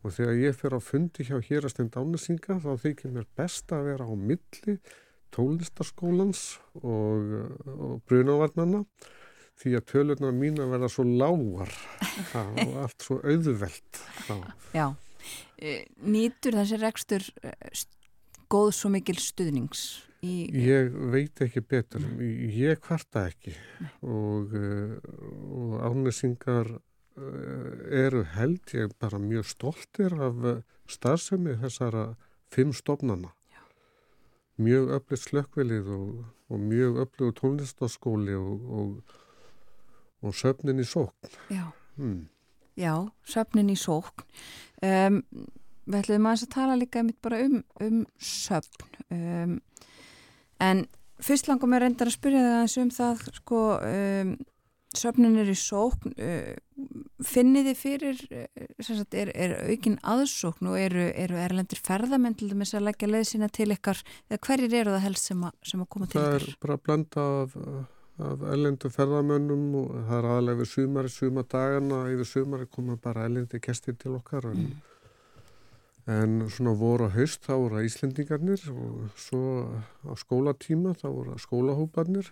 [0.04, 4.08] og þegar ég fer á fundi hjá hérastend ánæsinga þá þykir mér best að vera
[4.08, 4.78] á milli
[5.36, 6.44] tónlistaskólans
[6.82, 7.34] og,
[7.68, 8.84] og brunavarnana
[9.58, 11.72] því að tölurnar mín að vera svo lágar
[12.64, 14.40] og allt svo auðvelt ha.
[14.76, 14.88] já.
[15.58, 17.86] Eh, Nýtur þessi rekstur eh,
[18.52, 20.34] góð svo mikil stuðnings í...
[20.54, 23.54] Ég veit ekki betur, ég kvarta ekki
[24.02, 24.98] og, uh,
[25.58, 27.72] og ánæsingar uh,
[28.04, 32.12] eru held ég bara mjög stoltir af uh, starfsemi þessara
[32.54, 33.34] fimm stofnana.
[34.58, 36.14] Mjög öflið slökkvilið og,
[36.50, 39.18] og mjög öflið tónlistaskóli og, og,
[40.26, 41.36] og söfnin í sókn.
[41.54, 41.68] Já.
[41.98, 42.24] Hmm.
[42.78, 42.94] Já,
[43.26, 44.26] söfnin í sókn.
[44.82, 45.22] Um,
[45.86, 48.90] við ætlum aðeins að tala líka um, um söfn.
[49.14, 49.56] Um,
[50.64, 50.86] en
[51.24, 54.32] fyrst langum ég reyndar að spyrja það aðeins um það, sko, um,
[54.98, 56.16] söfnin er í sókn.
[56.18, 56.88] Uh,
[57.26, 62.52] finnið þið fyrir, uh, sagt, er, er aukin aðsókn og eru, eru erlendir ferðamenn til
[62.54, 65.84] dæmis að leggja leið sína til ykkar, eða hverjir eru það helst sem, a, sem
[65.84, 66.50] að koma til Það ykkar?
[66.50, 67.62] er bara að blanda af
[68.18, 73.60] af ellendu ferðamönnum og það er aðalega við sumari, sumadagana, yfir sumari koma bara ellendi
[73.62, 74.72] kestir til okkar en,
[76.08, 79.42] en svona voru að haust þá voru það Íslendingarnir og svo
[80.08, 82.30] á skólatíma þá voru það skólahóparnir.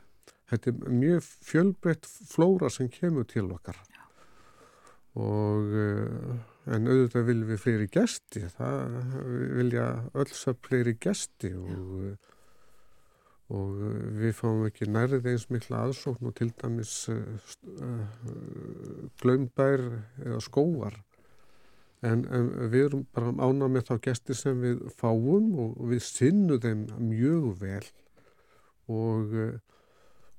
[0.49, 3.80] Þetta er mjög fjölbreytt flóra sem kemur til okkar.
[5.15, 6.38] Og uh,
[6.72, 8.95] en auðvitað viljum við fleiri gesti, það
[9.60, 12.15] vilja öll svo fleiri gesti og
[13.53, 13.76] og
[14.18, 17.19] við fáum ekki nærið eins mikla aðsókn og til dæmis uh,
[17.77, 19.84] uh, glömbær
[20.23, 20.97] eða skóar
[22.06, 26.61] en, en við erum bara ána með þá gesti sem við fáum og, við sinnum
[26.61, 27.86] þeim mjög vel.
[28.91, 29.56] Og, uh,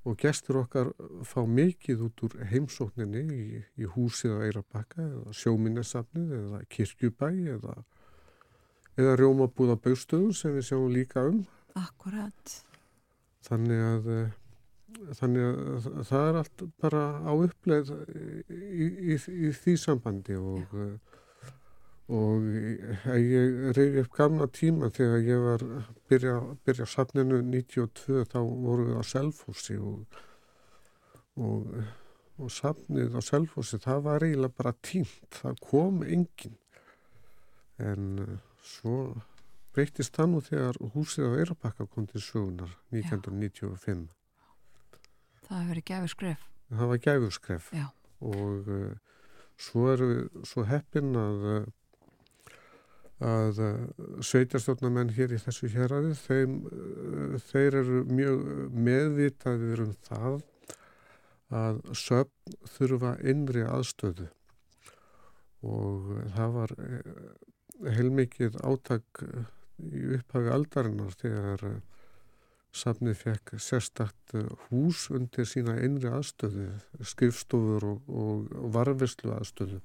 [0.07, 0.93] og gestur okkar
[1.27, 7.75] fá mikið út úr heimsókninni í, í húsið á Eirabakka eða sjóminnesafnið eða kirkjubæ eða,
[8.95, 11.43] eða rjómabúða baustöðum sem við sjáum líka um.
[11.77, 12.55] Akkurat.
[13.47, 14.31] þannig að eh,
[15.19, 17.91] þannig að það er allt bara á uppleið
[18.55, 21.16] í, í, í því sambandi og eh,
[22.07, 22.43] og
[23.19, 25.63] ég reyði upp gamla tíma þegar ég var
[26.07, 30.19] byrja, byrja safninu 92 þá voru við á Selfossi og,
[31.35, 31.65] og,
[32.39, 36.55] og safnið á Selfossi það var eiginlega bara tímt það kom engin
[37.83, 39.17] en eh, svo
[39.75, 44.07] breytist það nú þegar húsið á Eirabakka kom til sögunar 1995
[45.47, 46.47] Það hefur verið gefið skref.
[46.71, 47.85] það var gæfurskref Já.
[48.23, 48.95] og uh,
[49.59, 51.67] svo erum við svo heppin að uh,
[53.23, 53.77] að uh,
[54.21, 58.43] sveitarstjórnamenn hér í þessu héræði þeim, uh, þeir eru mjög
[58.77, 60.39] meðvitaðir um það
[61.57, 64.27] að söfn þurfa innri aðstöðu.
[65.65, 66.75] Og uh, það var
[67.97, 69.23] heilmikið átak
[69.81, 71.63] í upphafi aldarinnar þegar
[72.77, 74.35] safnið fekk sérstakt
[74.67, 76.67] hús undir sína innri aðstöðu,
[77.01, 79.79] skrifstofur og, og, varfislu aðstöðu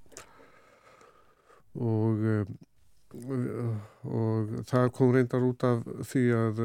[1.81, 2.25] og,
[3.12, 6.62] og það kom reyndar út af því að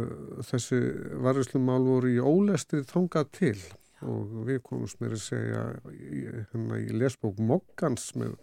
[0.47, 0.79] þessi
[1.23, 3.57] varfislumál voru í ólestri þangað til.
[4.05, 6.19] Og við komumst með að segja í,
[6.51, 8.35] hérna í lesbók Mokkans með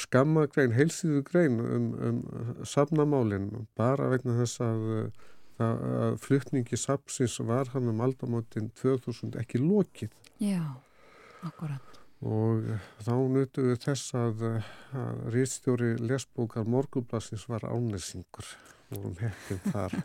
[0.00, 4.86] skamma grein, heilsíðu grein um, um safnamálinn bara vegna þess að,
[5.58, 10.14] það, að flutningi sapsins var hann um aldamótin 2000 ekki lokið.
[10.40, 10.62] Já,
[11.44, 11.89] akkurat.
[12.20, 12.66] Og
[13.00, 14.42] þá nutu við þess að,
[14.92, 18.54] að rýstjóri lesbókar morgublasins var ánesingur
[18.92, 19.96] og um heppin þar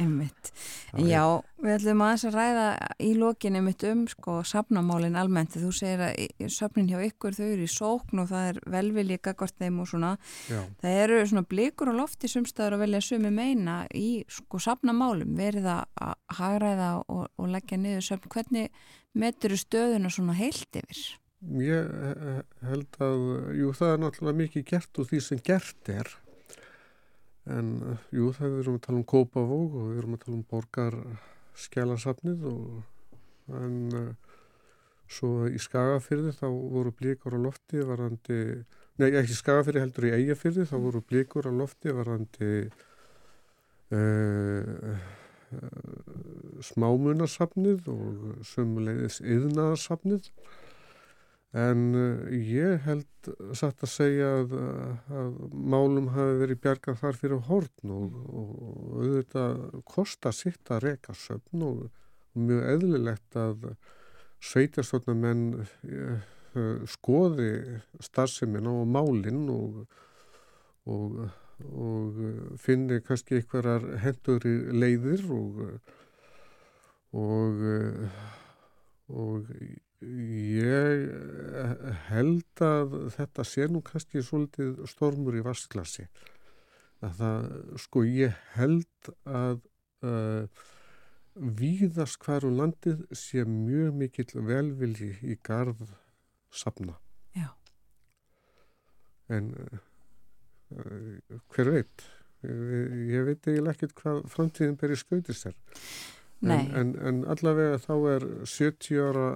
[0.00, 0.50] Einmitt.
[0.96, 1.22] Já,
[1.60, 2.66] við ætlum aðeins að ræða
[3.04, 5.58] í lokin einmitt um sko safnamálin almennt.
[5.60, 9.56] Þú segir að söfnin hjá ykkur þau eru í sókn og það er velvilji gagvart
[9.60, 10.12] þeim og svona.
[10.48, 15.36] já, Það eru svona blikur á lofti sumstaður að velja sumi meina í sko safnamálum,
[15.36, 18.32] verið að hagræða og, og leggja niður söfn.
[18.32, 18.70] Hvernig
[19.12, 21.04] metur stöðuna svona heilt yfir?
[21.40, 23.22] ég eh, held að
[23.56, 26.10] jú það er náttúrulega mikið gert úr því sem gert er
[27.50, 30.36] en eh, jú það við erum að tala um Kópavóg og við erum að tala
[30.38, 30.96] um borgar
[31.60, 34.10] skjálasafnið og en uh,
[35.10, 38.38] svo í Skagafyrði þá voru blíkur á lofti varandi,
[39.00, 42.52] nei ekki Skagafyrði heldur í Eyjafyrði þá voru blíkur á lofti varandi
[43.90, 45.04] uh, uh,
[46.70, 50.30] smámunarsafnið og sömulegðis yðnaðarsafnið
[51.50, 54.52] en uh, ég held satt að segja að,
[55.10, 59.56] að málum hafi verið bjargað þar fyrir horn og, og, og auðvitað
[59.90, 61.82] kosta sitt að reka söfn og,
[62.30, 63.66] og mjög eðlilegt að
[64.50, 67.50] sveitarstofnamenn uh, skoði
[68.02, 69.84] starfseminna og málinn og,
[72.58, 75.60] finni kannski einhverjar henduri leiðir og
[77.20, 77.60] og
[79.10, 79.50] og
[80.00, 81.08] ég
[82.08, 86.06] held að þetta sé nú kannski svolítið stormur í vasklasi
[87.04, 87.48] að það,
[87.80, 89.60] sko ég held að
[90.04, 90.64] uh,
[91.60, 95.84] víðast hvar um landið sé mjög mikill velvilji í garð
[96.52, 96.96] safna.
[97.36, 97.52] Já.
[99.30, 99.82] En uh,
[101.54, 102.08] hver veit?
[102.44, 105.56] Ég, ég veit eiginlega ekkert hvað framtíðin ber í skauti sér.
[106.40, 109.26] En, en, en allavega þá er 70 ára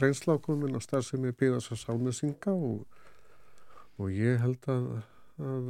[0.00, 2.86] reynslakomin á starfsemi byggðas að sánesinga og,
[4.00, 4.86] og ég held að,
[5.44, 5.68] að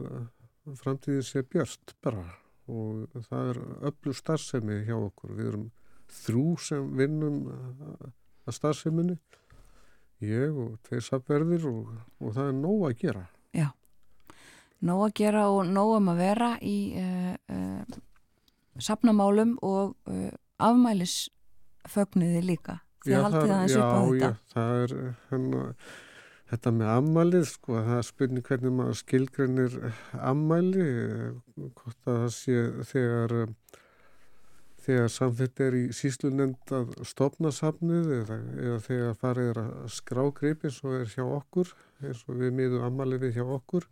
[0.78, 2.22] framtíðin sé björst bara
[2.70, 3.60] og það er
[3.90, 5.34] öllu starfsemi hjá okkur.
[5.34, 5.66] Við erum
[6.20, 9.18] þrjú sem vinnum að starfseminni,
[10.22, 11.90] ég og tveir safverðir og,
[12.22, 13.26] og það er nóg að gera.
[14.80, 17.98] Nóg að gera og nóg um að vera í uh, uh,
[18.80, 20.30] safnamálum og uh,
[20.68, 21.16] afmælis
[21.90, 22.78] fögnuði líka.
[23.04, 24.30] Þið Já, haldið aðeins upp á þetta.
[24.30, 24.94] Já, það er
[25.30, 25.68] hennar,
[26.52, 29.76] þetta með ammalið, sko, það er spurning hvernig maður skilgreinir
[30.30, 32.58] ammæli, eh, hvort að það sé
[32.90, 33.36] þegar,
[34.84, 40.22] þegar samþitt er í síslunend að stopna safnið eða, eða þegar farið er að skrá
[40.36, 41.74] gripi eins og er hjá okkur,
[42.04, 43.88] eins og við miðum ammalið við hjá okkur,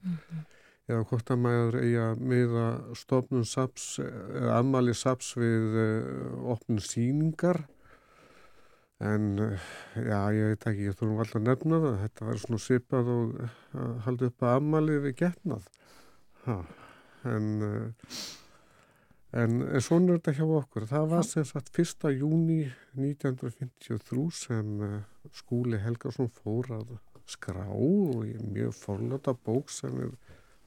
[0.88, 6.80] eða hvort að maður eigi að miða stopnum saps, eða ammali saps við uh, opnum
[6.82, 7.66] síningar
[8.98, 11.98] En eh, já, ég veit ekki, ég þurfum alltaf að nefna það.
[12.02, 13.52] Þetta var svona svipað og eh,
[14.06, 15.68] halda upp að ammali við getnað.
[16.48, 16.56] Ha,
[17.30, 18.16] en, eh,
[19.38, 20.88] en, en svona er þetta hjá okkur.
[20.90, 22.10] Það var sem sagt 1.
[22.18, 22.58] júni
[22.96, 24.98] 1953 sem eh,
[25.44, 26.96] skúli Helgarsson fór að
[27.28, 30.16] skrá og í mjög forlata bók sem við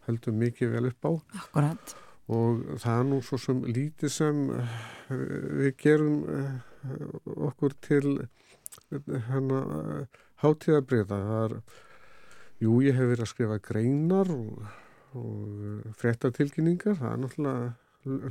[0.08, 1.12] höldum mikið vel upp á
[1.44, 1.96] Akkurat.
[2.32, 4.76] og það er nú svo sem lítið sem eh,
[5.62, 6.56] við gerum eh,
[7.50, 8.06] okkur til
[8.92, 9.62] hérna
[10.42, 11.56] hátíðabriða það er,
[12.64, 14.64] jú ég hef verið að skrifa greinar og,
[15.18, 17.72] og fréttatilkynningar það er náttúrulega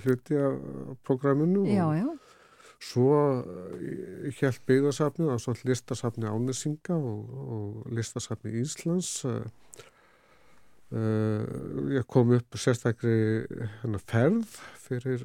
[0.04, 0.56] hluti af
[1.06, 2.08] programminu Já, já.
[2.82, 3.12] svo
[4.40, 9.44] held byggðarsafnið á svona listasafni Ánesinga og, og listasafni Íslands uh,
[10.90, 13.12] ég kom upp sérstakri
[13.80, 15.20] hérna, ferð fyrir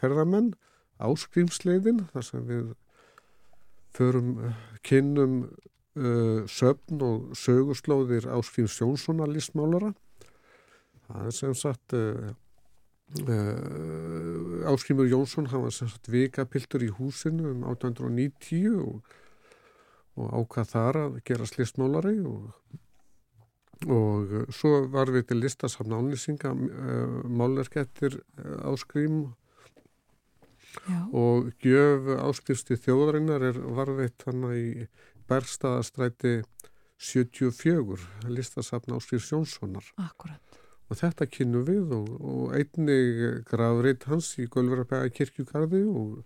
[0.00, 0.48] ferðamenn
[1.02, 2.72] áskrimsleiðin þar sem við
[3.94, 4.54] förum uh,
[4.86, 9.92] kynnum uh, söfn og sögurslóðir Áskrims Jónssonar listmálara.
[11.06, 12.32] Það er sem sagt uh,
[13.28, 19.14] uh, Áskrimur Jónsson hann var sem sagt vikapiltur í húsinu um 1890 og,
[20.18, 22.50] og ákvað þar að gera listmálari og
[23.86, 29.34] og uh, svo var við til listasafn álýsinga uh, málverkettir uh, áskrím
[30.88, 31.06] Já.
[31.14, 34.88] og gjöf áskrifsti þjóðarinnar er varveitt hann í
[35.30, 36.42] Bergstaðastræti
[36.98, 40.58] 74 listasafn áskrifs Jónssonar Akkurat.
[40.90, 46.20] og þetta kynnu við og, og einnig grafreit hans í Gölverabæða kirkjugarði og,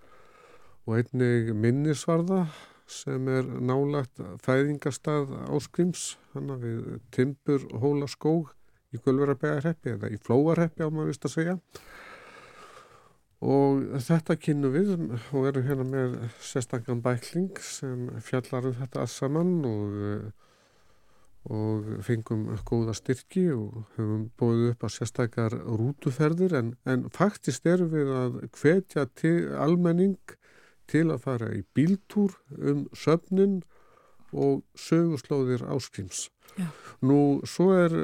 [0.87, 2.47] og einnig minnisvarða
[2.89, 8.53] sem er nálagt fæðingastað áskrims hann við Timbur Hólaskóg
[8.95, 11.57] í Gölverabæðarheppi eða í Flóarheppi á maður vist að segja.
[13.39, 19.19] Og þetta kynnu við og erum hérna með sérstakann bækling sem fjallar um þetta alls
[19.21, 20.33] saman og
[21.49, 26.55] og fengum góða styrki og höfum bóðið upp á sérstakar rútuferðir.
[26.59, 29.07] En, en faktist erum við að hvetja
[29.63, 30.19] almenning
[30.89, 33.61] til að fara í bíltúr um söfnin
[34.33, 36.29] og sögurslóðir áskrims.
[36.59, 36.69] Já.
[37.05, 37.95] Nú, svo er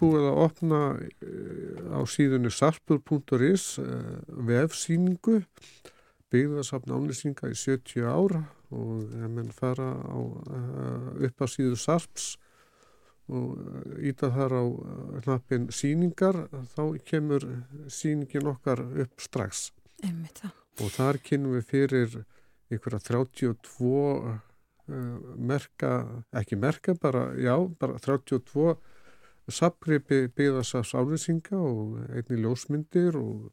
[0.00, 5.40] búið að opna eh, á síðunni sarpur.is eh, vefsýningu
[6.30, 12.34] byggðarsafn ánlýsinga í 70 ára og ef menn fara á, eh, upp á síðu sarps
[13.30, 13.60] og
[14.02, 14.64] íta þar á
[15.22, 17.46] hnappin síningar þá kemur
[17.86, 19.68] síningin okkar upp strax
[20.02, 20.59] Einmitt það.
[20.80, 22.14] Og þar kynum við fyrir
[22.70, 24.38] að 32 uh,
[25.36, 25.90] merka,
[26.34, 28.74] ekki merka bara, já, bara 32
[29.50, 33.50] sapgripi byggðarsafs álýsinga og einni ljósmyndir og,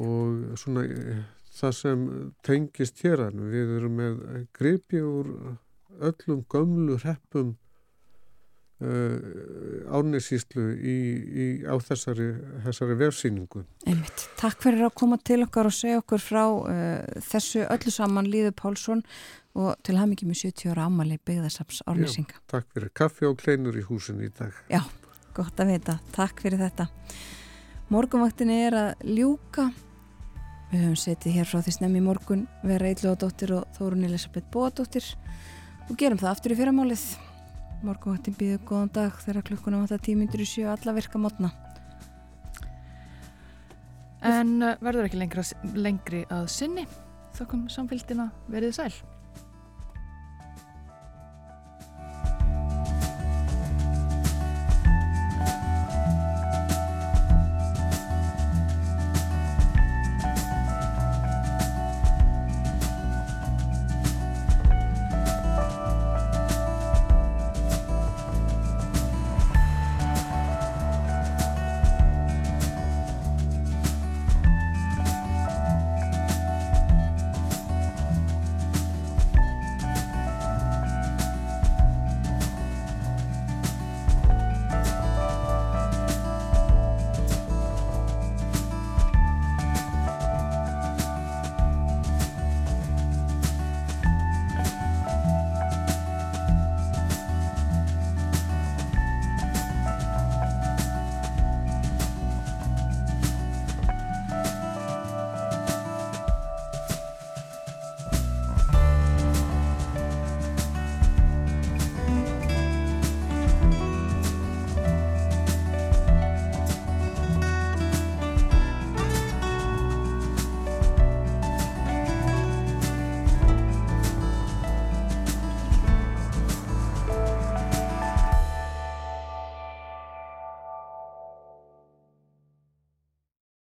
[0.00, 2.06] og svona eh, það sem
[2.46, 4.22] tengist hér við erum með
[4.56, 5.28] gripi úr
[6.00, 7.56] öllum gömlu hreppum
[8.82, 10.00] uh,
[10.82, 12.28] í, á þessari,
[12.66, 13.64] þessari vefsýningu.
[13.86, 14.26] Einmitt.
[14.40, 18.56] Takk fyrir að koma til okkar og segja okkur frá uh, þessu öllu saman Líður
[18.58, 19.04] Pálsson
[19.58, 22.40] og til haf mikið með 70 ára ammali byggðarsaps árlýsinga.
[22.50, 24.56] Takk fyrir kaffi og kleinur í húsinu í dag.
[24.72, 24.80] Já,
[25.36, 25.98] gott að vita.
[26.16, 26.88] Takk fyrir þetta.
[27.92, 29.68] Morgunvaktinni er að ljúka.
[30.72, 35.04] Við höfum setið hér frá því snemmi morgun vera Eilóðadóttir og Þórun Elisabeth Bóadóttir
[35.90, 37.04] og gerum það aftur í fyrramálið.
[37.86, 41.52] Morgunvaktin býður góðan dag þegar klukkuna vantar tímyndur í sjö alla virka mótna.
[44.22, 45.44] En uh, verður ekki lengra,
[45.74, 46.86] lengri að sinni.
[47.38, 48.92] Þakkum samfélgina verið sæl.